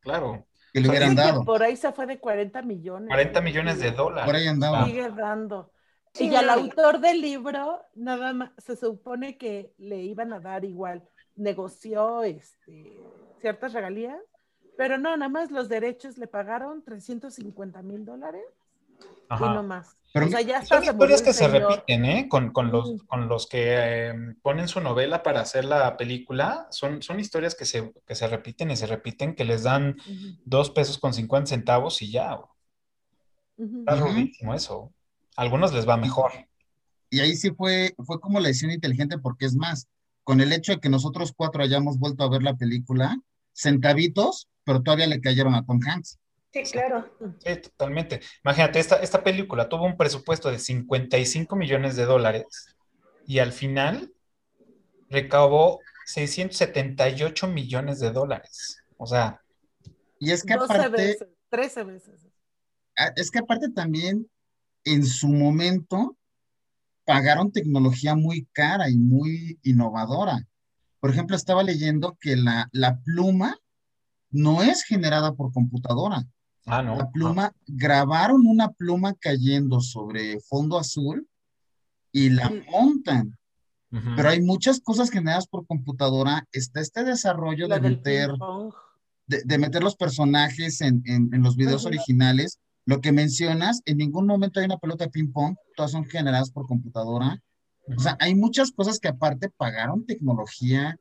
[0.06, 0.45] Claro.
[0.72, 1.44] Que le hubieran dado.
[1.44, 3.10] Por ahí se fue de 40 millones.
[3.10, 4.26] 40 millones de dólares.
[4.26, 4.86] Por ahí andaba.
[4.86, 5.72] Sigue dando.
[6.18, 11.03] Y al autor del libro, nada más, se supone que le iban a dar igual,
[11.36, 13.02] negoció este,
[13.41, 14.22] ciertas regalías,
[14.77, 18.45] pero no, nada más los derechos le pagaron 350 mil dólares
[19.30, 19.97] y no más.
[20.14, 22.30] Pero o sea, ya son historias que se repiten, ¿eh?
[22.30, 27.02] Con, con los, con los que em, ponen su novela para hacer la película, son,
[27.02, 29.97] son historias que se, que se repiten y se repiten, que les dan
[30.45, 32.39] dos pesos con 50 centavos y ya.
[33.57, 34.93] Está rudísimo eso
[35.35, 36.31] algunos les va mejor.
[37.10, 39.88] Y ahí sí fue, fue como la decisión inteligente, porque es más,
[40.23, 43.19] con el hecho de que nosotros cuatro hayamos vuelto a ver la película,
[43.53, 46.19] centavitos, pero todavía le cayeron a Tom Hanks.
[46.56, 47.14] Sí, claro.
[47.19, 48.22] Sí, totalmente.
[48.45, 52.77] Imagínate, esta, esta película tuvo un presupuesto de 55 millones de dólares
[53.27, 54.14] y al final
[55.10, 58.82] recaudó 678 millones de dólares.
[58.95, 59.41] O sea.
[60.18, 60.90] Y es que aparte.
[60.91, 62.26] Veces, 13 veces.
[62.98, 64.32] Ah, es que aparte también
[64.86, 66.15] en su momento
[67.03, 70.48] pagaron tecnología muy cara y muy innovadora.
[71.02, 73.60] Por ejemplo, estaba leyendo que la, la pluma
[74.30, 76.26] no es generada por computadora.
[76.65, 76.97] Ah, no.
[76.97, 81.27] La pluma, grabaron una pluma cayendo sobre fondo azul
[82.11, 83.37] y la montan.
[84.17, 86.45] Pero hay muchas cosas generadas por computadora.
[86.51, 88.31] Está este desarrollo de meter,
[89.25, 91.01] de, meter los personajes en,
[91.31, 95.91] los videos originales lo que mencionas, en ningún momento hay una pelota de ping-pong, todas
[95.91, 97.41] son generadas por computadora.
[97.87, 100.97] O sea, hay muchas cosas que aparte pagaron tecnología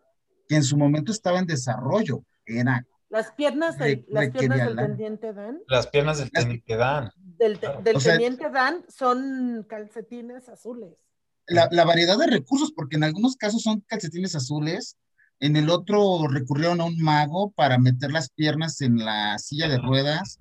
[0.48, 2.24] que en su momento estaba en desarrollo.
[2.46, 5.62] Era las piernas, del, las piernas del teniente Dan.
[5.68, 7.10] Las piernas del teniente Dan.
[7.16, 10.98] Del, teniente Dan son calcetines azules.
[11.46, 14.96] La, la, variedad de recursos, porque en algunos casos son calcetines azules,
[15.40, 19.78] en el otro recurrieron a un mago para meter las piernas en la silla de
[19.78, 20.38] ruedas,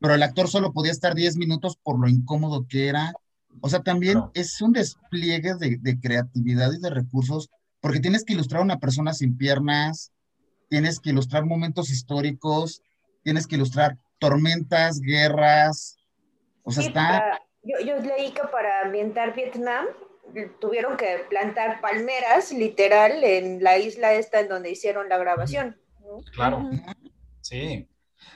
[0.00, 3.12] pero el actor solo podía estar 10 minutos por lo incómodo que era.
[3.60, 8.60] O sea, también es un despliegue de, creatividad y de recursos, porque tienes que ilustrar
[8.60, 10.12] a una persona sin piernas,
[10.68, 12.82] tienes que ilustrar momentos históricos,
[13.22, 15.96] tienes que ilustrar tormentas, guerras.
[16.62, 17.08] O sea, Sí, está.
[17.08, 19.86] para- yo, yo leí que para ambientar Vietnam
[20.60, 25.78] tuvieron que plantar palmeras, literal, en la isla esta en donde hicieron la grabación.
[26.00, 26.20] ¿no?
[26.32, 26.68] Claro.
[27.40, 27.88] Sí.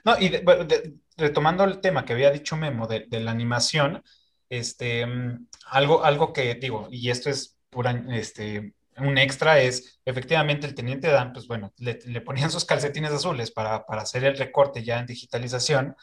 [0.05, 4.03] No, y de- de- retomando el tema que había dicho Memo de, de la animación,
[4.49, 10.66] este, mm, algo, algo que digo, y esto es pura, este, un extra, es efectivamente
[10.66, 14.37] el teniente Dan, pues bueno, le, le ponían sus calcetines azules para, para hacer el
[14.37, 15.97] recorte ya en digitalización,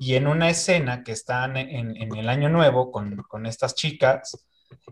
[0.00, 4.46] y en una escena que están en, en el año nuevo con, con estas chicas,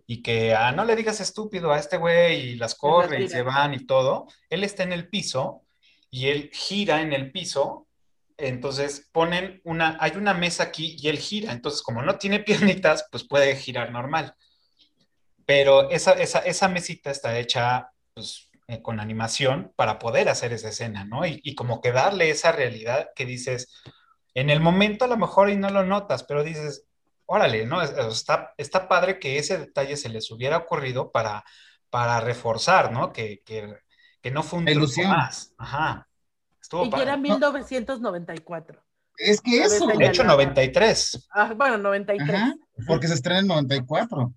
[0.06, 3.42] y que, ah, no le digas estúpido a este güey, y las corre y se
[3.42, 5.62] van y todo, él está en el piso,
[6.10, 7.88] y él gira en el piso,
[8.36, 13.06] entonces ponen una, hay una mesa aquí y él gira, entonces como no tiene piernitas,
[13.10, 14.34] pues puede girar normal.
[15.46, 20.68] Pero esa, esa, esa mesita está hecha pues, eh, con animación para poder hacer esa
[20.70, 21.26] escena, ¿no?
[21.26, 23.82] Y, y como que darle esa realidad que dices,
[24.34, 26.86] en el momento a lo mejor y no lo notas, pero dices,
[27.26, 27.82] órale, ¿no?
[27.82, 31.44] Es- Está, está padre que ese detalle se les hubiera ocurrido para,
[31.90, 33.12] para reforzar, ¿no?
[33.12, 33.76] Que, que,
[34.22, 35.10] que no fue un ilusión.
[35.10, 35.52] más.
[35.58, 36.08] Ajá.
[36.60, 37.02] Estuvo Y que padre.
[37.04, 38.82] era 1994.
[39.18, 39.86] Es que eso.
[39.86, 41.28] De hecho, 93.
[41.32, 42.34] Ah, bueno, 93.
[42.34, 42.54] Ajá,
[42.86, 44.32] porque se estrena en 94.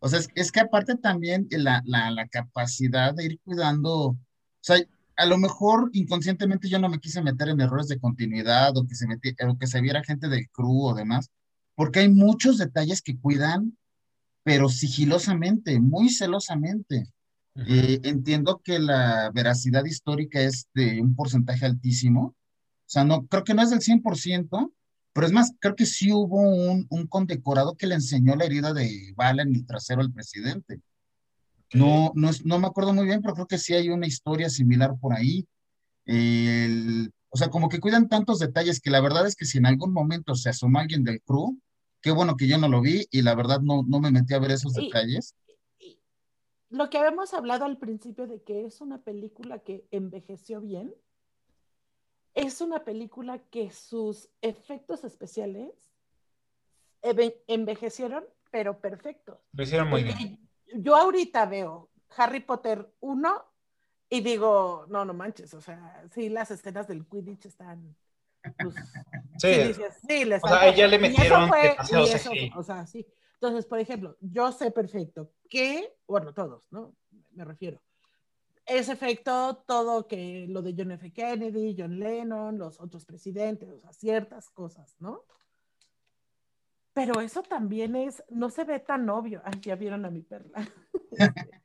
[0.00, 4.18] O sea, es, es que aparte también la, la, la capacidad de ir cuidando, o
[4.60, 4.76] sea,
[5.16, 8.94] a lo mejor inconscientemente yo no me quise meter en errores de continuidad o que
[8.94, 11.28] se meti- o que se viera gente del crew o demás,
[11.74, 13.76] porque hay muchos detalles que cuidan,
[14.42, 17.06] pero sigilosamente, muy celosamente.
[17.66, 22.34] Eh, entiendo que la veracidad histórica es de un porcentaje altísimo, o
[22.86, 24.72] sea, no, creo que no es del 100%,
[25.12, 28.72] pero es más, creo que sí hubo un, un condecorado que le enseñó la herida
[28.72, 30.80] de bala en el trasero al presidente.
[31.72, 34.50] No, no, es- no me acuerdo muy bien, pero creo que sí hay una historia
[34.50, 35.46] similar por ahí.
[36.04, 39.66] El- o sea, como que cuidan tantos detalles que la verdad es que si en
[39.66, 41.60] algún momento se asoma alguien del crew,
[42.02, 44.40] qué bueno que yo no lo vi y la verdad no, no me metí a
[44.40, 45.34] ver esos Y- detalles.
[46.70, 50.94] Lo que habíamos hablado al principio de que es una película que envejeció bien,
[52.34, 55.72] es una película que sus efectos especiales
[57.46, 59.38] envejecieron, pero perfectos.
[59.52, 60.38] Lo hicieron muy bien.
[60.74, 63.44] Yo ahorita veo Harry Potter 1
[64.10, 67.96] y digo, no, no manches, o sea, sí, las escenas del Quidditch están...
[68.58, 68.74] pues,
[69.38, 69.54] Sí.
[69.54, 71.76] sí dices, sí, les O sea, ya le Y eso metieron fue-
[72.14, 72.30] eso-.
[72.56, 73.06] O sea, sí.
[73.34, 76.94] Entonces, por ejemplo, yo sé perfecto que, bueno, todos, ¿no?
[77.32, 77.80] Me refiero.
[78.72, 81.12] Ese efecto, todo que lo de John F.
[81.12, 85.24] Kennedy, John Lennon, los otros presidentes, o sea, ciertas cosas, ¿no?
[86.92, 89.42] Pero eso también es, no se ve tan obvio.
[89.44, 90.68] Ay, ya vieron a mi perla.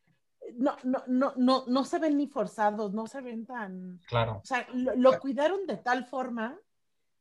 [0.56, 4.41] no, no, no, no, no se ven ni forzados, no se ven tan, Claro.
[4.44, 6.57] o sea, lo, lo cuidaron de tal forma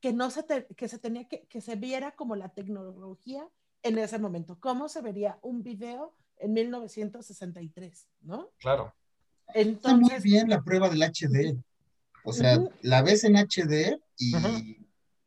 [0.00, 3.46] que no se, te- que se tenía que, que se viera como la tecnología
[3.82, 4.58] en ese momento.
[4.60, 8.50] ¿Cómo se vería un video en 1963, no?
[8.58, 8.94] Claro.
[9.52, 11.56] Está muy bien la prueba del HD.
[12.24, 14.78] O sea, la ves en HD y,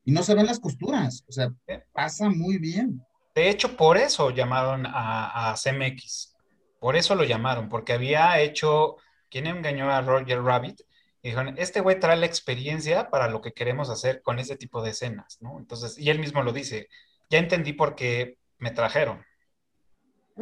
[0.05, 1.23] no se ven las costuras.
[1.27, 1.53] O sea,
[1.91, 3.01] pasa muy bien.
[3.35, 6.33] De hecho, por eso llamaron a, a CMX.
[6.79, 8.97] Por eso lo llamaron, porque había hecho.
[9.29, 10.81] ¿Quién engañó a Roger Rabbit?
[11.21, 14.81] Y dijeron, este güey trae la experiencia para lo que queremos hacer con ese tipo
[14.81, 15.59] de escenas, ¿no?
[15.59, 16.87] Entonces, y él mismo lo dice,
[17.29, 19.25] ya entendí por qué me trajeron.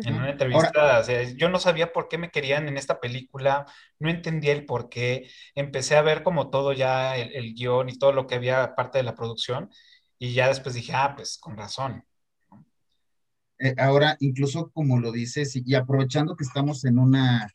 [0.03, 3.65] En una entrevista, o sea, yo no sabía por qué me querían en esta película,
[3.99, 7.97] no entendía el por qué, empecé a ver como todo ya el, el guion y
[7.97, 9.69] todo lo que había parte de la producción,
[10.19, 12.03] y ya después dije, ah, pues con razón.
[13.59, 17.49] Eh, ahora, incluso como lo dices, y, y aprovechando que estamos en una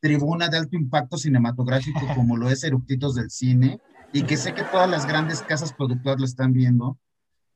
[0.00, 3.78] tribuna de alto impacto cinematográfico como lo es Eructitos del Cine,
[4.12, 6.98] y que sé que todas las grandes casas productoras lo están viendo,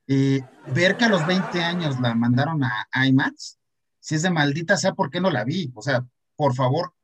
[0.06, 0.43] eh,
[0.74, 3.57] ver que a los 20 años la mandaron a IMAX,
[4.09, 5.70] si es de maldita sea, ¿por qué no la vi?
[5.74, 6.02] O sea,
[6.35, 6.94] por favor,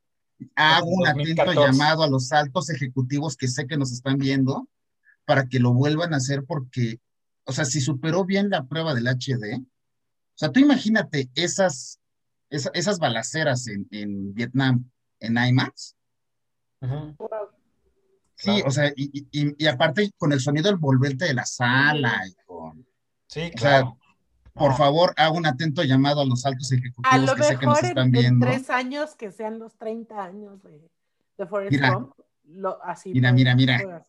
[0.55, 1.61] hago un atento 2014.
[1.61, 4.69] llamado a los altos ejecutivos que sé que nos están viendo
[5.27, 7.01] para que lo vuelvan a hacer porque,
[7.45, 9.67] o sea, si superó bien la prueba del HD, o
[10.35, 12.01] sea, tú imagínate esas,
[12.49, 14.91] esa- esas balaceras en, en Vietnam
[15.21, 15.97] en IMAX.
[18.37, 18.65] Sí, Claro.
[18.67, 22.35] o sea, y, y- y- y aparte con el sonido envolvente de la sala y
[22.47, 22.87] con,
[23.27, 23.99] Sí, o sea, claro.
[24.55, 24.77] Por No.
[24.77, 27.75] favor, hago un atento llamado a los altos a ejecutivos lo que sé que nos
[27.83, 28.47] mejor en, están en viendo.
[28.47, 30.81] tres años que sean los 30 años de,
[31.39, 31.91] de Forrest Mira.
[31.95, 32.13] Gump,
[32.45, 34.05] lo, así Mira, mira, mira.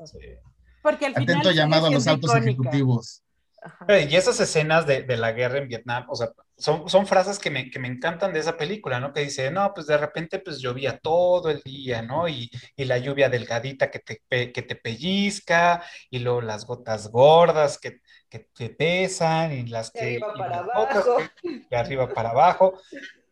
[0.82, 2.50] Porque al final Atento llamado a los altos icónica.
[2.52, 3.22] ejecutivos.
[3.64, 4.00] Ajá.
[4.00, 7.50] Y esas escenas de, de la guerra en Vietnam, o sea, son, son frases que
[7.50, 9.12] me, que me encantan de esa película, ¿no?
[9.12, 12.28] Que dice, no, pues de repente pues llovía todo el día, ¿no?
[12.30, 15.82] Y, y la lluvia delgadita que te, que te pellizca,
[16.12, 18.02] y luego las gotas gordas, que,
[18.36, 20.06] que te pesan y las De que...
[20.24, 21.22] arriba para otras abajo.
[21.70, 22.74] de arriba para abajo.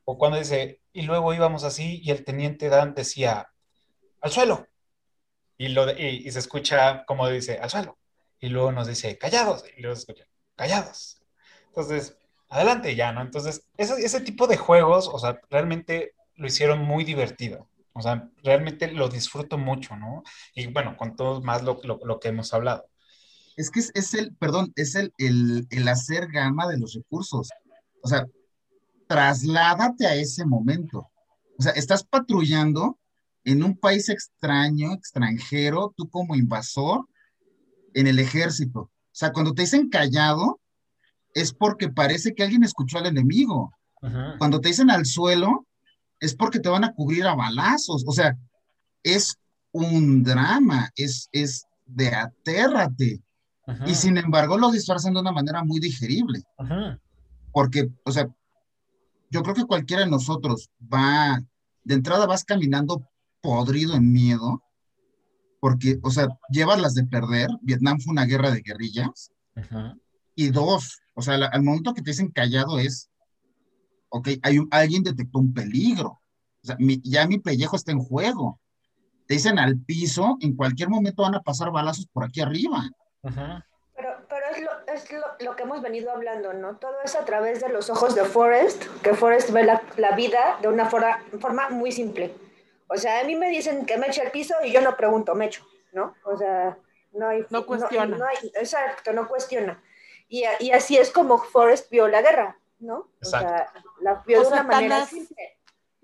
[0.05, 3.49] O cuando dice, y luego íbamos así y el teniente Dan decía,
[4.21, 4.67] al suelo.
[5.57, 7.97] Y, lo de- y, y se escucha como dice, al suelo.
[8.39, 9.63] Y luego nos dice, callados.
[9.77, 11.21] Y luego se escucha, callados.
[11.67, 12.17] Entonces,
[12.49, 13.21] adelante ya, ¿no?
[13.21, 17.69] Entonces, ese, ese tipo de juegos, o sea, realmente lo hicieron muy divertido.
[17.93, 20.23] O sea, realmente lo disfruto mucho, ¿no?
[20.55, 22.89] Y bueno, con todo más lo, lo- lo que hemos hablado.
[23.55, 27.49] Es que es, es el, perdón, es el, el, el hacer gama de los recursos.
[28.01, 28.25] O sea,
[29.07, 31.09] trasládate a ese momento.
[31.57, 32.99] O sea, estás patrullando
[33.43, 37.05] en un país extraño, extranjero, tú como invasor,
[37.93, 38.79] en el ejército.
[38.79, 40.59] O sea, cuando te dicen callado,
[41.33, 43.71] es porque parece que alguien escuchó al enemigo.
[44.37, 45.65] Cuando te dicen al suelo,
[46.19, 48.03] es porque te van a cubrir a balazos.
[48.05, 48.37] O sea,
[49.01, 49.37] es
[49.71, 53.21] un drama, es, es de atérrate.
[53.87, 56.43] Y sin embargo lo disfrazan de una manera muy digerible.
[57.51, 58.27] Porque, o sea,
[59.29, 61.41] yo creo que cualquiera de nosotros va,
[61.83, 63.07] de entrada vas caminando
[63.41, 64.61] podrido en miedo,
[65.59, 67.49] porque, o sea, llevas las de perder.
[67.61, 69.31] Vietnam fue una guerra de guerrillas.
[70.35, 73.09] Y dos, o sea, la- al momento que te dicen callado es,
[74.09, 76.19] ok, hay un- alguien detectó un peligro.
[76.63, 78.59] O sea, mi- ya mi pellejo está en juego.
[79.27, 82.89] Te dicen al piso, en cualquier momento van a pasar balazos por aquí arriba.
[83.95, 86.77] Pero, pero es, lo, es lo, lo que hemos venido hablando, ¿no?
[86.77, 90.57] Todo es a través de los ojos de Forrest, que Forrest ve la, la vida
[90.61, 92.33] de una forma, forma muy simple.
[92.87, 95.35] O sea, a mí me dicen que me eche al piso y yo no pregunto,
[95.35, 96.15] me echo, ¿no?
[96.25, 96.77] O sea,
[97.13, 97.45] no hay...
[97.49, 98.17] No cuestiona.
[98.17, 99.81] no hay- exacto, no cuestiona.
[100.27, 103.09] Y, y así es como Forrest vio la guerra, ¿no?
[103.21, 103.71] O sea,
[104.01, 105.57] la vio O de sea, una manera así- simple.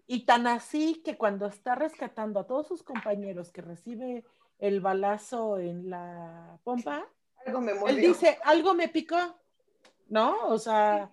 [0.05, 4.23] Y tan así que cuando está rescatando a todos sus compañeros que recibe
[4.59, 7.07] el balazo en la pompa,
[7.45, 9.17] Algo me él dice, algo me picó,
[10.09, 10.47] ¿no?
[10.47, 11.11] O sea,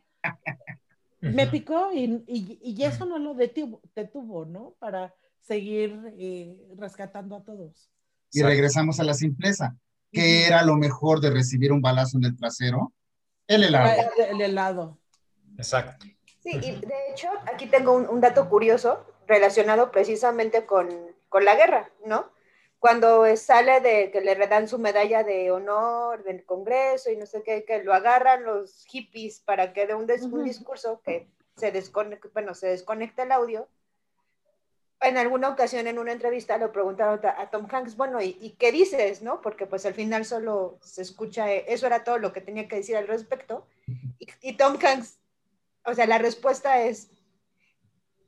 [1.20, 4.74] me picó y, y- y eso no lo detuvo, detuvo, ¿no?
[4.78, 7.90] Para seguir eh, rescatando a todos.
[8.32, 9.77] Y regresamos a la simpleza.
[10.12, 12.93] ¿Qué era lo mejor de recibir un balazo en el trasero?
[13.47, 14.02] El helado.
[14.18, 14.98] El, el helado.
[15.56, 16.06] Exacto.
[16.40, 20.89] Sí, y de hecho, aquí tengo un, un dato curioso relacionado precisamente con,
[21.28, 22.31] con la guerra, ¿no?
[22.78, 27.43] Cuando sale de que le dan su medalla de honor del Congreso y no sé
[27.43, 31.27] qué, que lo agarran los hippies para que dé un, un discurso que
[31.57, 33.69] se desconecte, bueno, se desconecta el audio.
[35.01, 38.51] En alguna ocasión en una entrevista le preguntaron a, a Tom Hanks, bueno, ¿y, y
[38.53, 39.40] qué dices, no?
[39.40, 42.77] Porque pues al final solo se escucha, eh, eso era todo lo que tenía que
[42.77, 43.66] decir al respecto.
[44.19, 45.19] Y, y Tom Hanks
[45.86, 47.09] o sea, la respuesta es,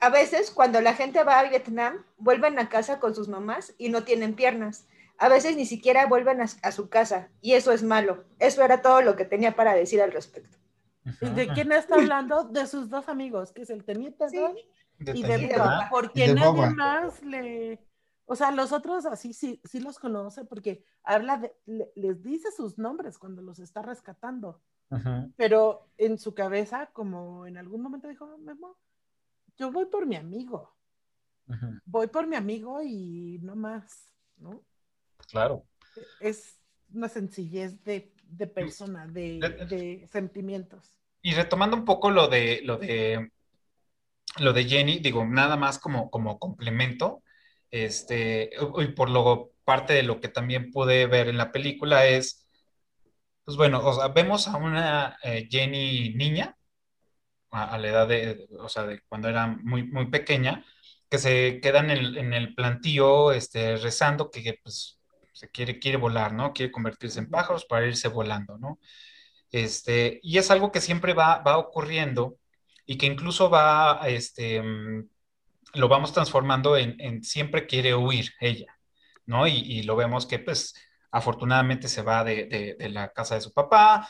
[0.01, 3.89] a veces cuando la gente va a Vietnam, vuelven a casa con sus mamás y
[3.89, 4.87] no tienen piernas.
[5.19, 8.25] A veces ni siquiera vuelven a, a su casa y eso es malo.
[8.39, 10.57] Eso era todo lo que tenía para decir al respecto.
[11.21, 12.45] ¿Y de quién está hablando?
[12.45, 15.89] De sus dos amigos, que es el teniente De y de Boba, Dan.
[15.91, 16.71] porque de nadie Boba.
[16.71, 17.85] más le...
[18.27, 22.51] O sea, los otros así sí, sí los conoce porque habla de, le- les dice
[22.53, 24.61] sus nombres cuando los está rescatando.
[25.37, 28.77] Pero en su cabeza, como en algún momento dijo, Memo,
[29.59, 30.77] yo voy por mi amigo,
[31.85, 34.65] voy por mi amigo y no más, ¿no?
[35.31, 35.67] Claro.
[36.21, 36.61] Es
[36.93, 40.95] una sencillez de, de persona, de, de sentimientos.
[41.23, 43.31] Y retomando un poco lo de lo de
[44.39, 47.23] lo de Jenny, digo, nada más como, como complemento,
[47.71, 52.47] este, y por lo parte de lo que también pude ver en la película es,
[53.45, 56.57] pues bueno, o sea, vemos a una eh, Jenny niña,
[57.51, 60.65] a, a la edad de, o sea, de cuando era muy, muy pequeña,
[61.11, 64.99] que se queda en el, en el plantío, este, rezando que, pues,
[65.33, 66.53] se quiere, quiere volar, ¿no?
[66.53, 68.79] Quiere convertirse en pájaros para irse volando, ¿no?
[69.53, 72.37] Este, y es algo que siempre va, va ocurriendo
[72.87, 75.09] y que incluso va, este, mm,
[75.75, 78.79] lo vamos transformando en, en siempre quiere huir ella,
[79.27, 79.47] ¿no?
[79.47, 80.75] Y, y lo vemos que, pues,
[81.11, 84.09] afortunadamente se va de, de- de la casa de su papá,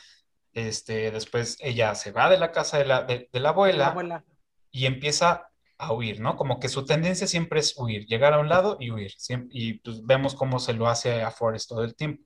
[0.66, 3.86] este, después ella se va de la casa de la, de- de la abuela La
[3.88, 4.24] abuela.
[4.70, 6.36] y empieza a huir, ¿no?
[6.36, 9.12] Como que su tendencia siempre es huir, llegar a un lado y huir,
[9.50, 12.24] y pues vemos cómo se lo hace a Forrest todo el tiempo.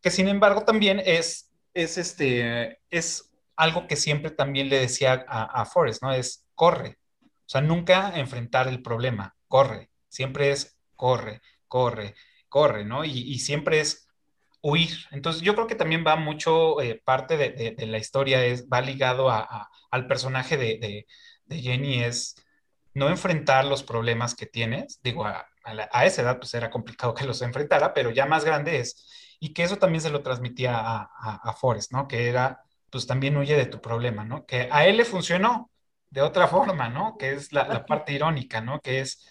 [0.00, 5.62] Que sin embargo también es, es, este, es algo que siempre también le decía a,
[5.62, 6.12] a Forrest, ¿no?
[6.12, 12.14] Es corre, o sea, nunca enfrentar el problema, corre, siempre es corre, corre,
[12.48, 13.04] corre, ¿no?
[13.04, 14.08] Y, y siempre es
[14.62, 14.90] huir.
[15.10, 19.30] Entonces yo creo que también va mucho, eh, parte de, la historia es, va ligado
[19.30, 21.06] a- al personaje de,
[21.48, 22.36] Jenny, es
[22.94, 25.00] no enfrentar los problemas que tienes.
[25.02, 28.80] Digo, a, a esa edad pues era complicado que los enfrentara, pero ya más grande
[28.80, 29.06] es
[29.40, 32.06] y que eso también se lo transmitía a, Forrest, ¿no?
[32.06, 34.44] Que era, pues también huye de tu problema, ¿no?
[34.46, 35.70] Que a él le funcionó
[36.10, 37.16] de otra forma, ¿no?
[37.18, 38.80] Que es la, la parte irónica, ¿no?
[38.80, 39.26] Que es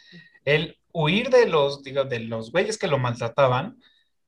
[0.46, 3.80] el huir de los, digo, de los güeyes que lo maltrataban,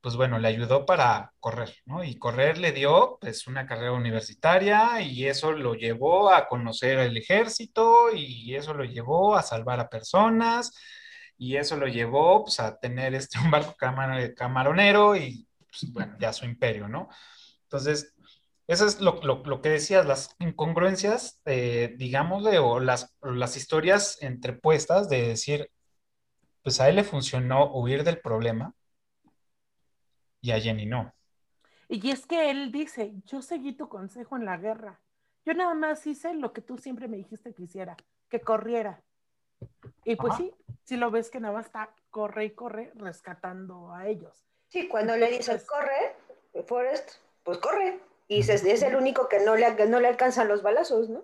[0.02, 2.04] pues bueno, le ayudó para correr, ¿no?
[2.04, 7.18] Y correr le dio pues una carrera universitaria y eso lo llevó a conocer el
[7.18, 10.74] ejército y eso lo llevó a salvar a personas
[11.38, 16.16] y eso lo llevó pues a tener este un barco camar camaronero y pues, bueno,
[16.20, 17.10] ya su imperio, ¿no?
[17.64, 18.14] Entonces,
[18.68, 19.22] eso es lo,
[19.62, 25.72] que decías, las incongruencias, eh, digámosle, o las, las historias entrepuestas de decir,
[26.64, 28.74] pues a él le funcionó huir del problema
[30.42, 31.14] y a Jenny no.
[31.88, 35.00] Y es que él dice, yo seguí tu consejo en la guerra.
[35.46, 37.98] Yo nada más hice lo que tú siempre me dijiste que hiciera,
[38.30, 39.02] que corriera.
[40.06, 40.44] Y pues Ajá.
[40.44, 40.54] sí,
[40.84, 44.46] si lo ves que nada más está corre y corre rescatando a ellos.
[44.70, 47.10] Sí, cuando le dice Entonces- corre, Forrest,
[47.44, 48.00] pues corre.
[48.28, 51.24] Y se- es el único que no le, no le alcanzan los balazos, ¿no?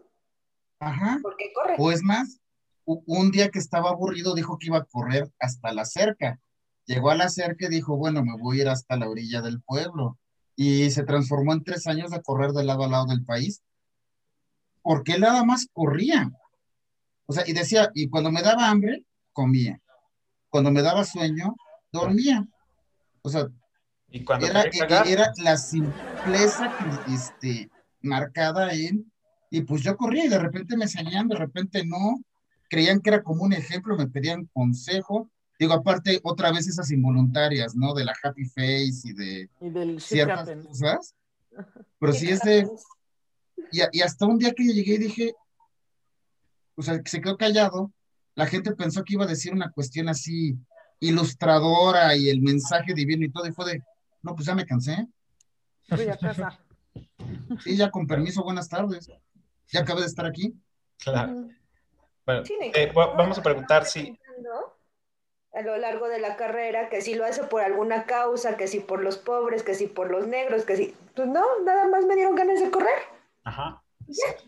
[0.79, 1.19] Ajá.
[1.21, 1.75] Porque corre.
[1.79, 2.41] O es más,
[2.85, 6.39] un día que estaba aburrido dijo que iba a correr hasta la cerca.
[6.87, 9.61] Llegó a la cerca y dijo, bueno, me voy a ir hasta la orilla del
[9.61, 10.17] pueblo.
[10.55, 13.61] Y se transformó en tres años de correr de lado a lado del país.
[14.81, 16.31] Porque él nada más corría.
[17.27, 19.03] O sea, y decía, y cuando me daba hambre,
[19.33, 19.79] comía.
[20.49, 21.55] Cuando me daba sueño,
[21.91, 22.47] dormía.
[23.21, 23.47] O sea,
[24.09, 26.73] Y cuando era, cagar, era la simpleza
[27.13, 27.69] este,
[28.01, 29.11] marcada en,
[29.49, 32.21] y pues yo corría y de repente me seguían, de repente no,
[32.69, 35.29] creían que era como un ejemplo, me pedían consejo.
[35.59, 37.93] Digo, aparte, otra vez esas involuntarias, ¿no?
[37.93, 41.15] De la happy face y de Y del ciertas cosas.
[41.99, 42.67] Pero sí es de,
[43.71, 45.33] y, hasta un día que yo llegué y dije,
[46.75, 47.91] o sea, que se quedó callado,
[48.35, 50.55] la gente pensó que iba a decir una cuestión así
[50.99, 53.83] ilustradora y el mensaje divino y todo, y fue de,
[54.21, 55.07] no, pues ya me cansé.
[55.89, 56.59] Voy a casa.
[57.63, 59.09] Sí, ya con permiso, buenas tardes.
[59.71, 60.53] Ya acabé de estar aquí.
[60.97, 61.47] claro.
[62.25, 62.43] Bueno,
[62.73, 64.17] eh, va- vamos a preguntar si,
[65.57, 68.79] a lo largo de la carrera que si lo hace por alguna causa, que si
[68.79, 70.95] por los pobres, que si por los negros, que si...
[71.15, 72.99] Pues no, nada más me dieron ganas de correr.
[73.43, 73.81] ajá.
[74.07, 74.41] ¿Ibas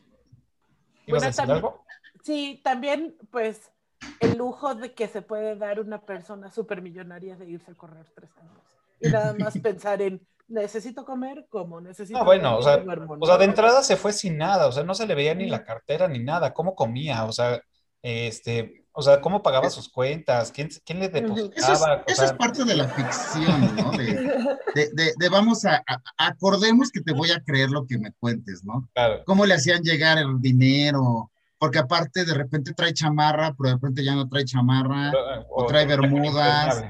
[1.08, 1.84] Bueno, a decir también- algo?
[2.24, 3.72] Sí, también, pues,
[4.20, 8.30] el lujo de que se puede dar una persona supermillonaria de irse a correr tres
[8.38, 8.62] años.
[9.00, 13.36] Y nada más pensar en, necesito comer, como necesito Ah, bueno, o sea, O sea,
[13.36, 13.38] ¿no?
[13.38, 16.08] de entrada se fue sin nada, o sea, no se le veía ni la cartera
[16.08, 17.62] ni nada, cómo comía, o sea,
[18.02, 22.34] este, o sea, cómo pagaba sus cuentas, quién, quién le Eso es, depositaba, eso es
[22.34, 23.92] parte de la ficción, ¿no?
[23.92, 24.06] De,
[24.76, 28.12] de- de- de vamos a, a- acordemos que te voy a creer lo que me
[28.14, 28.88] cuentes, ¿no?
[28.94, 31.32] claro, ¿Cómo le hacían llegar el dinero?
[31.58, 35.12] Porque aparte de repente trae chamarra, pero de repente ya no trae chamarra.
[35.50, 36.84] o trae bermudas.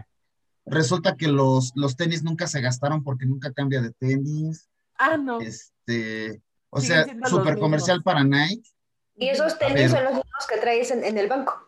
[0.65, 4.69] Resulta que los, los tenis nunca se gastaron porque nunca cambia de tenis.
[4.97, 5.39] Ah, no.
[5.41, 8.69] Este, o Siguen sea, súper comercial para Nike.
[9.15, 11.59] Y esos tenis son los mismos que traes en, en el banco.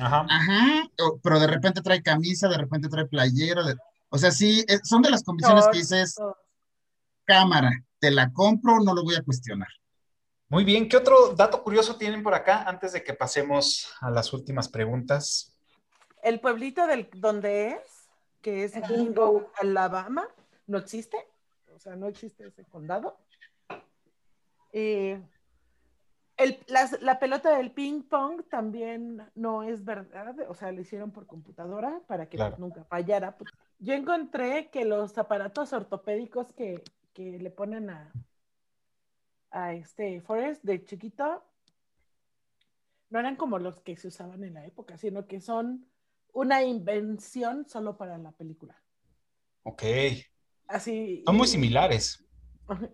[0.00, 3.62] Ajá, Ajá, o- pero de repente trae camisa, de repente trae playera.
[3.64, 3.76] de-
[4.08, 6.16] o sea, sí, eh, son de las condiciones que dices,
[7.24, 9.68] cámara, te la compro, no lo voy a cuestionar.
[10.48, 14.32] muy bien, ¿qué otro dato curioso tienen por acá antes de que pasemos a las
[14.32, 15.52] últimas preguntas?
[16.22, 18.08] El pueblito del, donde es,
[18.40, 18.86] que es Ajá.
[18.86, 20.28] Bingo, Alabama,
[20.66, 21.16] no existe.
[21.74, 23.18] O sea, no existe ese condado.
[24.72, 25.20] Eh,
[26.36, 26.58] el-
[27.00, 32.00] la pelota del ping pong también no es verdad, o sea, lo hicieron por computadora
[32.06, 32.56] para que Claro.
[32.58, 33.36] nunca fallara.
[33.36, 36.82] Pues, Yo encontré que los aparatos ortopédicos que,
[37.12, 38.12] que le ponen a,
[39.50, 41.42] a este Forrest de chiquito
[43.10, 45.86] no eran como los que se usaban en la época, sino que son
[46.32, 48.76] una invención solo para la película.
[49.62, 49.82] Ok,
[50.66, 51.22] Así.
[51.26, 52.24] son muy similares.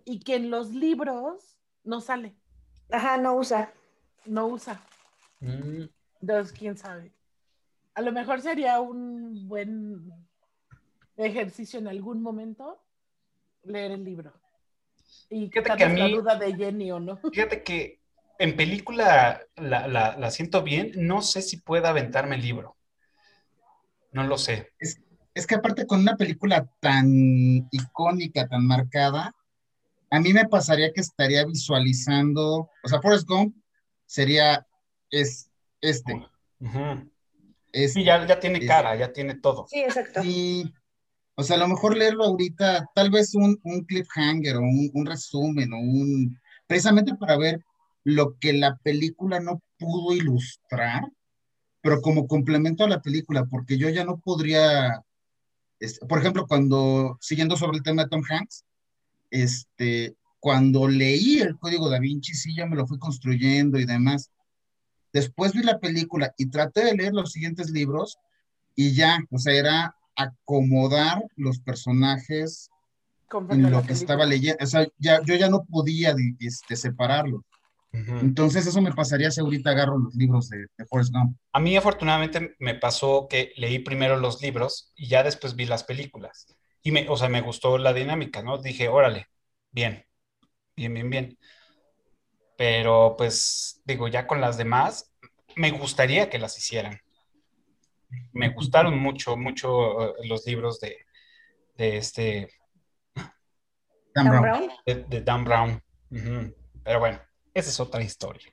[0.05, 2.35] Y que en los libros no sale,
[2.91, 3.71] Ajá, no usa.
[4.25, 4.79] no usa.
[5.39, 5.83] Mm,
[6.21, 7.11] Entonces, quién sabe.
[7.95, 10.11] A lo mejor sería un buen
[11.17, 12.81] ejercicio en algún momento
[13.63, 14.33] leer el libro.
[15.29, 17.17] Y Fíjate que a quitarnos la mí- duda de Jenny o no.
[17.33, 17.99] Fíjate que
[18.39, 22.75] en película la, la- la siento bien, no sé si pueda aventarme el libro.
[24.11, 24.73] No lo sé.
[25.33, 27.07] Es que aparte con una película tan
[27.71, 29.33] icónica, tan marcada,
[30.11, 33.55] a mí me pasaría que estaría visualizando, o sea, Forrest Gump
[34.05, 34.65] sería
[35.09, 35.49] es,
[35.81, 36.27] este,
[37.71, 37.89] este.
[37.89, 39.65] Sí, ya, ya tiene cara, ya tiene todo.
[39.67, 40.21] Sí, exacto.
[40.21, 40.71] Sí,
[41.35, 45.05] o sea, a lo mejor leerlo ahorita, tal vez un, un cliffhanger o un, un
[45.05, 47.63] resumen o un, precisamente para ver
[48.03, 51.03] lo que la película no pudo ilustrar,
[51.81, 55.01] pero como complemento a la película, porque yo ya no podría
[55.81, 58.63] este, por ejemplo, cuando, siguiendo sobre el tema de Tom Hanks,
[59.31, 64.31] este, cuando leí el Código da Vinci, sí, ya me lo fui construyendo y demás.
[65.13, 68.17] Después vi la película y traté de leer los siguientes libros
[68.75, 72.69] y ya, o sea, era acomodar los personajes
[73.31, 73.93] en lo que película.
[73.93, 74.63] estaba leyendo.
[74.63, 77.43] O sea, ya, yo ya no podía este, separarlo.
[77.93, 81.35] Entonces, eso me pasaría si ahorita agarro los libros de, de Forrest Gump.
[81.51, 85.83] A mí afortunadamente me pasó que leí primero los libros y ya después vi las
[85.83, 86.47] películas.
[86.83, 88.57] Y me, o sea, me gustó la dinámica, ¿no?
[88.57, 89.27] Dije, órale,
[89.71, 90.05] bien,
[90.75, 91.37] bien, bien, bien.
[92.57, 95.11] Pero pues digo, ya con las demás,
[95.55, 96.99] me gustaría que las hicieran.
[98.33, 100.97] Me gustaron mucho, mucho eh, los libros de,
[101.77, 102.49] de este,
[104.13, 104.41] Dan Dan Brown.
[104.41, 104.69] Brown.
[104.85, 105.83] de, de Dan Brown.
[106.11, 106.55] Ujú.
[106.83, 107.19] Pero bueno,
[107.53, 108.51] esa es otra historia.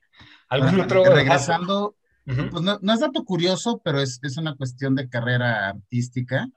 [0.48, 1.04] ¿Algún Bueno, otro?
[1.14, 1.96] regresando,
[2.26, 2.50] Ujú.
[2.50, 6.48] pues no, no es dato curioso, pero es, es una cuestión de carrera artística.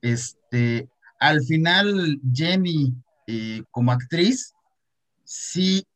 [0.00, 0.88] Este,
[1.22, 2.92] al final, Jenny,
[3.28, 4.52] eh, como actriz,
[5.24, 5.86] sí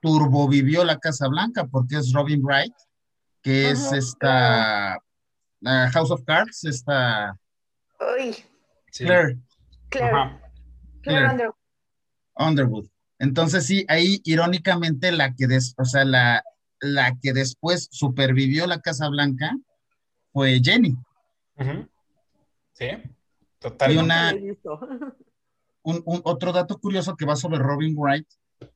[0.00, 2.72] turbovivió la Casa Blanca, porque es Robin Wright,
[3.42, 4.98] que es esta
[5.60, 7.36] la House of Cards, esta
[8.18, 8.34] Uy,
[8.90, 9.04] Sí.
[9.04, 9.38] Claire
[9.90, 10.10] Claire.
[10.10, 10.40] Claire
[11.02, 11.26] Claire.
[11.28, 11.54] Underwood.
[12.36, 12.86] Underwood.
[13.18, 16.42] Entonces, sí, ahí irónicamente la que des, o sea, la,
[16.80, 19.54] la que después supervivió la Casa Blanca
[20.32, 20.96] fue Jenny.
[22.72, 22.86] Sí,
[23.60, 24.02] Y totalmente.
[24.02, 24.34] una,
[25.82, 28.26] un, un- otro dato curioso que va sobre Robin Wright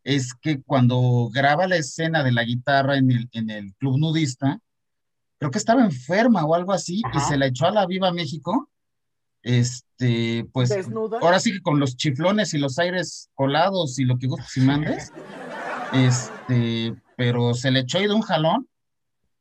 [0.02, 4.58] es que cuando graba la escena de la guitarra en el, en el club nudista,
[5.38, 8.70] creo que estaba enferma o algo así, y se la echó a la Viva México.
[9.42, 11.18] Este, pues Desnuda.
[11.20, 14.60] ahora sí que con los chiflones y los aires colados y lo que gustes y
[14.62, 15.12] mandes,
[15.92, 18.66] este, pero se le echó ahí de un jalón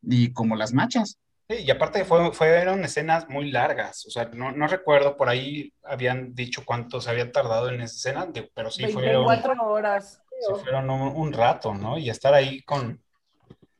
[0.01, 1.17] y como las machas.
[1.57, 5.73] Sí, y aparte fue- fueron escenas muy largas, o sea, no, no recuerdo, por ahí
[5.83, 10.21] habían dicho cuánto se habían tardado en esa escena, pero sí fueron, 24 horas.
[10.39, 11.97] sí fueron un, un rato, ¿no?
[11.97, 13.01] Y estar ahí con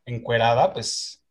[0.05, 1.21] encuerada, pues,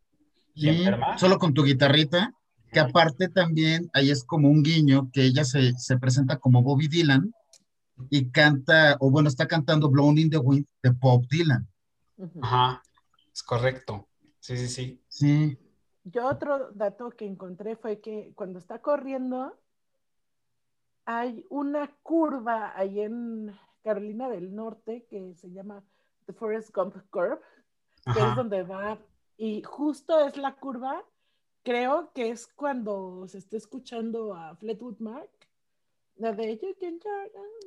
[0.53, 1.17] y Sí, enferma.
[1.17, 2.33] solo con tu guitarrita,
[2.71, 6.87] que aparte también ahí es como un guiño que ella se, se presenta como Bobby
[6.87, 7.31] Dylan
[8.09, 11.67] y canta, o bueno, está cantando Blown in the Wind de Bob Dylan.
[12.41, 12.81] Ajá,
[13.31, 14.07] es correcto.
[14.39, 15.01] Sí, sí, sí.
[15.07, 15.57] Sí,
[16.05, 19.57] Yo otro dato que encontré fue que cuando está corriendo,
[21.05, 23.53] hay una curva ahí en
[23.83, 25.83] Carolina del Norte que se llama
[26.25, 27.39] The Forest Gump Curve,
[28.05, 28.35] que es Ajá.
[28.35, 28.97] donde va,
[29.37, 31.03] y justo es la curva,
[31.63, 35.29] creo que es cuando se está escuchando a Fleetwood Mac,
[36.17, 36.99] la de You can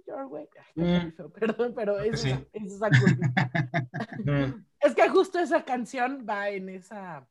[0.07, 0.49] your way.
[0.77, 1.13] Ay, Mm.
[1.35, 2.31] perdón, pero es, Sí.
[2.31, 3.33] esa, es esa curva.
[4.25, 7.27] Mm, es que justo esa canción va en esa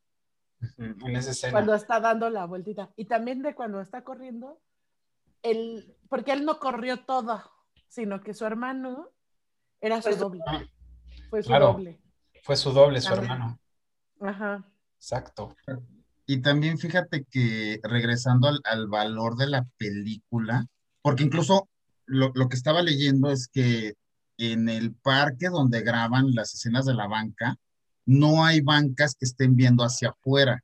[0.77, 1.51] En esa escena.
[1.53, 2.91] cuando está dando la vueltita.
[2.95, 4.61] Y también de cuando está corriendo,
[5.41, 7.41] él, porque él no corrió todo,
[7.87, 9.09] sino que su hermano
[9.81, 10.41] era su doble.
[11.29, 11.73] Fue su claro.
[11.73, 12.01] doble.
[12.43, 13.31] Fue su doble, su También.
[13.31, 13.59] hermano.
[14.21, 14.65] Ajá.
[14.97, 15.55] Exacto.
[16.25, 20.65] y también fíjate que regresando al, al valor de la película,
[21.01, 21.69] porque incluso
[22.05, 23.93] lo, lo que estaba leyendo es que
[24.37, 27.57] en el parque donde graban las escenas de la banca,
[28.05, 30.63] no hay bancas que estén viendo hacia afuera,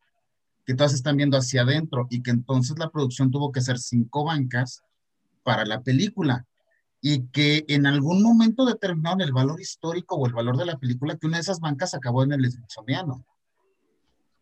[0.66, 4.24] que todas están viendo hacia adentro y que entonces la producción tuvo que ser cinco
[4.26, 4.82] bancas
[5.44, 6.46] para la película
[7.02, 11.18] y que en algún momento determinaron el valor histórico o el valor de la película
[11.18, 13.26] que una de esas bancas acabó en el Smithsoniano.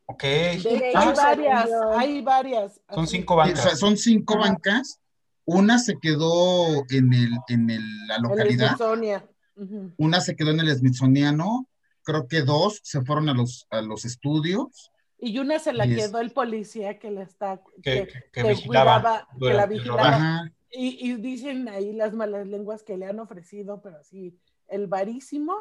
[0.08, 0.24] Ok.
[0.24, 1.98] Ah, hay varias, según yo.
[1.98, 2.82] hay varias.
[2.94, 3.64] Son cinco Sí, o bancas.
[3.64, 4.50] sea, son cinco Ajá.
[4.50, 5.00] bancas.
[5.46, 9.24] Una se quedó en, el, en el- la En el localidad, Smithsonian.
[9.56, 9.92] Ujú.
[9.98, 11.68] una se quedó en el Smithsoniano,
[12.10, 14.92] creo que dos se fueron a los, a los estudios.
[15.20, 18.44] Y una se la Y es- quedó el policía que la está, Que, que, que-
[18.50, 20.52] vigilaba cuidaba, la vigilaba.
[20.72, 24.38] Y, y dicen ahí las malas lenguas que le han ofrecido, pero sí,
[24.68, 25.56] el varísimo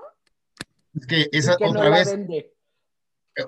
[0.94, 2.52] es que esa no otra vez, eh,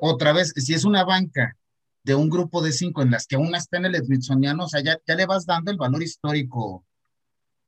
[0.01, 1.57] otra vez, si es una banca
[2.03, 4.81] de un grupo de cinco en las que una está en el Smithsoniano, o sea,
[4.83, 6.85] ya, ya le vas dando el valor histórico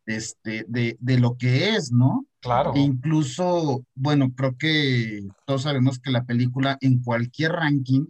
[0.07, 2.27] este, de, de lo que es, ¿no?
[2.43, 2.73] Claro.
[2.75, 8.07] E incluso, bueno, creo que todos sabemos que la película en cualquier ranking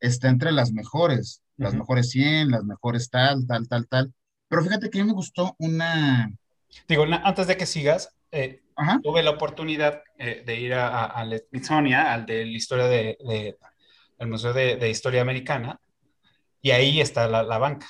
[0.00, 1.78] está entre las mejores, las Ujú.
[1.82, 4.12] mejores 100, las mejores tal, tal, tal, tal.
[4.48, 6.28] Pero fíjate que a mí me gustó una...
[6.88, 8.62] Digo, antes de que sigas, eh,
[9.02, 13.56] tuve la oportunidad eh, de ir a- a- Smithsonian, al de la historia de, de-
[14.26, 15.80] Museo de, de Historia Americana,
[16.60, 17.86] y ahí está la, la banca.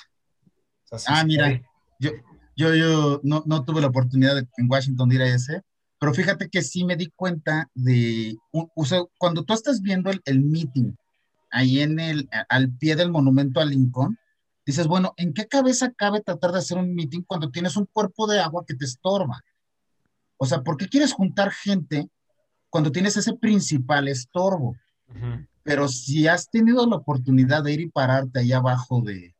[0.85, 1.61] O sea, sí ah, mira, ahí.
[1.99, 2.11] yo,
[2.57, 5.61] yo, yo no, no tuve la oportunidad de, en Washington de ir a ese,
[5.99, 10.21] pero fíjate que sí me di cuenta de, o sea, cuando tú estás viendo el,
[10.25, 10.91] el meeting
[11.49, 14.17] ahí en el, al pie del monumento a Lincoln,
[14.65, 18.27] dices, bueno, ¿en qué cabeza cabe tratar de hacer un meeting cuando tienes un cuerpo
[18.27, 19.41] de agua que te estorba?
[20.37, 22.09] O sea, ¿por qué quieres juntar gente
[22.69, 24.75] cuando tienes ese principal estorbo?
[25.63, 29.33] Pero si has tenido la oportunidad de ir y pararte ahí abajo de,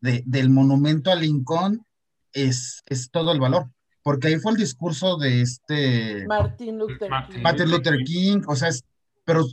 [0.00, 1.85] de- del monumento a Lincoln,
[2.36, 3.70] es, es todo el valor.
[4.02, 7.42] Porque ahí fue el discurso de este Martin Luther King.
[7.42, 8.84] Martin Luther King, o sea, es,
[9.24, 9.44] pero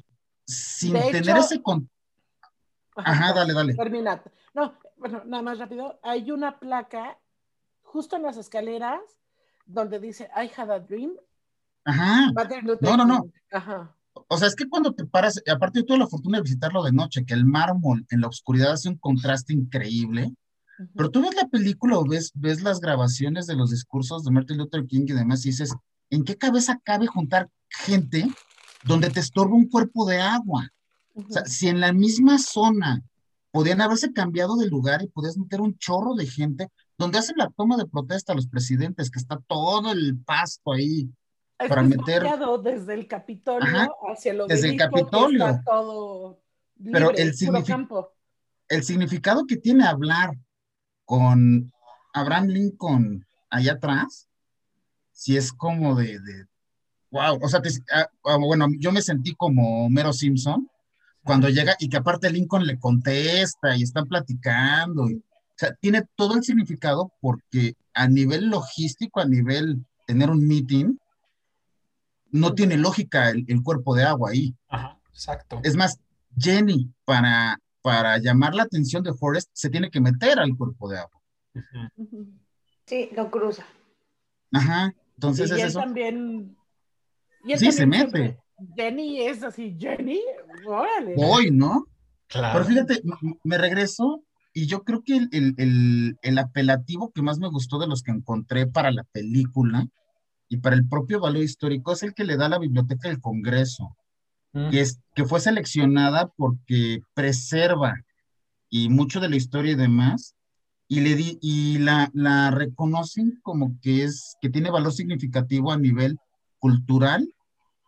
[0.46, 1.90] sin De tener hecho- ese con...
[2.96, 3.74] Ajá, dale, dale.
[3.74, 4.22] Termina.
[4.54, 6.00] No, bueno, nada más rápido.
[6.04, 7.18] Hay una placa
[7.82, 9.00] justo en las escaleras
[9.66, 11.14] donde dice I had a dream.
[11.86, 12.32] Ajá.
[12.34, 13.22] Martin Luther No, no, no.
[13.24, 13.32] King.
[13.52, 13.96] Ajá.
[14.28, 16.92] O sea, es que cuando te paras, aparte yo tuve la fortuna de visitarlo de
[16.92, 20.32] noche, que el mármol en la oscuridad hace un contraste increíble,
[20.96, 24.58] pero tú ves la película o ves, ves las grabaciones de los discursos de Martin
[24.58, 25.74] Luther King y demás y dices,
[26.10, 28.28] ¿en qué cabeza cabe juntar gente
[28.84, 30.70] donde te estorba un cuerpo de agua?
[31.16, 33.02] O sea, si en la misma zona
[33.52, 37.50] podían haberse cambiado de lugar y podías meter un chorro de gente, donde hacen la
[37.52, 41.08] toma de protesta a los presidentes, que está todo el pasto ahí
[41.60, 42.24] Es para está meter...
[42.64, 45.48] desde el Capitolio Ajá, hacia el desde el Capitolio.
[45.48, 46.42] está todo
[46.84, 48.08] Pero libre, el puro signifi-
[48.70, 50.36] el significado que tiene hablar
[51.06, 51.72] con
[52.14, 54.28] Abraham Lincoln allá atrás,
[55.12, 56.46] si es como de, de
[57.12, 60.68] wow, o sea, te- ah, ah, bueno, yo me sentí como Homero Simpson
[61.24, 66.04] cuando llega y que aparte Lincoln le contesta y están platicando, y- o sea, tiene
[66.16, 70.98] todo el significado porque a nivel logístico, a nivel tener un meeting,
[72.32, 74.56] no tiene lógica el, el cuerpo de agua ahí.
[74.68, 75.60] Ajá, exacto.
[75.64, 76.00] Es más,
[76.38, 80.98] Jenny, para, para llamar la atención de Forrest, se tiene que meter al cuerpo de
[81.00, 81.22] agua.
[82.88, 83.66] Sí, lo cruza.
[84.52, 85.80] Ajá, entonces y es él eso.
[85.80, 86.58] también.
[87.44, 88.40] y él Sí, se mete.
[88.76, 90.22] Jenny es así, Jenny,
[90.66, 91.14] órale.
[91.16, 91.86] Voy, ¿no?
[92.28, 92.54] Claro.
[92.54, 93.02] Pero fíjate,
[93.44, 94.24] me regreso
[94.54, 98.02] y yo creo que el, el- el- el apelativo que más me gustó de los
[98.02, 99.88] que encontré para la película
[100.48, 103.98] y para el propio valor histórico es el que le da la Biblioteca del Congreso,
[104.54, 104.70] Mm.
[104.70, 107.96] que, es, que fue seleccionada porque preserva
[108.70, 110.36] y mucho de la historia y demás,
[110.88, 115.78] y, le di, y la, la reconocen como que, es, que tiene valor significativo a
[115.78, 116.18] nivel
[116.60, 117.34] cultural,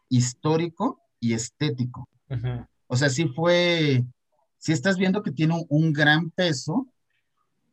[0.10, 2.08] histórico y estético.
[2.88, 4.04] O sea, sí fue,
[4.58, 6.88] sí estás viendo que tiene un, un gran peso,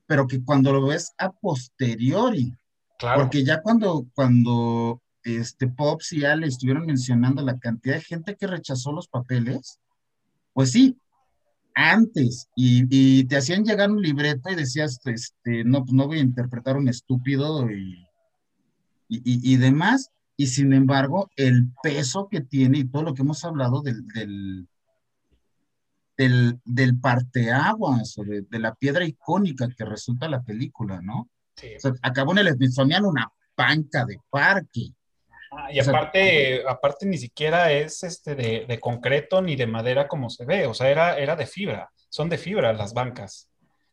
[0.06, 2.56] pero que cuando lo ves a posteriori,
[2.98, 3.22] Claro.
[3.22, 8.46] porque ya cuando, cuando este, Pops y Ale estuvieron mencionando la cantidad de gente que
[8.46, 9.78] rechazó los papeles,
[10.52, 10.96] pues sí,
[11.74, 16.18] antes, y, y te hacían llegar un libreto y decías, este, no, pues no voy
[16.18, 18.06] a interpretar un estúpido y,
[19.08, 23.22] y, y- y demás, y sin embargo, el peso que tiene y todo lo que
[23.22, 24.66] hemos hablado del, del,
[26.16, 31.28] del, del parteaguas o de, de la piedra icónica que resulta la película, ¿no?
[31.56, 31.68] Sí.
[31.76, 34.92] O sea, acabó en el Smithsonian una banca de parque.
[35.54, 39.66] Ah, y O sea, aparte, aparte ni siquiera es este de, de concreto ni de
[39.66, 43.50] madera como se ve, o sea, era, era de fibra, son de fibra las bancas,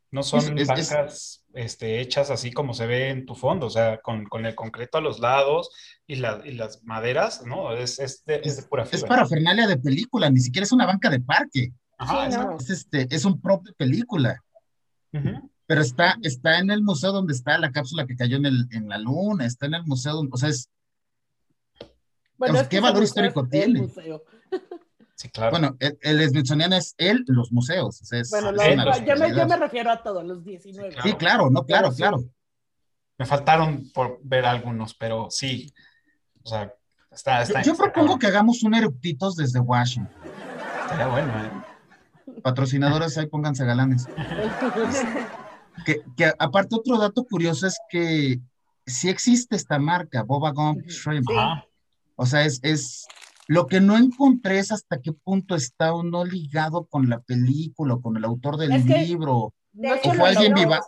[0.09, 3.65] no son Es- es- es- bancas este, hechas así como se ve en tu fondo,
[3.67, 5.69] o sea, con, con el concreto a los lados
[6.07, 7.73] y, la- y las maderas, ¿no?
[7.73, 9.07] Es, es de, es de pura Es fibra.
[9.09, 11.73] parafernalia de película, ni siquiera es una banca de parque.
[11.97, 12.55] Ajá, Sí, ¿no?
[12.57, 14.41] Es, este, es un prop de película.
[15.11, 15.51] Ujú.
[15.65, 18.87] Pero está, está en el museo donde está la cápsula que cayó en, el, en
[18.87, 20.69] la luna, está en el museo, donde, o sea, es,
[22.39, 23.81] Bueno, es ¿qué valor histórico tiene?
[23.81, 24.23] museo.
[25.15, 25.51] Sí, claro.
[25.51, 28.01] bueno, el, el Smithsonian es él, los museos.
[28.13, 29.59] es- Bueno, es sí, yo, me, yo me responsabilidad.
[29.59, 30.89] refiero a todos los 19.
[30.93, 31.07] claro.
[31.09, 32.31] Sí, claro, no, claro, Claro, sí.
[33.17, 35.73] Me faltaron por ver algunos, pero sí,
[36.41, 36.73] o sea,
[37.11, 40.15] está, Yo, está, yo propongo que hagamos un eructitos desde Washington.
[40.83, 41.51] Estaría bueno, ¿eh?
[42.41, 44.07] Patrocinadores ahí, pónganse galanes.
[45.85, 48.39] Que, que aparte otro dato curioso es que
[48.85, 51.29] sí existe esta marca, Boba Gump Shrimp.
[51.31, 51.65] Ajá.
[52.21, 53.05] O sea, es, es
[53.47, 57.93] lo que no encontré es hasta qué punto está o no ligado con la película
[57.93, 59.53] o con el autor del Es que- libro.
[59.71, 60.81] De hecho, ¿O fue alguien viva?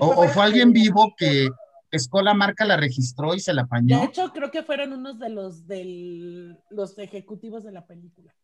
[0.00, 1.48] O, o fue alguien vivo que
[1.90, 4.04] Escola Marca la registró y se la De apañó.
[4.04, 8.34] hecho, creo que fueron unos de los del, los ejecutivos de la película.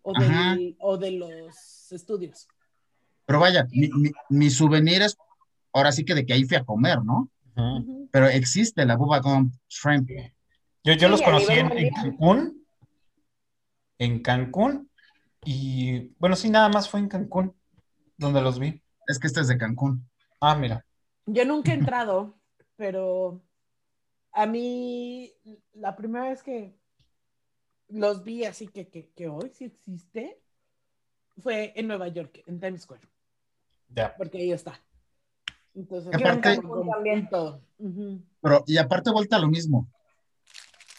[0.00, 0.54] O, Ajá.
[0.54, 2.48] del- o de los estudios.
[3.26, 5.16] Pero vaya, mi, mi, mi souvenir es
[5.74, 7.28] ahora sí que de que ahí fui a comer, ¿no?
[8.12, 10.08] Pero existe la Boba Gump Shrimp.
[10.86, 11.90] Yo, yo Sí, los conocí en.
[11.90, 12.66] Cancún,
[13.98, 14.90] en Cancún,
[15.44, 17.54] y bueno, sí, nada más fue en Cancún
[18.16, 18.80] donde los vi.
[19.08, 20.08] Es que este es de Cancún.
[20.40, 20.86] Ah, mira.
[21.26, 22.38] Yo nunca he entrado,
[22.76, 23.42] pero
[24.32, 25.32] a mí
[25.72, 26.76] la primera vez que
[27.88, 30.40] los vi así que, que, que hoy sí existe
[31.38, 33.02] fue en Nueva York, en Times Square.
[33.88, 34.14] Ya.
[34.16, 34.80] Porque ahí está.
[35.74, 37.60] Entonces, Y aparte- con todo.
[38.40, 39.88] Pero, y aparte vuelta a lo mismo.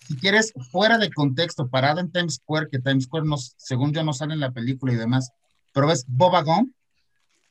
[0.07, 4.03] Si quieres, fuera de contexto, parada en Times Square, que Times Square, no, según yo,
[4.03, 5.31] no sale en la película y demás,
[5.73, 6.73] pero ves Boba Gump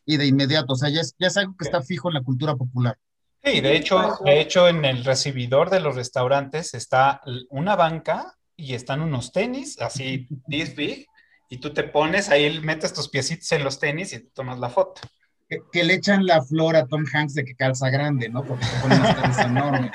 [0.06, 2.22] y de inmediato, o sea, ya es, ya es algo que está fijo en la
[2.22, 2.96] cultura popular.
[3.44, 7.20] Sí, de hecho, de hecho, en el recibidor de los restaurantes está
[7.50, 11.06] una banca y están unos tenis, así, this big,
[11.50, 14.70] y tú te pones ahí, metes tus piecitos en los tenis y te tomas la
[14.70, 15.02] foto.
[15.46, 18.42] Que, que le echan la flor a Tom Hanks de que calza grande, ¿no?
[18.42, 19.92] Porque se pone unas tenis enormes.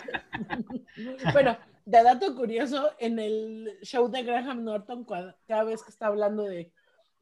[1.33, 6.43] Bueno, de dato curioso, en el show de Graham Norton, cada vez que está hablando
[6.43, 6.71] de,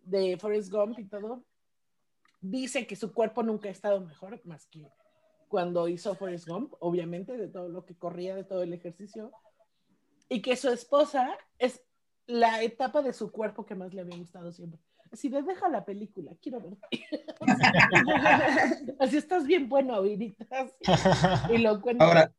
[0.01, 1.43] de Forrest Gump y todo,
[2.41, 4.87] dice que su cuerpo nunca ha estado mejor, más que
[5.47, 9.31] cuando hizo Forrest Gump, obviamente, de todo lo que corría, de todo el ejercicio,
[10.29, 11.81] y que su esposa es
[12.27, 14.79] la etapa de su cuerpo que más le había gustado siempre.
[15.11, 16.87] Así de, deja la película, quiero verte.
[18.99, 20.45] Así estás bien bueno ahorita.
[21.51, 22.05] Y lo cuenta.
[22.05, 22.31] Ahora,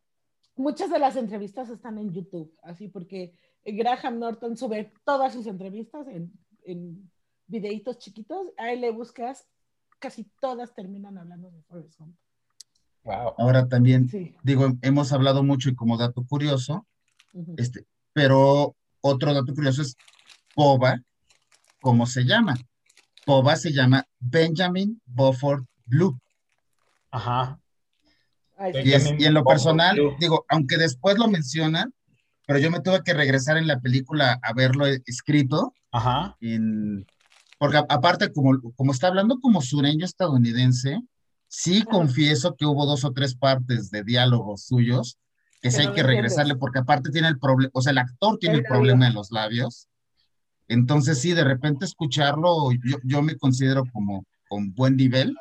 [0.60, 3.32] Muchas de las entrevistas están en YouTube, así porque
[3.64, 6.30] Graham Norton sube todas sus entrevistas en,
[6.64, 7.10] en
[7.46, 8.48] videitos chiquitos.
[8.58, 9.48] Ahí le buscas,
[9.98, 12.14] casi todas terminan hablando de Forrest Gump.
[13.04, 13.34] Wow.
[13.38, 14.36] ahora también, Sí.
[14.42, 16.86] digo, hemos hablado mucho y como dato curioso,
[17.56, 19.96] este, pero otro dato curioso es
[20.54, 21.00] Boba,
[21.80, 22.54] ¿cómo se llama?
[23.26, 26.18] Boba se llama Benjamin Beaufort Blue.
[27.10, 27.58] Ajá.
[28.60, 28.72] Ay.
[28.84, 31.94] Y, es- y en lo personal, digo, aunque después lo mencionan,
[32.46, 36.36] pero yo me tuve que regresar en la película a verlo escrito, Ajá.
[36.40, 37.06] en,
[37.58, 41.00] porque a- aparte, como, como está hablando como sureño estadounidense,
[41.48, 45.16] sí confieso que hubo dos o tres partes de diálogos suyos
[45.62, 48.56] que sí hay que regresarle, porque aparte tiene el problema, o sea, el actor tiene
[48.56, 49.88] El el problema de los labios.
[50.68, 55.34] Entonces, sí, de repente escucharlo, yo, yo me considero como con buen nivel,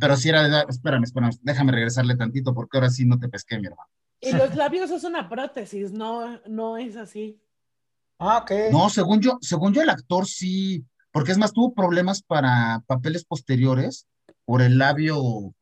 [0.00, 3.58] pero si era de, espérame, espérame, déjame regresarle tantito, porque ahora sí no te pesqué,
[3.58, 3.88] mi hermano.
[4.20, 7.40] Y los labios es una prótesis, no, no es así.
[8.18, 8.72] Ah, ok.
[8.72, 13.24] No, según yo, según yo el actor sí, porque es más, tuvo problemas para papeles
[13.24, 14.06] posteriores
[14.44, 15.54] por el labio.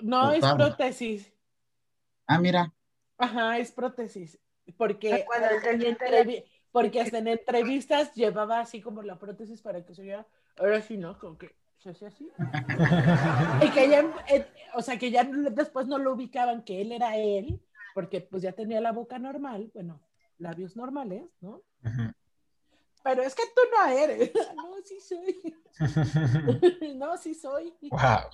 [0.00, 1.32] No es prótesis.
[2.26, 2.72] Ah, mira,
[3.18, 4.38] Ajá, es prótesis.
[4.76, 5.24] Porque,
[6.72, 10.26] porque hasta en entrevistas llevaba así como la prótesis para que se viera.
[10.56, 11.18] Ahora sí, ¿no?
[11.18, 11.54] Como que
[11.84, 12.30] se hacía así.
[13.66, 17.16] y que ya, eh, o sea, que ya después no lo ubicaban que él era
[17.16, 17.60] él,
[17.94, 20.00] porque pues ya tenía la boca normal, bueno,
[20.38, 21.62] labios normales, ¿no?
[23.02, 24.32] Pero es que tú no eres.
[24.56, 25.54] no, sí soy.
[26.96, 27.74] no, sí soy.
[27.90, 28.30] Wow.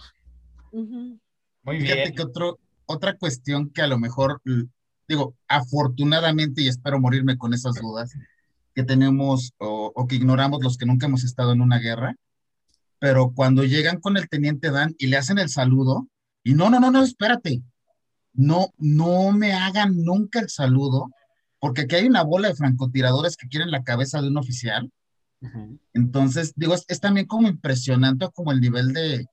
[0.70, 1.18] Ujú.
[1.62, 2.14] Muy fíjate bien.
[2.14, 4.40] que otro, otra cuestión que a lo mejor,
[5.08, 8.12] digo, afortunadamente, y espero morirme con esas dudas,
[8.74, 12.14] que tenemos o, o que ignoramos los que nunca hemos estado en una guerra,
[13.00, 16.06] pero cuando llegan con el teniente Dan y le hacen el saludo,
[16.44, 17.62] y no, no, no, no, espérate,
[18.34, 21.10] no, no me hagan nunca el saludo,
[21.58, 24.92] porque aquí hay una bola de francotiradores que quieren la cabeza de un oficial.
[25.94, 29.26] Entonces, digo, es, es también como impresionante como el nivel de,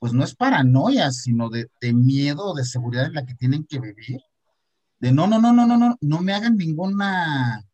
[0.00, 3.78] pues no es paranoia, sino de, de miedo, de seguridad en la que tienen que
[3.78, 4.20] vivir.
[4.98, 7.64] De no, no, no, no, no, no, no me hagan ninguna,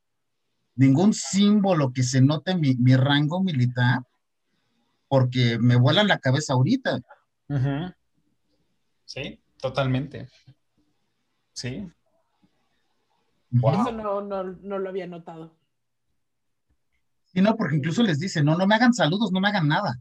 [0.75, 4.03] ningún símbolo que se note mi, mi rango militar,
[5.11, 7.01] porque me vuelan la cabeza ahorita.
[9.05, 10.29] Sí, totalmente.
[11.53, 11.91] Sí.
[13.51, 13.73] Wow.
[13.73, 15.53] Eso no, no, no lo había notado.
[17.35, 19.99] Y no, porque incluso les dicen, no, no me hagan saludos, no me hagan nada.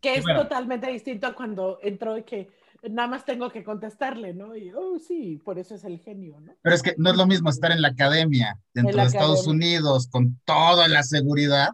[0.00, 0.42] Que es bueno.
[0.42, 2.52] totalmente distinto a cuando entró y que
[2.88, 4.54] nada más tengo que contestarle, ¿no?
[4.54, 6.54] Y, oh, sí, por eso es el genio, ¿no?
[6.62, 9.08] Pero es que no es lo mismo estar en la academia dentro En la de
[9.08, 9.66] Estados academia.
[9.66, 11.70] Unidos con toda la seguridad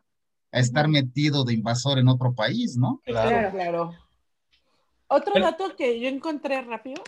[0.52, 3.00] a estar metido de invasor en otro país, ¿no?
[3.04, 3.28] Claro.
[3.28, 3.94] Claro, claro.
[5.08, 7.02] Otro Pero- dato que yo encontré rápido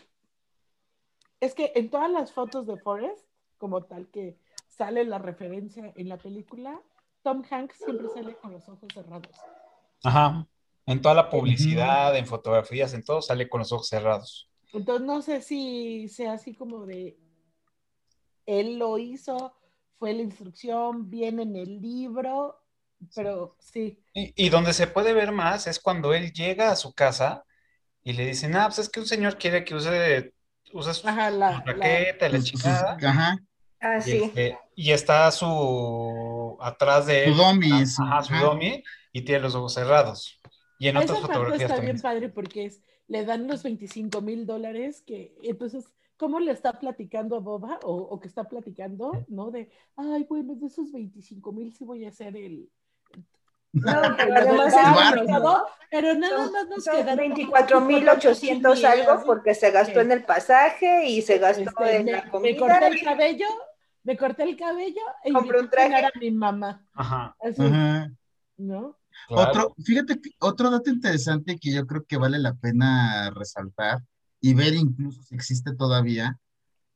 [1.40, 3.26] es que en todas las fotos de Forrest,
[3.58, 4.38] como tal que
[4.68, 6.80] sale la referencia en la película,
[7.22, 9.36] Tom Hanks siempre sale con los ojos cerrados.
[10.02, 10.46] Ajá.
[10.86, 14.48] En toda la publicidad, en fotografías, en todo, sale con los ojos cerrados.
[14.72, 17.18] Entonces no sé si sea así como de
[18.46, 19.54] él lo hizo,
[19.98, 22.61] fue la instrucción, viene en el libro,
[23.14, 23.98] pero sí.
[24.14, 27.44] Y, y donde se puede ver más es cuando él llega a su casa
[28.04, 30.34] y le dicen, ah, pues es que un señor quiere que use,
[30.72, 32.96] use su, Ajá, la, su la- raqueta, la sus- chingada.
[33.02, 33.38] ajá,
[33.80, 34.18] Ah, Y, sí.
[34.18, 39.40] este, y está su atrás de su él, dummy, su- ajá, su dummy, y tiene
[39.42, 40.40] los ojos cerrados.
[40.78, 41.96] Y en Esa otras fotografías está también.
[41.96, 45.84] bien padre porque es, le dan los 25 mil dólares que entonces,
[46.16, 49.50] ¿cómo le está platicando a Boba o, o que está platicando, no?
[49.50, 52.70] De, ay, bueno, de esos 25 mil sí voy a hacer el,
[53.72, 53.82] No,
[54.16, 60.12] pero además barco, pero nada más nos Son quedaron 24.800 algo porque se gastó en
[60.12, 62.58] el pasaje y se gastó Este, en me, la me comida.
[62.58, 63.46] corté el cabello,
[64.04, 65.94] me corté el cabello y Compré un traje.
[66.06, 66.84] a mi mamá.
[66.94, 67.36] Ajá.
[67.40, 68.10] Así, Ajá.
[68.56, 68.96] ¿no?
[69.28, 73.98] Otro, fíjate que otro dato interesante que yo creo que vale la pena resaltar
[74.40, 76.38] y ver incluso si existe todavía,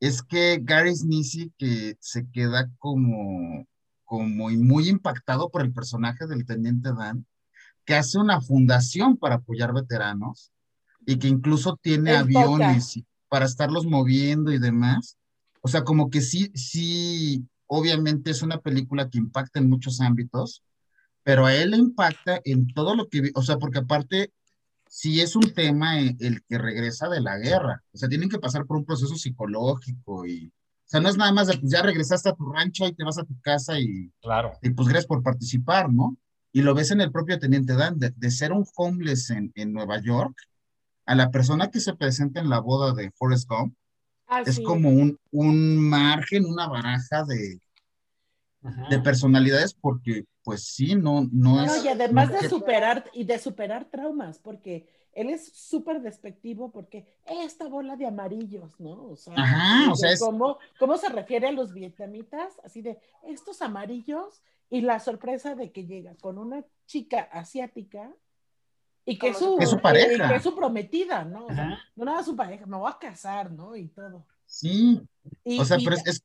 [0.01, 3.65] es que Gary Sinise que se queda como,
[4.07, 7.27] como y muy impactado por el personaje del Teniente Dan,
[7.85, 10.53] que hace una fundación para apoyar veteranos
[11.07, 15.19] y que incluso tiene El aviones y- para estarlos moviendo y demás.
[15.62, 20.62] O sea, como que sí, sí, obviamente es una película que impacta en muchos ámbitos,
[21.24, 24.33] pero a él le impacta en todo lo que, o sea, porque aparte,
[24.89, 28.39] sí es un tema eh, el que regresa de la guerra, o sea, tienen que
[28.39, 30.53] pasar por un proceso psicológico y,
[30.87, 33.03] o sea, no es nada más de, pues ya regresaste a tu rancho y te
[33.05, 34.53] vas a tu casa y, Claro.
[34.63, 36.17] y pues gracias por participar, ¿no?
[36.53, 39.73] Y lo ves en el propio Teniente Dan, de, de ser un homeless en, en
[39.73, 40.37] Nueva York,
[41.05, 43.75] a la persona que se presenta en la boda de Forrest Gump,
[44.29, 44.65] Ah, es sí.
[44.65, 47.61] como un, un margen, una baraja de,
[48.91, 51.85] de personalidades, porque pues sí, no, no No, es...
[51.85, 57.06] y además no- de superar y de superar traumas, porque él es súper despectivo porque
[57.26, 59.09] esta bola de amarillos, ¿no?
[59.09, 62.98] O sea, Ajá, o sea, es- cómo, cómo se refiere a los vietnamitas, así de
[63.24, 68.12] estos amarillos y la sorpresa de que llega con una chica asiática
[69.06, 70.26] y que es su, Que es su pareja.
[70.26, 71.47] y que es su prometida, ¿no?
[71.47, 73.74] O sea, no nada su pareja, me voy a casar, ¿no?
[73.76, 74.26] Y todo.
[74.44, 75.01] Sí,
[75.44, 76.22] Y- o sea, y- pero es, es-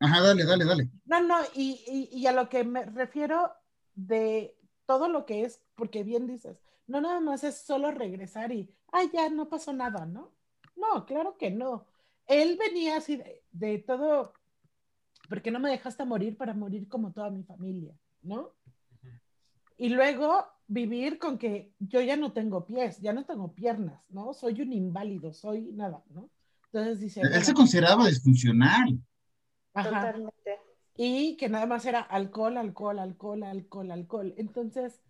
[0.00, 0.88] Ajá, dale, dale, dale.
[1.06, 3.52] No, no, y, y- y a lo que me refiero
[3.96, 4.54] de
[4.86, 9.10] todo lo que es, porque bien dices, no nada más es solo regresar y, ay,
[9.12, 10.32] ya no pasó nada, ¿no?
[10.74, 11.86] No, claro que no.
[12.26, 14.32] Él venía así de, de todo,
[15.28, 18.54] porque no me dejaste morir para morir como toda mi familia, ¿no?
[19.76, 24.32] Y luego vivir con que yo ya no tengo pies, ya no tengo piernas, ¿no?
[24.32, 26.30] Soy un inválido, soy nada, ¿no?
[26.72, 28.98] Entonces dice, Él se consideraba disfuncional.
[29.74, 29.90] Ajá.
[29.90, 30.58] Totalmente.
[30.96, 34.34] Y que nada más era alcohol, alcohol, alcohol, alcohol, alcohol.
[34.36, 35.07] Entonces, Ah.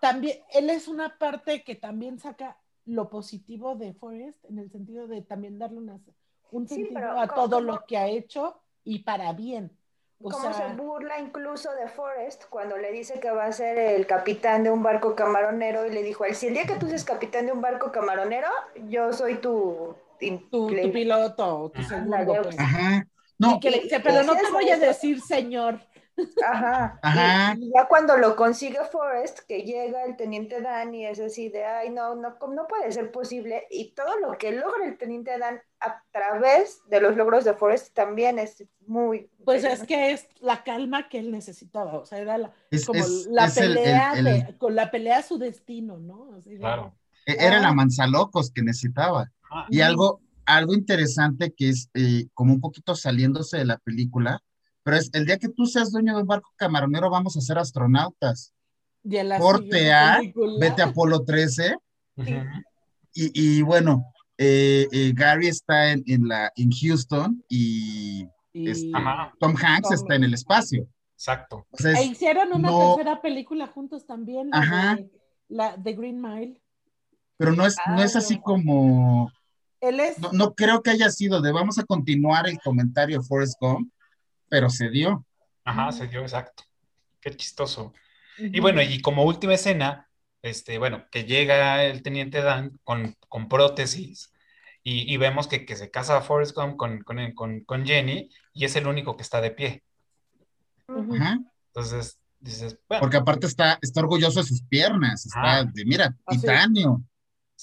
[0.00, 5.06] También, él es una parte que también saca lo positivo de Forrest, en el sentido
[5.08, 5.98] de también darle una-
[6.52, 9.70] un Sí, sentido pero a ¿cómo- todo lo que ha hecho y para bien.
[10.22, 13.76] O Cómo sea, se burla incluso de Forrest cuando le dice que va a ser
[13.78, 16.88] el capitán de un barco camaronero y le dijo, "Ay, si el día que tú
[16.88, 18.48] seas capitán de un barco camaronero,
[18.88, 19.94] yo soy tu...
[20.18, 22.58] tu, tu piloto, tu segundo, pues.
[22.58, 23.06] Ajá.
[23.38, 25.78] No, Y que le dice, pero no te voy a decir señor.
[26.44, 26.98] Ajá.
[27.02, 27.54] Ajá.
[27.58, 31.48] Y, y ya cuando lo consigue Forrest, que llega el teniente Dan y es así
[31.48, 33.64] de, ay, no, no, ¿cómo no puede ser posible.
[33.70, 37.92] Y todo lo que logra el teniente Dan a través de los logros de Forrest
[37.94, 39.30] también es muy...
[39.44, 43.00] Pues es que es la calma que él necesitaba, o sea, era la, Es- como
[43.00, 46.34] es- la es pelea, el- el- de- con la pelea a su destino, ¿no?
[46.36, 46.94] Así de- Claro.
[47.26, 47.74] e- era la Ah.
[47.74, 49.30] manzalocos que necesitaba.
[49.50, 54.40] Ah, Y algo, algo interesante que es eh, como un poquito saliéndose de la película,
[54.86, 57.58] pero es el día que tú seas dueño de un barco camaronero, vamos a ser
[57.58, 58.52] astronautas.
[59.40, 61.74] Corte A, película- vete a Apolo 13.
[62.16, 62.30] ujú.
[63.14, 64.04] Y, y bueno,
[64.38, 68.26] eh, eh, Gary está en, en la, en Houston y.
[69.40, 70.88] Tom Hanks Tom- está en el espacio.
[71.14, 71.66] Exacto.
[71.70, 74.96] O sea, es- E hicieron una no- tercera película juntos también, la, Ajá.
[74.96, 75.10] de,
[75.48, 76.62] la de Green Mile.
[77.38, 78.42] pero no es, no es Ah, así no.
[78.42, 79.32] como,
[79.80, 83.24] Él es, no, no creo que haya sido de vamos a continuar el comentario de
[83.26, 83.90] Forrest Gump,
[84.48, 85.24] pero se dio.
[85.64, 86.64] Ajá, se dio exacto.
[87.20, 87.92] Qué chistoso.
[88.38, 90.08] Y bueno, y como última escena,
[90.42, 94.32] este, bueno, que llega el teniente Dan con, con prótesis
[94.82, 98.64] y, y vemos que, que se casa Forrest Gump con, con, con, con Jenny y
[98.64, 99.82] es el único que está de pie.
[100.86, 101.38] Ajá.
[101.68, 105.64] Entonces dices, bueno, Porque aparte está, está orgulloso de sus piernas, está Ah.
[105.64, 106.38] de, mira, sí.
[106.38, 107.02] titanio.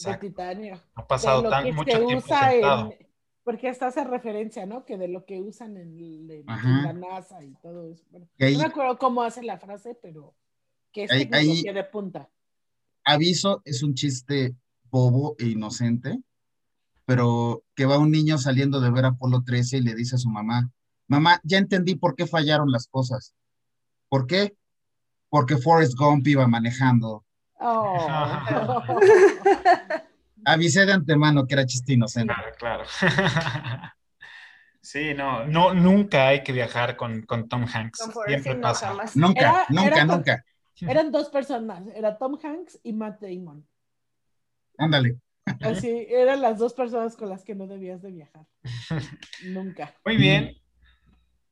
[0.05, 0.81] de titanio.
[0.95, 2.91] ha pasado tan mucho tiempo sentado.
[2.99, 3.07] en,
[3.43, 4.85] porque esta hace referencia, ¿no?
[4.85, 8.03] Que de lo que usan en, el- en la NASA y todo eso.
[8.09, 10.33] Bueno, ahí- no me acuerdo cómo hace la frase, pero
[10.91, 12.29] que es Ahí- tecnología ahí- de punta.
[13.05, 14.55] Aviso, es un chiste
[14.89, 16.19] bobo e inocente,
[17.05, 20.29] pero que va un niño saliendo de ver Apolo 13 y le dice a su
[20.29, 20.71] mamá,
[21.07, 23.33] mamá, ya entendí por qué fallaron las cosas.
[24.07, 24.55] ¿Por qué?
[25.29, 27.25] Porque Forrest Gump iba manejando.
[27.59, 27.97] Oh.
[30.45, 32.33] Avisé de antemano que era chiste inocente.
[32.33, 32.83] Claro, claro.
[34.85, 37.99] Sí, no, no, nunca hay que viajar con, con Tom Hanks.
[38.27, 38.87] Siempre sí, no, pasa.
[38.89, 39.15] jamás.
[39.15, 40.45] Nunca, Era- nunca, era con- nunca.
[40.81, 43.65] Eran dos personas, era Tom Hanks y Matt Damon.
[44.77, 45.19] Ándale.
[45.61, 48.45] Así, eran las dos personas con las que no debías de viajar.
[49.45, 49.93] Nunca.
[50.03, 50.53] Muy bien.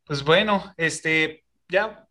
[0.04, 2.06] Pues bueno, este, ya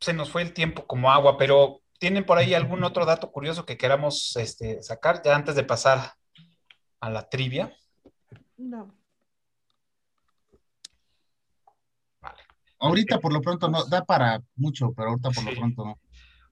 [0.00, 3.66] se nos fue el tiempo como agua, pero ¿tienen por ahí algún otro dato curioso
[3.66, 6.14] que queramos este, sacar ya antes de pasar
[6.98, 7.76] a la trivia?
[8.56, 8.92] No.
[12.78, 16.00] Ahorita por lo pronto no, da para mucho, pero ahorita por lo pronto no.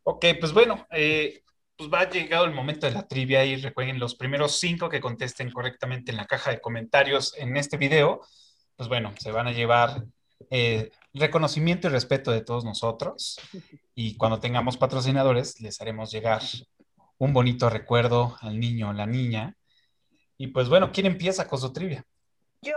[0.02, 1.42] Ok, pues bueno, eh,
[1.76, 5.50] pues va llegado el momento de la trivia y recuerden los primeros cinco que contesten
[5.50, 8.20] correctamente en la caja de comentarios en este video,
[8.76, 10.04] pues bueno, se van a llevar
[10.50, 13.38] eh, reconocimiento y respeto de todos nosotros
[13.94, 16.42] y cuando tengamos patrocinadores les haremos llegar
[17.18, 19.56] un bonito recuerdo al niño o la niña.
[20.36, 22.04] Y pues bueno, ¿quién empieza con su trivia?
[22.62, 22.76] Yo.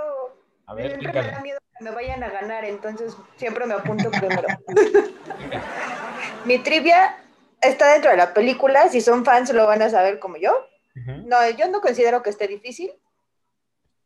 [0.66, 1.32] A ver, me pícale.
[1.32, 4.48] da miedo que me vayan a ganar, entonces siempre me apunto primero.
[6.46, 7.18] Mi trivia
[7.62, 10.52] está dentro de la película, si son fans lo van a saber como yo.
[10.96, 12.92] No, yo no considero que esté difícil.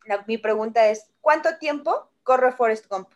[0.04, 3.08] La- mi pregunta es, ¿cuánto tiempo corre Forrest Gump?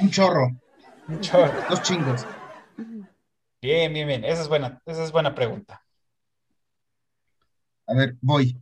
[0.00, 0.50] Un chorro,
[1.08, 1.52] Un chorro.
[1.70, 2.26] dos chingos.
[3.62, 4.24] Bien, bien, bien.
[4.24, 5.82] Esa es buena, esa es buena pregunta.
[7.86, 8.60] A ver, voy.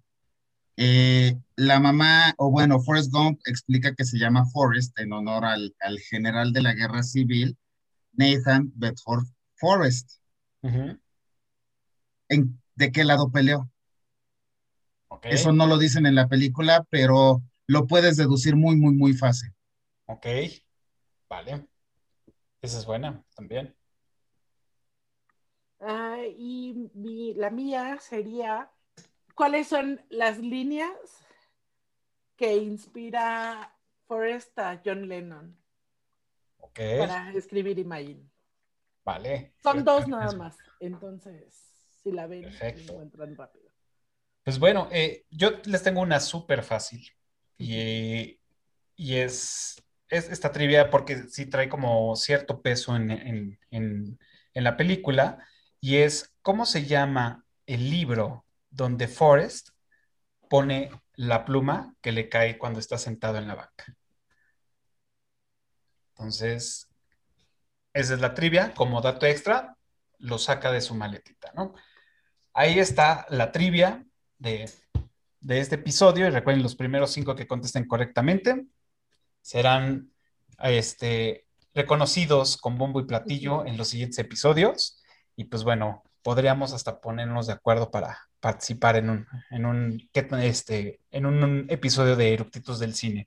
[0.76, 5.74] Eh, la mamá, o bueno, Forrest Gump explica que se llama Forrest en honor al,
[5.80, 7.56] al general de la guerra civil,
[8.12, 9.24] Nathan Bedford
[9.56, 10.10] Forrest.
[12.28, 13.70] ¿En, ¿De qué lado peleó?
[15.22, 19.50] Eso no lo dicen en la película, pero lo puedes deducir muy, muy, muy fácil.
[20.06, 20.26] ok.
[21.28, 21.68] Vale.
[22.62, 23.76] Esa es buena también.
[25.80, 28.70] Ah, y mi- la mía sería,
[29.34, 31.24] ¿cuáles son las líneas
[32.36, 33.76] que inspira
[34.06, 35.56] Forrest a John Lennon
[36.58, 38.28] Ok, para escribir Imagine?
[39.04, 39.54] vale.
[39.64, 41.56] Son dos nada más, entonces,
[42.02, 42.92] si la ven, Perfecto.
[42.92, 43.68] encuentran rápido.
[44.42, 47.06] Pues bueno, eh, yo les tengo una súper fácil.
[47.56, 48.38] Y,
[48.96, 54.18] y es, es esta trivia porque sí trae como cierto peso en, en- en-
[54.54, 55.38] la película.
[55.80, 59.70] Y es, ¿cómo se llama el libro donde Forrest
[60.48, 63.96] pone la pluma que le cae cuando está sentado en la banca?
[66.10, 66.88] Entonces,
[67.92, 68.72] esa es la trivia.
[68.74, 69.76] Como dato extra,
[70.18, 71.74] lo saca de su maletita, ¿no?
[72.54, 74.04] Ahí está la trivia
[74.38, 74.70] de,
[75.40, 76.26] de este episodio.
[76.26, 78.66] Y recuerden, los primeros cinco que contesten correctamente
[79.44, 80.10] serán
[80.62, 85.02] este, reconocidos con bombo y platillo en los siguientes episodios.
[85.36, 90.10] Y pues bueno, podríamos hasta ponernos de acuerdo para participar en un, en un,
[90.42, 93.26] este, en un, un episodio de Eructitos del Cine.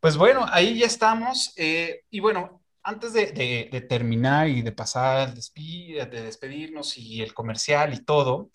[0.00, 1.52] Pues bueno, ahí ya estamos.
[1.56, 6.98] eh, y bueno, antes de, de- de terminar y de pasar al despi- de despedirnos
[6.98, 8.50] y el comercial y todo,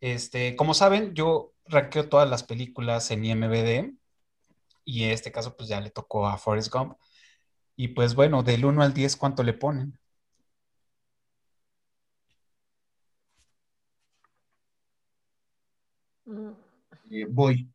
[0.00, 3.92] este, como saben, yo ranqueo todas las películas en IMBD
[4.84, 6.94] y en este caso pues ya le tocó a Forrest Gump.
[7.76, 9.98] Y pues bueno, del 1 al 10, ¿cuánto le ponen?
[17.10, 17.68] Eh, voy.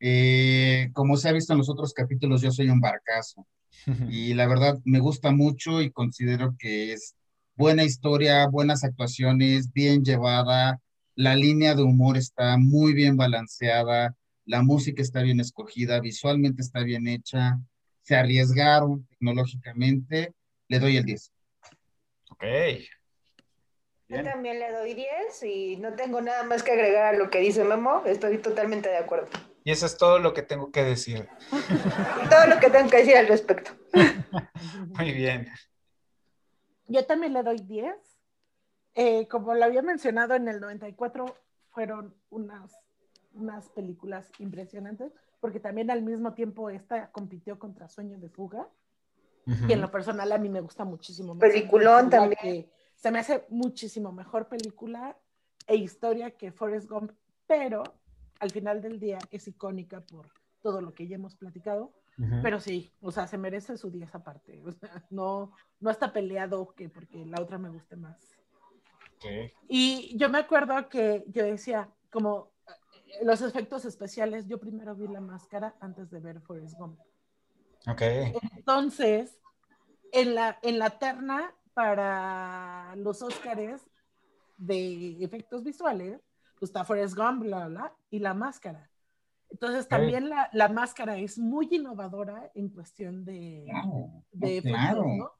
[0.00, 3.46] Eh, como se ha visto en los otros capítulos, yo soy un barcazo.
[4.10, 7.14] Y la verdad me gusta mucho y considero que es
[7.56, 10.80] buena historia, buenas actuaciones, bien llevada,
[11.14, 14.14] la línea de humor está muy bien balanceada,
[14.50, 17.58] la música está bien escogida, visualmente está bien hecha,
[18.02, 20.34] se arriesgaron tecnológicamente,
[20.66, 21.32] le doy el 10.
[22.30, 22.44] Ok.
[24.08, 27.38] Yo también le doy 10 y no tengo nada más que agregar a lo que
[27.38, 29.28] dice Memo, estoy totalmente de acuerdo.
[29.62, 31.28] Y eso es todo lo que tengo que decir.
[31.52, 33.70] Y todo lo que tengo que decir al respecto.
[34.98, 35.48] Muy bien.
[36.88, 37.94] Yo también le doy 10.
[38.94, 41.36] Eh, como lo había mencionado, en el 94
[41.68, 42.79] fueron unas,
[43.32, 48.68] unas películas impresionantes, porque también al mismo tiempo esta compitió contra Sueño de Fuga,
[49.66, 51.36] que en lo personal a mí me gusta muchísimo.
[51.38, 52.38] Peliculón también.
[52.40, 55.16] que se me hace muchísimo mejor película
[55.66, 57.12] e historia que Forrest Gump,
[57.46, 57.82] pero
[58.38, 60.28] al final del día es icónica por
[60.62, 61.92] todo lo que ya hemos platicado.
[62.18, 62.42] Ujú.
[62.42, 64.62] Pero sí, o sea, se merece su 10 aparte.
[64.64, 68.36] O sea, no, no está peleado que porque la otra me guste más.
[69.68, 72.52] Y yo me acuerdo que yo decía, como
[73.22, 76.98] los efectos especiales, yo primero vi la máscara antes de ver Forrest Gump.
[77.86, 78.02] Ok.
[78.56, 79.38] Entonces,
[80.12, 83.82] en la, en la terna para los Óscares
[84.56, 86.20] de efectos visuales,
[86.58, 88.90] pues está Forrest Gump, bla, bla, bla, y la máscara.
[89.48, 95.04] Entonces, también la, la máscara es muy innovadora en cuestión de, Claro, de efectos, claro.
[95.06, 95.30] ¿no?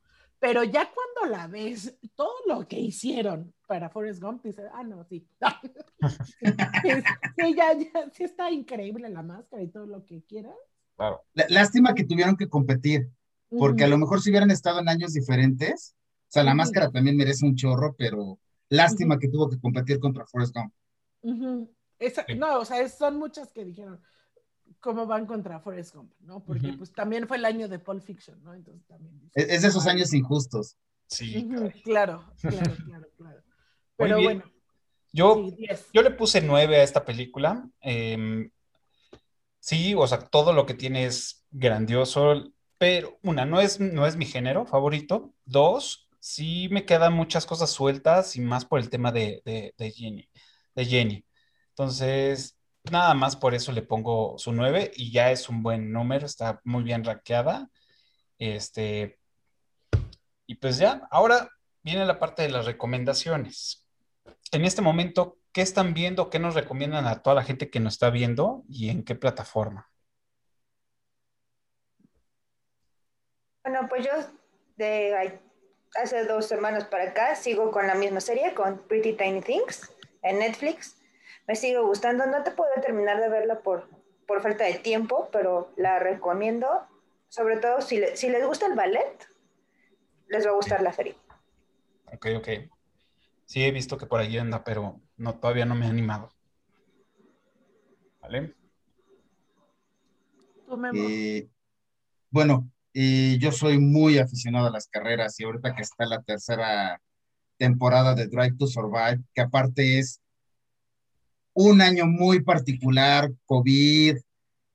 [0.40, 5.04] Pero ya cuando la ves, todo lo que hicieron para Forrest Gump, dices, ah, no,
[5.04, 5.26] sí.
[7.36, 10.54] sí, ya, ya, sí está increíble la máscara y todo lo que quieras.
[10.96, 11.22] Claro.
[11.34, 13.10] Lá- Lástima que tuvieron que competir,
[13.50, 15.94] porque a lo mejor si hubieran estado en años diferentes,
[16.28, 18.38] o sea, la máscara también merece un chorro, pero
[18.68, 20.72] lástima que tuvo que competir contra Forrest Gump.
[21.22, 21.70] Ujú.
[21.98, 22.34] Esa- Sí.
[22.34, 24.00] No, o sea, es- son muchas que dijeron
[24.80, 26.40] cómo van contra Forrest Gump, ¿no?
[26.44, 26.78] Porque Ujú.
[26.78, 28.54] pues también fue el año de Pulp Fiction, ¿no?
[28.54, 29.30] Entonces también.
[29.34, 30.76] Es, es de esos años injustos.
[31.06, 31.48] Sí.
[31.84, 33.42] Claro, claro, claro, claro.
[33.98, 34.38] Muy Pero bien.
[34.38, 34.52] bueno,
[35.12, 35.86] Yo, sí, 10.
[35.92, 37.68] yo le puse 9 a esta película.
[37.80, 38.50] Em,
[39.58, 44.16] sí, o sea, todo lo que tiene es grandioso, pero una, no es, no es
[44.16, 45.34] mi género favorito.
[45.44, 49.90] Dos, sí me quedan muchas cosas sueltas y más por el tema de, de, de
[49.90, 50.28] Jenny,
[50.74, 51.24] de Jenny.
[51.70, 52.56] Entonces,
[52.90, 56.60] nada más por eso le pongo su 9 y ya es un buen número, está
[56.64, 57.68] muy bien rankeada.
[58.38, 59.18] Este,
[60.46, 61.50] y pues ya, ahora
[61.82, 63.86] viene la parte de las recomendaciones.
[64.52, 66.30] En este momento, ¿qué están viendo?
[66.30, 69.88] ¿Qué nos recomiendan a toda la gente que nos está viendo y en qué plataforma?
[73.62, 74.12] Bueno, pues yo
[74.76, 75.40] de
[75.94, 79.92] hace dos semanas para acá sigo con la misma serie, con Pretty Tiny Things
[80.22, 80.99] en Netflix.
[81.50, 83.88] Me sigue gustando, no te puedo terminar de verla por,
[84.28, 86.68] por falta de tiempo, pero la recomiendo,
[87.28, 89.26] sobre todo si, le- si les gusta el ballet,
[90.28, 91.16] les va a gustar la serie.
[92.14, 92.48] Ok, ok.
[93.46, 96.30] Sí, he visto que por ahí anda, pero no, todavía no me he animado.
[98.20, 98.54] ¿Vale?
[100.68, 101.00] Tú, Memo.
[101.02, 101.48] Eh,
[102.30, 107.02] bueno, eh, yo soy muy aficionado a las carreras y ahorita que está la tercera
[107.56, 110.20] temporada de Drive to Survive, que aparte es
[111.54, 114.16] un año muy particular, COVID,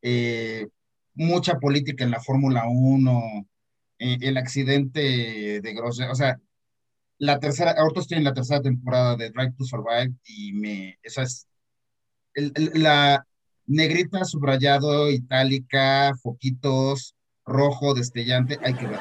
[0.02, 0.68] eh,
[1.14, 3.46] mucha política en la Fórmula 1,
[4.00, 6.40] eh, el accidente de Grosjean, o sea,
[7.18, 11.24] la tercera, ahorita estoy en la tercera temporada de Drive to Survive y me, esa
[11.24, 11.48] es,
[12.34, 13.26] el- el- la
[13.66, 17.16] negrita, subrayado, itálica, foquitos,
[17.46, 19.00] rojo, destellante, hay que ver.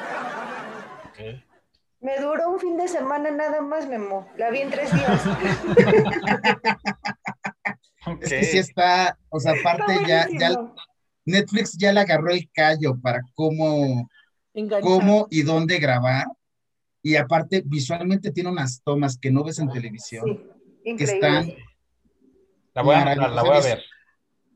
[1.99, 4.27] Me duró un fin de semana nada más, Memo.
[4.37, 5.23] La vi en tres días.
[8.21, 10.73] Es que sí está, o sea, aparte Está ya, ya.
[11.25, 14.09] Netflix ya le agarró el callo para cómo,
[14.81, 16.27] cómo y dónde grabar.
[17.01, 20.43] Y aparte, visualmente tiene unas tomas que no ves en televisión,
[20.83, 21.51] Sí, que están
[22.73, 23.83] La voy a la voy a ver.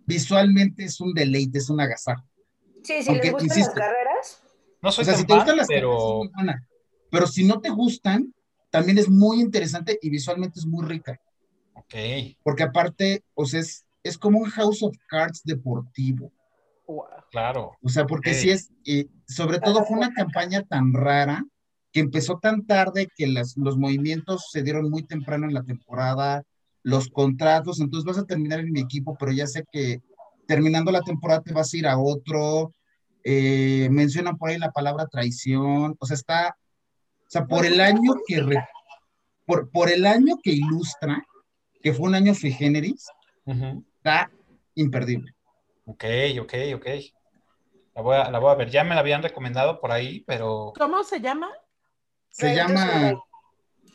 [0.06, 2.24] visualmente es un deleite, es un agasajo.
[2.84, 4.44] Sí, si Aunque, les gustan insisto, las carreras,
[4.82, 6.68] No soy O sea, tan si te gustan las carreras, es pero muy buena.
[7.12, 8.34] Pero si no te gustan,
[8.70, 11.20] también es muy interesante y visualmente es muy rica.
[11.90, 12.36] Ok.
[12.44, 16.32] Porque aparte, o sea, es, es como un House of Cards deportivo.
[16.88, 17.06] Wow.
[17.32, 17.72] Claro.
[17.82, 21.44] O sea, porque sí es, eh, sobre todo fue una campaña tan rara
[21.92, 26.44] que empezó tan tarde que las, los movimientos se dieron muy temprano en la temporada,
[26.82, 30.02] los contratos, entonces vas a terminar en mi equipo, pero ya sé que
[30.48, 32.74] terminando la temporada te vas a ir a otro,
[33.24, 36.58] eh, mencionan por ahí la palabra traición, o sea, está,
[37.22, 38.68] o sea, por el año que, re-
[39.46, 41.24] por, por el año que ilustra,
[41.82, 43.08] que fue un año sui generis,
[43.98, 44.32] está
[44.76, 45.34] imperdible.
[45.86, 46.04] Ok,
[46.42, 46.88] ok, ok.
[47.96, 48.70] La voy a, la voy a ver.
[48.70, 51.50] Ya me la habían recomendado por ahí, pero ¿Cómo se llama?
[52.30, 53.20] Se Drive to llama Survive.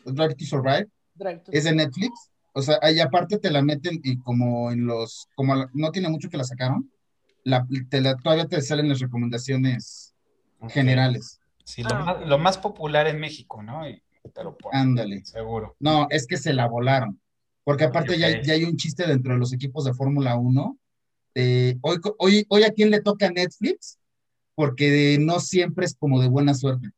[0.05, 0.87] Drive to Survive.
[1.15, 2.31] Drive to es de Netflix.
[2.53, 6.29] O sea, ahí aparte te la meten y como en los, como no tiene mucho
[6.29, 6.89] que la sacaron,
[7.43, 10.15] la, te la- todavía te salen las recomendaciones
[10.69, 11.39] generales.
[11.63, 13.87] Sí, lo, Ah, más, lo más popular en México, ¿no?
[13.89, 14.01] Y
[14.33, 15.25] te lo ponen, Ándale.
[15.25, 15.75] seguro.
[15.79, 17.19] No, es que se la volaron.
[17.65, 18.43] Porque aparte ya, hay- Ok.
[18.43, 20.77] ya hay un chiste dentro de los equipos de Fórmula 1.
[21.37, 23.99] de, hoy, hoy, hoy a quién le toca Netflix,
[24.55, 26.91] porque no siempre es como de buena suerte.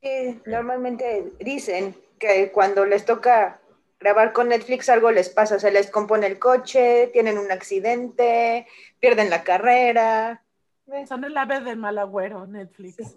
[0.00, 3.60] Sí, normalmente dicen que cuando les toca
[3.98, 8.68] grabar con Netflix algo les pasa, se les compone el coche, tienen un accidente,
[9.00, 10.44] pierden la carrera.
[10.92, 13.16] Eh, Son el ave del mal agüero, Netflix.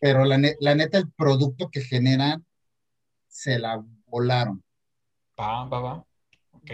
[0.00, 2.44] Pero la neta, el producto que generan,
[3.26, 4.62] se la volaron.
[5.38, 6.06] Va, va, va.
[6.52, 6.70] Ok.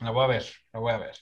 [0.00, 1.16] La voy a ver, la voy a ver.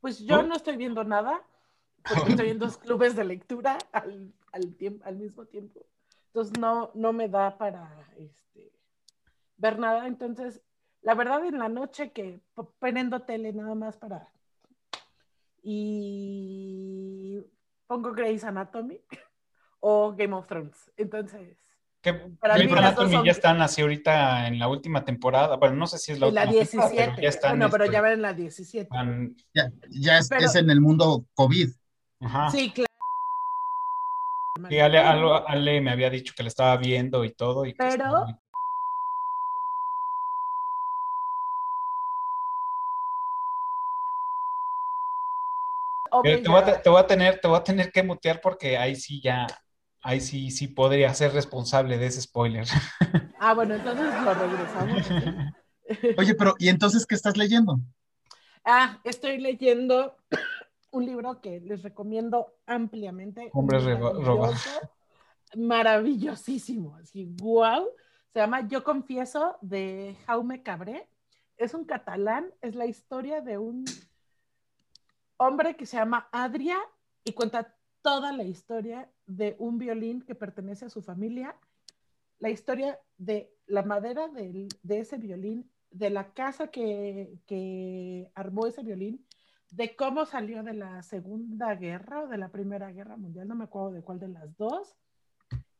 [0.00, 1.42] Pues yo no estoy viendo nada,
[2.08, 5.86] porque estoy en dos clubes de lectura al, al, tiemp- al mismo tiempo.
[6.26, 8.72] Entonces no, no me da para este,
[9.56, 10.06] ver nada.
[10.06, 10.62] Entonces,
[11.02, 12.40] la verdad, en la noche que
[12.78, 14.28] prendo tele nada más para...
[15.62, 17.44] Y
[17.86, 19.00] pongo Grey's Anatomy
[19.80, 20.90] o Game of Thrones.
[20.96, 21.58] Entonces,
[22.02, 25.56] Que Para mí las dos son- ya están así ahorita en la última temporada.
[25.56, 27.10] Bueno, no sé si es la en la última temporada, 17.
[27.16, 27.50] pero ya están.
[27.58, 28.88] bueno, pero este, ya ven en la 17.
[28.90, 31.68] van- Ya, ya es, Pero- es en el mundo COVID.
[32.22, 32.50] ajá.
[32.50, 32.86] Sí, claro.
[34.68, 37.64] Sí, Ale, Ale- Ale me había dicho que la estaba viendo y todo.
[37.66, 38.26] Y Pero- estaba
[46.22, 48.76] te, voy a, te- te voy a tener, te voy a tener que mutear porque
[48.76, 49.46] ahí sí ya,
[50.02, 52.66] ahí sí, sí podría ser responsable de ese spoiler.
[53.42, 55.02] Ah, bueno, entonces lo regresamos.
[56.18, 57.80] Oye, pero ¿y entonces qué estás leyendo?
[58.66, 60.14] Ah, estoy leyendo
[60.90, 63.48] un libro que les recomiendo ampliamente.
[63.54, 64.48] Hombre reba- roba.
[64.48, 64.90] Maravilloso,
[65.56, 66.96] Maravillosísimo.
[66.96, 67.88] Así, wow.
[68.34, 71.08] Se llama Yo Confieso de Jaume Cabré.
[71.56, 72.52] Es un catalán.
[72.60, 73.86] Es la historia de un
[75.38, 76.76] hombre que se llama Adria
[77.24, 81.56] y cuenta toda la historia de un violín que pertenece a su familia.
[82.38, 88.82] La historia de la madera de ese violín, de la casa que, que armó ese
[88.82, 89.26] violín,
[89.70, 93.64] de cómo salió de la Segunda Guerra o de la Primera Guerra Mundial, no me
[93.64, 94.96] acuerdo de cuál de las dos,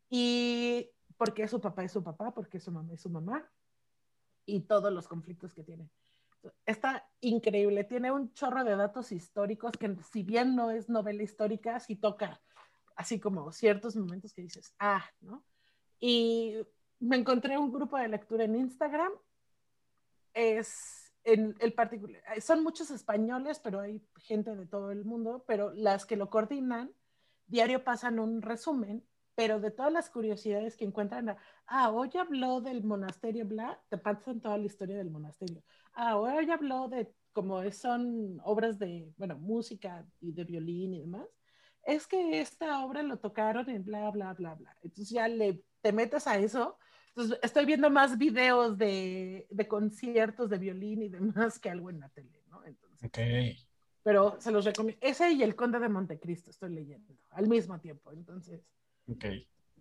[0.09, 3.49] y por qué su papá es su papá, porque su mamá es su mamá,
[4.47, 5.89] y todos los conflictos que tiene.
[6.65, 11.79] Está increíble, tiene un chorro de datos históricos que si bien no es novela histórica,
[11.81, 12.41] sí toca
[12.97, 15.45] así como ciertos momentos que dices, ah, ¿no?
[15.99, 16.57] Y
[16.99, 19.13] me encontré un grupo de lectura en Instagram.
[20.35, 25.73] Es en el particular, son muchos españoles, pero hay gente de todo el mundo, pero
[25.75, 26.93] las que lo coordinan,
[27.47, 29.05] diario pasan un resumen,
[29.35, 31.37] pero de todas las curiosidades que encuentran,
[31.67, 35.63] ah, hoy habló del monasterio, bla, te pasan toda la historia del monasterio.
[35.95, 41.29] Ah, hoy habló de como son obras de, bueno, música y de violín y demás
[41.85, 44.77] es que esta obra lo tocaron en bla, bla, bla, bla.
[44.83, 46.79] Entonces ya le, te metes a eso.
[47.09, 52.01] Entonces estoy viendo más videos de, de conciertos de violín y demás que algo en
[52.01, 52.65] la tele, ¿no?
[52.65, 53.19] Entonces, Ok.
[54.03, 55.01] pero se los recomiendo.
[55.05, 58.13] Ese y El Conde de Montecristo estoy leyendo al mismo tiempo.
[58.13, 58.65] Entonces,
[59.11, 59.25] Ok.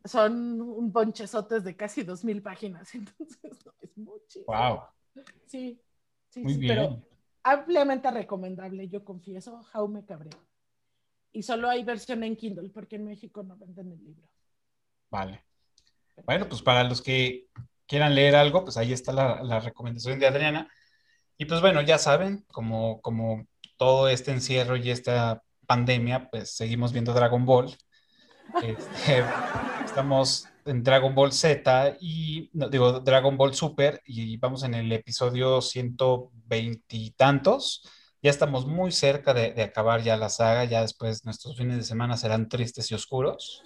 [0.06, 2.94] son un ponchezotes de casi dos mil páginas.
[2.96, 4.40] Entonces, no, es mucho.
[4.48, 4.82] Wow.
[5.48, 5.82] Sí,
[6.30, 6.68] sí, Muy sí, bien.
[6.68, 7.04] pero
[7.44, 10.38] ampliamente recomendable, yo confieso, Jaume Cabrera.
[11.32, 14.30] Y solo hay versión en Kindle, porque en México no venden el libro.
[15.12, 15.44] Vale.
[16.26, 17.48] Bueno, pues para los que
[17.88, 20.70] quieran leer algo, pues ahí está la, la recomendación de Adriana.
[21.38, 23.48] Y pues bueno, ya saben, como, como
[23.78, 27.76] todo este encierro y esta pandemia, pues seguimos viendo Dragon Ball.
[28.64, 29.24] Este,
[29.86, 34.92] estamos en Dragon Ball Z y, no, digo, Dragon Ball Super y vamos en el
[34.92, 37.84] episodio 120 y tantos.
[38.22, 41.84] Ya estamos muy cerca de, de acabar ya la saga, ya después nuestros fines de
[41.84, 43.64] semana serán tristes y oscuros.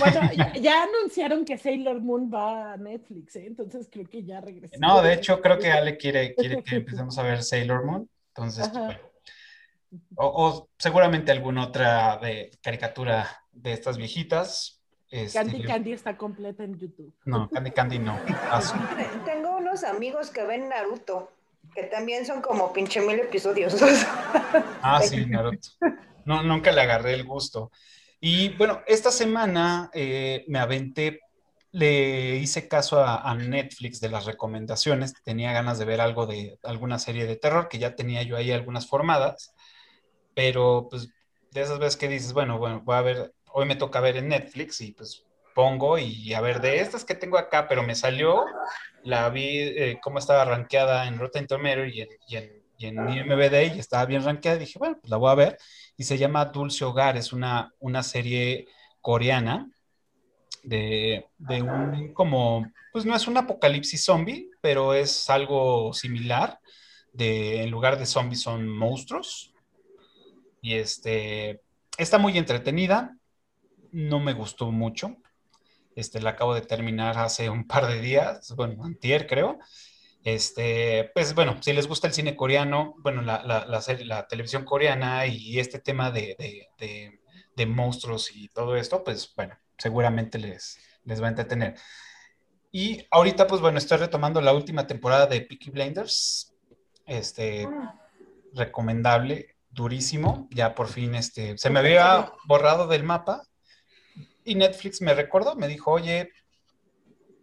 [0.00, 3.46] Bueno, ya, ya anunciaron que Sailor Moon va a Netflix, ¿eh?
[3.46, 4.74] entonces creo que ya regresó.
[4.80, 8.08] No, de hecho, creo que Ale quiere, quiere que empecemos a ver Sailor Moon.
[8.28, 8.98] Entonces, bueno.
[10.16, 14.82] O, o seguramente alguna otra de caricatura de estas viejitas.
[15.08, 17.14] Este, Candy Candy está completa en YouTube.
[17.24, 18.18] No, Candy Candy no.
[18.50, 18.74] Paso.
[19.24, 21.30] Tengo unos amigos que ven Naruto,
[21.74, 23.76] que también son como pinche mil episodios.
[24.82, 25.68] Ah, sí, Naruto.
[26.24, 27.70] No, nunca le agarré el gusto.
[28.20, 31.20] Y bueno, esta semana eh, me aventé,
[31.72, 35.14] le hice caso a, a Netflix de las recomendaciones.
[35.24, 38.52] Tenía ganas de ver algo de alguna serie de terror, que ya tenía yo ahí
[38.52, 39.53] algunas formadas.
[40.34, 41.08] Pero pues
[41.50, 44.28] de esas veces que dices, bueno, bueno, voy a ver, hoy me toca ver en
[44.28, 45.24] Netflix y pues
[45.54, 48.44] pongo y a ver de estas que tengo acá, pero me salió,
[49.04, 53.08] la vi eh, cómo estaba rankeada en Rotten Tomatoes y en, y en, y en
[53.08, 54.58] IMDb y estaba bien rankeada.
[54.58, 55.58] Dije, bueno, pues la voy a ver.
[55.96, 58.66] Y se llama Dulce Hogar, es una, una serie
[59.00, 59.70] coreana
[60.64, 66.58] de, de un como, pues no es un apocalipsis zombie, pero es algo similar.
[67.12, 69.53] De, en lugar de zombies son monstruos.
[70.64, 71.60] Y este,
[71.98, 73.18] está muy entretenida.
[73.92, 75.18] No me gustó mucho.
[75.94, 79.58] Este, la acabo de terminar hace un par de días, bueno, antier creo.
[80.24, 84.26] Este, pues bueno, si les gusta el cine coreano, bueno, la, la, la, serie- la
[84.28, 87.20] televisión coreana y este tema de, de- de-
[87.56, 91.76] de monstruos y todo esto, pues bueno, seguramente les, les va a entretener.
[92.72, 96.54] Y ahorita, pues bueno, estoy retomando la última temporada de Peaky Blinders.
[97.06, 97.68] Este,
[98.54, 100.48] recomendable, durísimo.
[100.50, 103.42] Ya por fin, este, se me había borrado del mapa
[104.44, 106.30] y Netflix me recordó, me dijo, oye,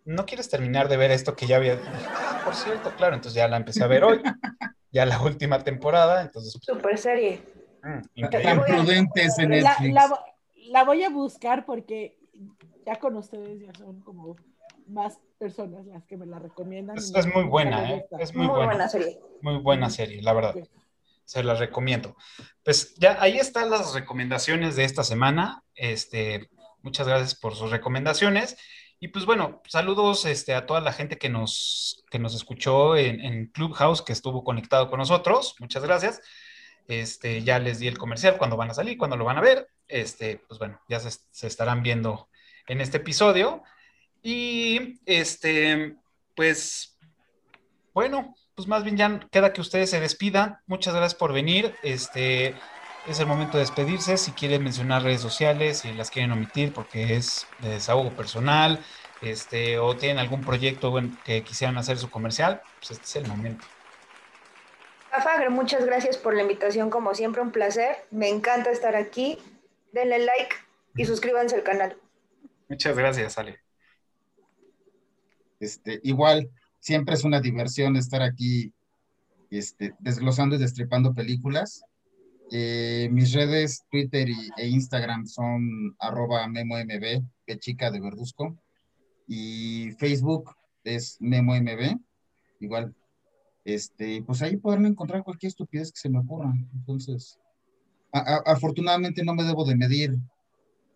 [0.06, 1.80] ¿no quieres terminar de ver esto que ya había?
[1.86, 4.22] "Ah, por cierto, claro, entonces ya la empecé a ver hoy,
[4.92, 7.42] ya la última temporada, entonces, Super serie.
[7.84, 9.94] mm, Tan prudentes en La, Netflix.
[9.94, 10.24] la vo-
[10.68, 12.18] la voy a buscar porque
[12.86, 14.38] ya con ustedes ya son como
[14.88, 16.98] más personas las que me la recomiendan.
[16.98, 18.06] Es, muy buena, ¿eh?
[18.20, 18.66] Es muy, Muy buena.
[18.74, 19.20] buena serie.
[19.42, 20.56] Muy buena serie, la verdad.
[21.32, 22.18] Se la recomiendo.
[22.62, 25.64] Pues ya ahí están las recomendaciones de esta semana.
[25.76, 26.50] Este,
[26.82, 28.58] muchas gracias por sus recomendaciones.
[29.00, 33.22] Y pues bueno, saludos este, a toda la gente que nos, que nos escuchó en,
[33.22, 35.56] en Clubhouse, que estuvo conectado con nosotros.
[35.60, 36.20] Muchas gracias.
[36.90, 39.70] Este, ya les di el comercial, cuando van a salir, cuando lo van a ver.
[39.88, 42.28] Este, pues bueno, ya se, se estarán viendo
[42.68, 43.64] en este episodio.
[44.22, 45.96] Y este,
[46.36, 47.00] pues,
[47.94, 50.60] bueno, pues más bien ya queda que ustedes se despidan.
[50.68, 51.76] Muchas gracias por venir.
[51.84, 52.56] Este,
[53.08, 54.18] es el momento de despedirse.
[54.18, 58.80] Si quieren mencionar redes sociales, si las quieren omitir porque es de desahogo personal,
[59.22, 63.66] este, o tienen algún proyecto que quisieran hacer su comercial, pues este es el momento.
[65.20, 67.98] Fagre, muchas gracias por la invitación, como siempre, un placer.
[68.12, 69.38] Me encanta estar aquí.
[69.92, 70.56] Denle like
[70.96, 71.98] y suscríbanse al canal.
[72.70, 73.60] Muchas gracias, Ale.
[75.60, 76.50] Este, igual,
[76.82, 78.74] siempre es una diversión estar aquí
[79.50, 81.84] este, desglosando y destripando películas.
[82.52, 84.28] Eh, mis redes, Twitter
[84.58, 88.58] e Instagram son arroba memomb, que chica de Verduzco.
[89.28, 90.52] Y Facebook
[90.84, 92.02] es memomb.
[92.60, 92.94] Igual,
[93.64, 96.52] este, pues ahí podrán encontrar cualquier estupidez que se me ocurra.
[96.74, 97.40] Entonces,
[98.12, 100.18] afortunadamente no me debo de medir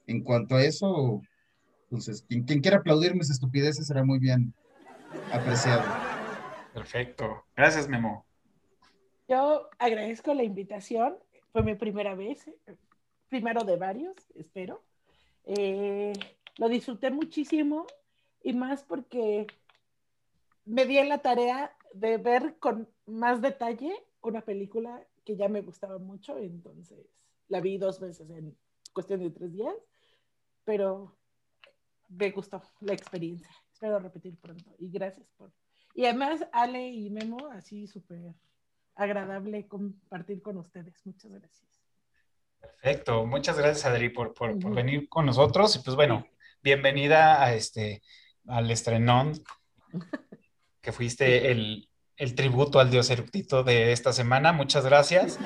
[0.08, 1.22] en cuanto a eso.
[1.84, 4.54] Entonces, quien, quien quiera aplaudir mis estupideces será muy bien
[5.32, 5.84] apreciado.
[6.74, 7.46] Perfecto.
[7.56, 8.26] Gracias, Memo.
[9.28, 11.18] Yo agradezco la invitación.
[11.52, 12.50] Fue mi primera vez,
[13.30, 14.84] primero de varios, espero.
[15.46, 16.14] Eh,
[16.58, 17.86] lo disfruté muchísimo
[18.44, 19.48] y más porque
[20.66, 25.62] me di en la tarea de ver con más detalle una película que ya me
[25.62, 27.00] gustaba mucho, entonces
[27.48, 28.56] la vi dos veces en
[28.94, 29.76] cuestión de tres días,
[30.64, 31.16] pero
[32.10, 33.50] me gustó la experiencia.
[33.86, 35.52] Espero repetir pronto y gracias por...
[35.94, 38.34] Y además, Ale y Memo, así súper
[38.96, 41.06] agradable compartir con ustedes.
[41.06, 41.84] Muchas gracias.
[42.60, 46.26] Perfecto, muchas gracias Adri por, por, por venir con nosotros y pues bueno,
[46.64, 48.02] bienvenida a este,
[48.48, 49.34] al estrenón
[50.82, 51.88] que fuiste el,
[52.18, 54.52] el tributo al dios eructito de esta semana.
[54.52, 55.38] Muchas gracias.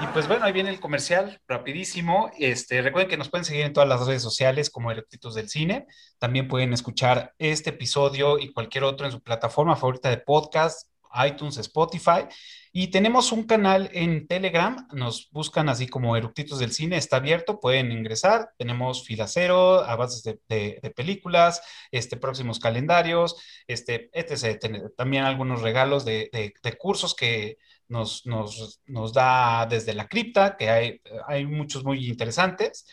[0.00, 2.30] Y pues bueno, ahí viene el comercial, rapidísimo.
[2.38, 5.86] Este, recuerden que nos pueden seguir en todas las redes sociales como Eructitos del Cine.
[6.18, 10.90] También pueden escuchar este episodio y cualquier otro en su plataforma favorita de podcast,
[11.26, 12.26] iTunes, Spotify.
[12.72, 17.60] Y tenemos un canal en Telegram, nos buscan así como Eructitos del Cine, está abierto,
[17.60, 18.50] pueden ingresar.
[18.58, 21.62] Tenemos filacero, avances de, de, películas,
[21.92, 23.36] este, próximos calendarios,
[23.68, 24.90] este, etc.
[24.96, 26.50] También algunos regalos de
[26.80, 27.58] cursos que
[27.88, 32.86] nos, nos, da desde la cripta, que hay, hay muchos muy interesantes.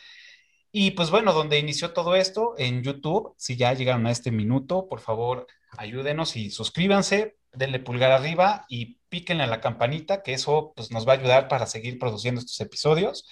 [0.72, 4.88] Y pues bueno, donde inició todo esto, en YouTube, si ya llegaron a este minuto,
[4.88, 5.48] por favor,
[5.78, 11.08] ayúdenos y suscríbanse, denle pulgar arriba y píquenle a la campanita, que eso pues, nos
[11.08, 13.28] va a ayudar para seguir produciendo estos episodios.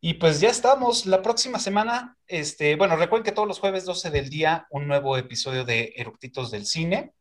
[0.00, 1.04] Y pues ya estamos.
[1.04, 5.16] La próxima semana, este, bueno, recuerden que todos los jueves 12 del día, un nuevo
[5.18, 7.12] episodio de Eructitos del Cine.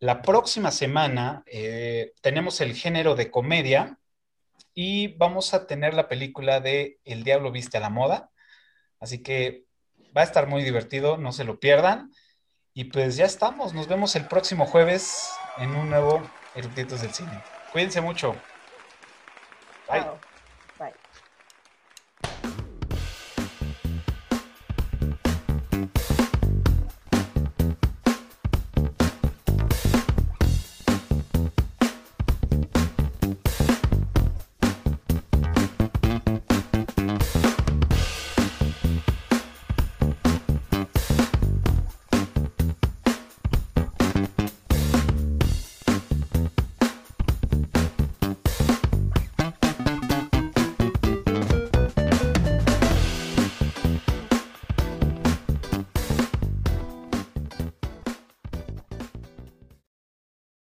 [0.00, 3.98] La próxima semana eh, tenemos el género de comedia
[4.74, 8.30] y vamos a tener la película de El Diablo Viste a la Moda.
[9.00, 9.64] Así que
[10.16, 12.10] va a estar muy divertido, no se lo pierdan.
[12.72, 17.42] Y pues ya estamos, nos vemos el próximo jueves en un nuevo Eructitos del Cine.
[17.72, 18.34] Cuídense mucho.
[19.88, 20.33] Bye.